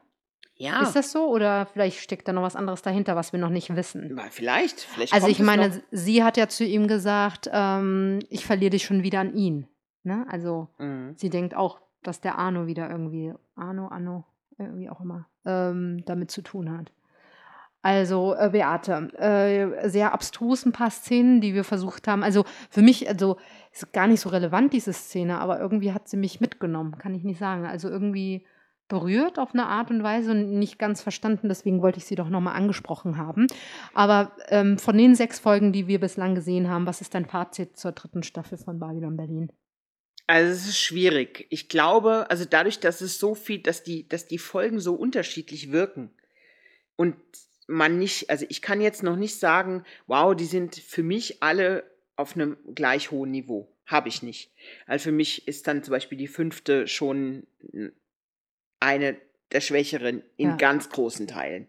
Ja, 0.55 0.81
Ist 0.81 0.95
das 0.95 1.11
so? 1.11 1.27
Oder 1.27 1.65
vielleicht 1.65 1.99
steckt 1.99 2.27
da 2.27 2.33
noch 2.33 2.41
was 2.41 2.55
anderes 2.55 2.81
dahinter, 2.81 3.15
was 3.15 3.31
wir 3.31 3.39
noch 3.39 3.49
nicht 3.49 3.75
wissen? 3.75 4.11
Na, 4.13 4.27
vielleicht, 4.29 4.79
vielleicht. 4.79 5.13
Also 5.13 5.27
ich 5.27 5.39
meine, 5.39 5.83
sie 5.91 6.23
hat 6.23 6.37
ja 6.37 6.47
zu 6.47 6.63
ihm 6.63 6.87
gesagt, 6.87 7.49
ähm, 7.51 8.19
ich 8.29 8.45
verliere 8.45 8.71
dich 8.71 8.83
schon 8.85 9.03
wieder 9.03 9.19
an 9.19 9.35
ihn. 9.35 9.67
Ne? 10.03 10.25
Also 10.29 10.69
Mhm. 10.79 11.13
sie 11.17 11.29
denkt 11.29 11.55
auch, 11.55 11.79
dass 12.03 12.21
der 12.21 12.37
Arno 12.37 12.67
wieder 12.67 12.89
irgendwie, 12.89 13.33
Arno, 13.55 13.89
Arno, 13.89 14.23
irgendwie 14.57 14.89
auch 14.89 15.01
immer, 15.01 15.27
ähm, 15.45 16.03
damit 16.05 16.31
zu 16.31 16.41
tun 16.41 16.71
hat. 16.77 16.91
Also, 17.83 18.33
äh, 18.35 18.49
Beate, 18.51 19.13
äh, 19.17 19.87
sehr 19.87 20.13
abstrus 20.13 20.65
ein 20.65 20.71
paar 20.71 20.89
Szenen, 20.89 21.41
die 21.41 21.53
wir 21.53 21.63
versucht 21.63 22.07
haben. 22.07 22.23
Also, 22.23 22.43
für 22.69 22.81
mich, 22.81 23.07
also, 23.07 23.37
ist 23.71 23.93
gar 23.93 24.07
nicht 24.07 24.19
so 24.19 24.29
relevant, 24.29 24.73
diese 24.73 24.93
Szene, 24.93 25.39
aber 25.39 25.59
irgendwie 25.59 25.93
hat 25.93 26.09
sie 26.09 26.17
mich 26.17 26.41
mitgenommen, 26.41 26.97
kann 26.97 27.13
ich 27.13 27.23
nicht 27.23 27.39
sagen. 27.39 27.65
Also, 27.65 27.87
irgendwie 27.87 28.45
berührt 28.89 29.37
auf 29.37 29.53
eine 29.53 29.67
Art 29.67 29.91
und 29.91 30.01
Weise 30.01 30.31
und 30.31 30.57
nicht 30.57 30.79
ganz 30.79 31.01
verstanden, 31.01 31.49
deswegen 31.49 31.81
wollte 31.81 31.99
ich 31.99 32.05
sie 32.05 32.15
doch 32.15 32.29
nochmal 32.29 32.55
angesprochen 32.55 33.17
haben. 33.17 33.47
Aber 33.93 34.31
ähm, 34.47 34.77
von 34.77 34.97
den 34.97 35.13
sechs 35.13 35.39
Folgen, 35.39 35.71
die 35.71 35.87
wir 35.87 35.99
bislang 35.99 36.35
gesehen 36.35 36.69
haben, 36.69 36.87
was 36.87 37.01
ist 37.01 37.13
dein 37.13 37.25
Fazit 37.25 37.77
zur 37.77 37.91
dritten 37.91 38.23
Staffel 38.23 38.57
von 38.57 38.79
Babylon 38.79 39.17
Berlin? 39.17 39.51
Also 40.27 40.51
es 40.51 40.67
ist 40.67 40.79
schwierig. 40.79 41.47
Ich 41.49 41.69
glaube, 41.69 42.29
also 42.29 42.43
dadurch, 42.45 42.79
dass 42.79 43.01
es 43.01 43.17
so 43.17 43.33
viel, 43.33 43.59
dass 43.59 43.83
die, 43.83 44.07
dass 44.07 44.27
die 44.27 44.37
Folgen 44.37 44.79
so 44.79 44.93
unterschiedlich 44.93 45.71
wirken 45.71 46.11
und 46.97 47.15
man 47.67 47.97
nicht, 47.97 48.29
also 48.29 48.45
ich 48.49 48.61
kann 48.61 48.81
jetzt 48.81 49.03
noch 49.03 49.15
nicht 49.15 49.39
sagen, 49.39 49.83
wow, 50.05 50.35
die 50.35 50.45
sind 50.45 50.75
für 50.75 51.03
mich 51.03 51.41
alle 51.41 51.89
auf 52.15 52.35
einem 52.35 52.57
gleich 52.75 53.11
hohen 53.11 53.31
Niveau. 53.31 53.71
Habe 53.85 54.09
ich 54.09 54.21
nicht. 54.21 54.51
Also 54.85 55.03
für 55.03 55.11
mich 55.11 55.47
ist 55.47 55.67
dann 55.67 55.83
zum 55.83 55.91
Beispiel 55.91 56.17
die 56.17 56.27
fünfte 56.27 56.87
schon 56.87 57.47
eine 58.79 59.17
der 59.51 59.61
schwächeren 59.61 60.23
in 60.35 60.49
Ja. 60.49 60.55
ganz 60.57 60.89
großen 60.89 61.27
Teilen. 61.27 61.67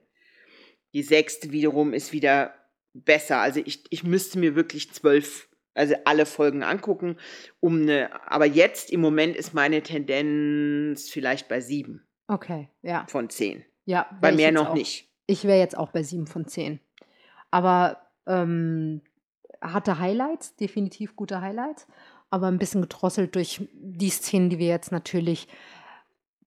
Die 0.94 1.02
sechste 1.02 1.52
wiederum 1.52 1.92
ist 1.94 2.12
wieder 2.12 2.54
besser. 2.92 3.38
Also 3.38 3.60
ich, 3.64 3.84
ich 3.90 4.02
müsste 4.02 4.38
mir 4.38 4.56
wirklich 4.56 4.90
zwölf, 4.92 5.48
also 5.78 5.94
alle 6.04 6.26
Folgen 6.26 6.62
angucken, 6.62 7.16
um 7.60 7.82
eine, 7.82 8.10
aber 8.30 8.46
jetzt 8.46 8.90
im 8.90 9.00
Moment 9.00 9.36
ist 9.36 9.54
meine 9.54 9.82
Tendenz 9.82 11.08
vielleicht 11.08 11.48
bei 11.48 11.60
sieben 11.60 12.04
Okay, 12.28 12.68
ja. 12.82 13.06
von 13.08 13.30
zehn. 13.30 13.64
ja 13.86 14.06
Bei 14.20 14.32
mehr 14.32 14.48
jetzt 14.48 14.54
noch 14.54 14.70
auch. 14.70 14.74
nicht. 14.74 15.08
Ich 15.26 15.44
wäre 15.44 15.58
jetzt 15.58 15.76
auch 15.76 15.90
bei 15.90 16.02
sieben 16.02 16.26
von 16.26 16.46
zehn. 16.46 16.80
Aber 17.50 18.02
ähm, 18.26 19.00
hatte 19.60 19.98
Highlights, 19.98 20.54
definitiv 20.56 21.16
gute 21.16 21.40
Highlights, 21.40 21.86
aber 22.30 22.48
ein 22.48 22.58
bisschen 22.58 22.82
gedrosselt 22.82 23.34
durch 23.34 23.62
die 23.72 24.10
Szenen, 24.10 24.50
die 24.50 24.58
wir 24.58 24.68
jetzt 24.68 24.92
natürlich 24.92 25.48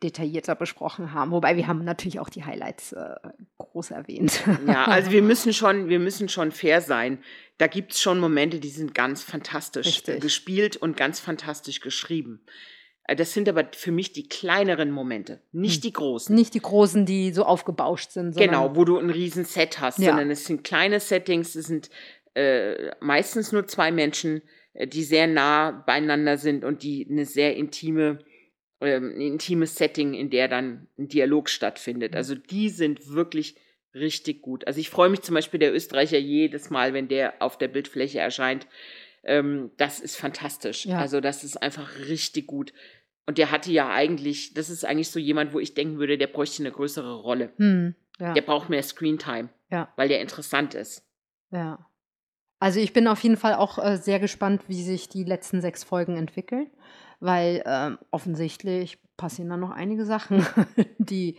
detaillierter 0.04 0.56
besprochen 0.56 1.14
haben. 1.14 1.32
Wobei 1.32 1.56
wir 1.58 1.68
haben 1.68 1.84
natürlich 1.84 2.20
auch 2.20 2.30
die 2.30 2.44
Highlights 2.44 2.94
äh, 2.94 3.16
groß 3.58 3.92
erwähnt. 3.92 4.42
Ja, 4.68 4.86
also 4.88 5.12
wir 5.12 5.22
müssen 5.22 5.54
schon, 5.54 5.90
wir 5.90 6.00
müssen 6.00 6.30
schon 6.30 6.52
fair 6.52 6.82
sein. 6.82 7.20
Da 7.58 7.68
gibt 7.68 7.94
es 7.94 8.02
schon 8.02 8.20
Momente, 8.20 8.60
die 8.60 8.70
sind 8.70 8.96
ganz 8.96 9.22
fantastisch 9.24 9.86
Richtig. 9.88 10.22
gespielt 10.22 10.78
und 10.78 10.98
ganz 10.98 11.20
fantastisch 11.20 11.80
geschrieben. 11.82 12.44
Äh, 13.04 13.16
Das 13.16 13.34
sind 13.34 13.48
aber 13.48 13.68
für 13.74 13.92
mich 13.92 14.14
die 14.14 14.28
kleineren 14.28 14.92
Momente, 14.92 15.42
nicht 15.52 15.76
Hm. 15.76 15.82
die 15.82 15.94
großen. 15.94 16.36
Nicht 16.36 16.54
die 16.56 16.62
großen, 16.62 17.06
die 17.06 17.32
so 17.34 17.44
aufgebauscht 17.46 18.12
sind. 18.12 18.36
Genau, 18.36 18.76
wo 18.76 18.86
du 18.86 18.98
ein 18.98 19.10
riesen 19.10 19.46
Set 19.46 19.80
hast, 19.80 20.00
Ja. 20.00 20.10
sondern 20.10 20.32
es 20.32 20.46
sind 20.46 20.64
kleine 20.64 21.00
Settings, 21.00 21.56
es 21.56 21.68
sind 21.68 21.90
äh, 22.34 22.92
meistens 23.02 23.52
nur 23.52 23.68
zwei 23.68 23.92
Menschen, 23.92 24.42
äh, 24.74 24.88
die 24.88 25.04
sehr 25.04 25.28
nah 25.28 25.72
beieinander 25.86 26.38
sind 26.38 26.64
und 26.64 26.82
die 26.82 27.06
eine 27.10 27.26
sehr 27.26 27.56
intime, 27.58 28.20
ähm, 28.82 29.14
ein 29.16 29.22
intimes 29.22 29.76
Setting, 29.76 30.14
in 30.14 30.30
der 30.30 30.48
dann 30.48 30.88
ein 30.98 31.08
Dialog 31.08 31.50
stattfindet. 31.50 32.12
Mhm. 32.12 32.18
Also 32.18 32.36
die 32.36 32.70
sind 32.70 33.14
wirklich 33.14 33.56
richtig 33.94 34.42
gut. 34.42 34.66
Also 34.68 34.80
ich 34.80 34.90
freue 34.90 35.10
mich 35.10 35.22
zum 35.22 35.36
Beispiel 35.36 35.60
der 35.60 35.74
Österreicher 35.74 36.18
jedes 36.18 36.70
Mal, 36.70 36.94
wenn 36.94 37.08
der 37.08 37.34
auf 37.42 37.58
der 37.58 37.68
Bildfläche 37.68 38.20
erscheint. 38.20 38.68
Ähm, 39.24 39.72
das 39.78 40.00
ist 40.00 40.16
fantastisch. 40.16 40.86
Ja. 40.86 41.00
Also 41.00 41.20
das 41.22 41.44
ist 41.44 41.58
einfach 41.62 41.90
richtig 42.08 42.48
gut. 42.48 42.74
Und 43.28 43.38
der 43.38 43.52
hatte 43.52 43.72
ja 43.72 43.90
eigentlich, 43.94 44.54
das 44.56 44.70
ist 44.70 44.84
eigentlich 44.86 45.10
so 45.10 45.20
jemand, 45.20 45.54
wo 45.54 45.60
ich 45.60 45.74
denken 45.74 46.00
würde, 46.00 46.18
der 46.18 46.28
bräuchte 46.28 46.64
eine 46.64 46.72
größere 46.72 47.14
Rolle. 47.22 47.52
Hm, 47.58 47.96
ja, 48.20 48.34
Der 48.34 48.42
braucht 48.42 48.70
mehr 48.70 48.82
Screentime, 48.84 49.50
Ja. 49.70 49.92
weil 49.96 50.08
der 50.10 50.22
interessant 50.22 50.74
ist. 50.74 51.06
ja. 51.52 51.86
Also 52.64 52.80
ich 52.80 52.94
bin 52.94 53.08
auf 53.08 53.24
jeden 53.24 53.38
Fall 53.38 53.56
auch 53.56 53.80
äh, 53.84 53.98
sehr 53.98 54.20
gespannt, 54.20 54.62
wie 54.68 54.84
sich 54.84 55.10
die 55.10 55.24
letzten 55.24 55.62
sechs 55.62 55.84
Folgen 55.84 56.16
entwickeln, 56.16 56.70
weil 57.22 57.64
ähm, 57.66 57.98
offensichtlich 58.12 59.00
passieren 59.16 59.50
da 59.50 59.56
noch 59.58 59.72
einige 59.72 60.04
Sachen, 60.06 60.46
die 60.98 61.38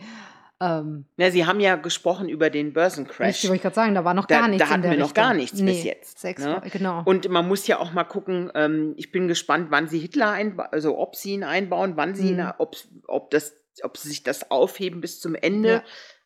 ähm, 0.61 1.05
Ja, 1.17 1.29
Sie 1.31 1.45
haben 1.45 1.59
ja 1.59 1.75
gesprochen 1.75 2.29
über 2.29 2.49
den 2.49 2.73
Börsencrash. 2.73 3.43
Ich 3.43 3.49
wollte 3.49 3.63
gerade 3.63 3.75
sagen, 3.75 3.95
da 3.95 4.05
war 4.05 4.13
noch 4.13 4.25
Da- 4.25 4.39
gar 4.39 4.47
nichts. 4.47 4.65
da 4.65 4.71
hatten 4.73 4.83
wir 4.83 4.91
noch 4.91 5.07
Richtung. 5.09 5.13
gar 5.13 5.33
nichts 5.33 5.61
bis 5.61 5.83
jetzt, 5.83 6.19
Sechs, 6.19 6.43
ne? 6.43 6.61
genau. 6.71 7.01
Und 7.05 7.27
man 7.29 7.47
muss 7.47 7.67
ja 7.67 7.79
auch 7.79 7.91
mal 7.93 8.05
gucken, 8.05 8.51
ähm, 8.55 8.93
ich 8.97 9.11
bin 9.11 9.27
gespannt, 9.27 9.67
wann 9.71 9.87
Sie 9.87 9.99
Hitler 9.99 10.31
einbauen, 10.31 10.69
also 10.71 10.97
ob 10.97 11.15
Sie 11.15 11.33
ihn 11.33 11.43
einbauen, 11.43 11.93
wann 11.97 12.15
Sie 12.15 12.29
ihn, 12.29 12.37
Mhm. 12.37 12.53
ob, 12.59 12.75
ob, 13.07 13.29
das, 13.31 13.53
ob 13.83 13.97
Sie 13.97 14.07
sich 14.09 14.23
das 14.23 14.49
aufheben 14.51 15.01
bis 15.01 15.19
zum 15.19 15.35
Ende 15.35 15.69
Ja. 15.69 15.83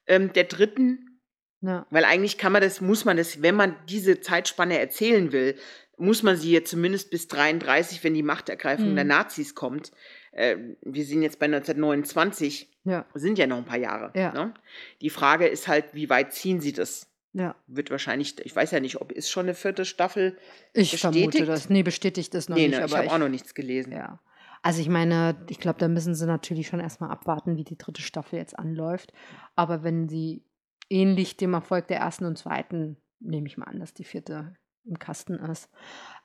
ähm, 0.08 0.32
der 0.34 0.44
dritten. 0.44 1.20
ja. 1.62 1.88
Weil 1.90 2.06
eigentlich 2.06 2.38
kann 2.38 2.52
man 2.52 2.62
das, 2.62 2.80
muss 2.82 3.06
man 3.06 3.18
das, 3.18 3.42
wenn 3.42 3.56
man 3.56 3.76
diese 3.90 4.22
Zeitspanne 4.22 4.78
erzählen 4.78 5.32
will, 5.32 5.56
muss 5.98 6.24
man 6.24 6.38
sie 6.38 6.52
jetzt 6.52 6.70
zumindest 6.70 7.10
bis 7.12 7.28
33, 7.28 8.04
wenn 8.04 8.14
die 8.14 8.24
Machtergreifung 8.24 8.92
Mhm. 8.92 8.96
der 8.96 9.06
Nazis 9.06 9.56
kommt. 9.56 9.92
Äh, 10.32 10.58
wir 10.82 11.04
sind 11.06 11.24
jetzt 11.24 11.40
bei 11.40 11.48
1929, 11.48 12.70
ja, 12.84 13.06
sind 13.14 13.38
ja 13.38 13.48
noch 13.48 13.58
ein 13.58 13.66
paar 13.66 13.78
Jahre. 13.80 14.12
Ja. 14.16 14.32
Ne? 14.34 14.54
Die 15.02 15.10
Frage 15.10 15.48
ist 15.48 15.68
halt, 15.68 15.94
wie 15.94 16.10
weit 16.10 16.34
ziehen 16.34 16.60
sie 16.62 16.74
das? 16.74 17.08
ja. 17.34 17.56
Wird 17.68 17.92
wahrscheinlich, 17.92 18.44
ich 18.46 18.56
weiß 18.56 18.72
ja 18.72 18.80
nicht, 18.80 19.00
ob 19.00 19.12
ist 19.12 19.30
schon 19.30 19.46
eine 19.46 19.54
vierte 19.54 19.86
Staffel. 19.86 20.38
Ich 20.74 20.98
vermute 21.00 21.26
Bestätigt? 21.26 21.50
das. 21.50 21.70
Nee, 21.70 21.84
bestätigt 21.84 22.34
ist 22.34 22.50
noch 22.50 22.56
nee, 22.58 22.68
nicht. 22.68 22.80
ne, 22.80 22.86
ich 22.86 22.96
habe 22.96 23.12
auch 23.12 23.18
noch 23.20 23.30
nichts 23.30 23.54
gelesen. 23.54 23.92
Ja. 23.92 24.20
Also 24.64 24.82
ich 24.82 24.90
meine, 24.90 25.36
ich 25.50 25.60
glaube, 25.60 25.78
da 25.78 25.88
müssen 25.88 26.16
sie 26.16 26.26
natürlich 26.26 26.68
schon 26.68 26.80
erstmal 26.80 27.12
abwarten, 27.12 27.56
wie 27.56 27.64
die 27.64 27.78
dritte 27.78 28.02
Staffel 28.02 28.40
jetzt 28.40 28.58
anläuft. 28.58 29.14
Aber 29.56 29.84
wenn 29.84 30.10
sie 30.10 30.44
ähnlich 30.90 31.38
dem 31.38 31.54
Erfolg 31.54 31.88
der 31.88 31.98
ersten 32.00 32.26
und 32.26 32.38
zweiten, 32.40 32.98
nehme 33.20 33.48
ich 33.48 33.58
mal 33.58 33.66
an, 33.66 33.80
dass 33.80 33.94
die 33.94 34.04
vierte 34.04 34.56
im 34.88 35.00
Kasten 35.00 35.36
ist. 35.36 35.70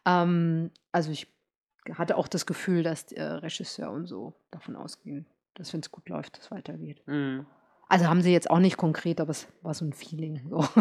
Ähm, 0.07 0.71
also 0.93 1.11
ich 1.11 1.29
hatte 1.95 2.17
auch 2.17 2.29
das 2.29 2.47
Gefühl, 2.47 2.83
dass 2.83 3.07
der 3.07 3.43
Regisseur 3.43 3.91
und 3.91 4.07
so 4.07 4.35
davon 4.51 4.77
ausgehen, 4.77 5.27
dass 5.55 5.73
wenn 5.73 5.81
es 5.81 5.91
gut 5.91 6.09
läuft, 6.09 6.39
es 6.39 6.51
weitergeht. 6.51 7.03
Mhm. 7.07 7.47
Also 7.89 8.07
haben 8.07 8.23
sie 8.23 8.33
jetzt 8.33 8.51
auch 8.51 8.59
nicht 8.59 8.77
konkret, 8.77 9.21
aber 9.21 9.31
es 9.31 9.49
war 9.61 9.75
so 9.75 9.85
ein 9.85 9.93
Feeling. 9.93 10.41
So. 10.49 10.65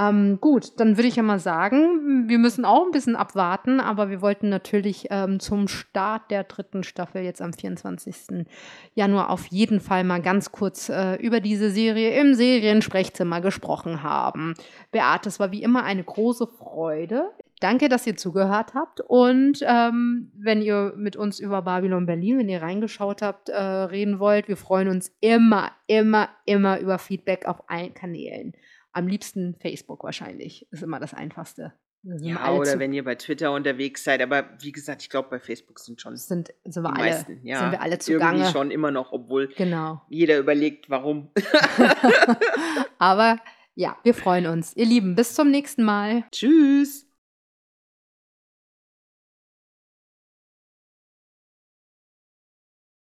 ähm, 0.00 0.38
gut, 0.40 0.80
dann 0.80 0.96
würde 0.96 1.08
ich 1.08 1.16
ja 1.16 1.22
mal 1.22 1.38
sagen, 1.38 2.28
wir 2.28 2.38
müssen 2.38 2.64
auch 2.64 2.84
ein 2.84 2.90
bisschen 2.90 3.16
abwarten, 3.16 3.80
aber 3.80 4.08
wir 4.08 4.22
wollten 4.22 4.48
natürlich 4.48 5.08
ähm, 5.10 5.40
zum 5.40 5.68
Start 5.68 6.30
der 6.30 6.44
dritten 6.44 6.84
Staffel 6.84 7.22
jetzt 7.22 7.42
am 7.42 7.52
24. 7.52 8.46
Januar 8.94 9.30
auf 9.30 9.46
jeden 9.46 9.80
Fall 9.80 10.04
mal 10.04 10.22
ganz 10.22 10.52
kurz 10.52 10.88
äh, 10.88 11.16
über 11.16 11.40
diese 11.40 11.70
Serie 11.70 12.18
im 12.18 12.34
Seriensprechzimmer 12.34 13.40
gesprochen 13.40 14.02
haben. 14.02 14.54
Beate, 14.90 15.28
es 15.28 15.38
war 15.38 15.52
wie 15.52 15.62
immer 15.62 15.84
eine 15.84 16.04
große 16.04 16.46
Freude. 16.46 17.30
Danke, 17.60 17.90
dass 17.90 18.06
ihr 18.06 18.16
zugehört 18.16 18.72
habt. 18.74 19.02
Und 19.02 19.62
ähm, 19.66 20.32
wenn 20.34 20.62
ihr 20.62 20.94
mit 20.96 21.16
uns 21.16 21.38
über 21.38 21.60
Babylon 21.60 22.06
Berlin, 22.06 22.38
wenn 22.38 22.48
ihr 22.48 22.62
reingeschaut 22.62 23.20
habt, 23.20 23.50
äh, 23.50 23.60
reden 23.60 24.18
wollt, 24.18 24.48
wir 24.48 24.56
freuen 24.56 24.88
uns 24.88 25.14
immer, 25.20 25.70
immer, 25.86 26.30
immer 26.46 26.80
über 26.80 26.98
Feedback 26.98 27.44
auf 27.44 27.68
allen 27.68 27.92
Kanälen. 27.92 28.54
Am 28.92 29.06
liebsten 29.06 29.54
Facebook 29.60 30.04
wahrscheinlich. 30.04 30.66
Ist 30.70 30.82
immer 30.82 31.00
das 31.00 31.14
Einfachste. 31.14 31.72
Ja, 32.02 32.52
oder 32.52 32.78
wenn 32.78 32.94
ihr 32.94 33.04
bei 33.04 33.14
Twitter 33.14 33.52
unterwegs 33.52 34.04
seid. 34.04 34.22
Aber 34.22 34.48
wie 34.60 34.72
gesagt, 34.72 35.02
ich 35.02 35.10
glaube, 35.10 35.28
bei 35.28 35.38
Facebook 35.38 35.78
sind 35.78 36.00
schon 36.00 36.16
sind, 36.16 36.48
sind, 36.64 36.82
wir 36.82 36.90
die 36.90 36.96
alle, 37.00 37.10
meisten. 37.10 37.46
Ja, 37.46 37.60
sind 37.60 37.72
wir 37.72 37.80
alle 37.82 37.92
irgendwie 37.92 38.12
zugange. 38.12 38.46
schon 38.46 38.70
immer 38.70 38.90
noch, 38.90 39.12
obwohl 39.12 39.48
Genau. 39.56 40.00
jeder 40.08 40.38
überlegt, 40.38 40.88
warum. 40.88 41.30
Aber 42.98 43.38
ja, 43.74 43.96
wir 44.02 44.14
freuen 44.14 44.46
uns. 44.46 44.74
Ihr 44.76 44.86
Lieben, 44.86 45.14
bis 45.14 45.34
zum 45.34 45.50
nächsten 45.50 45.84
Mal. 45.84 46.24
Tschüss. 46.32 47.06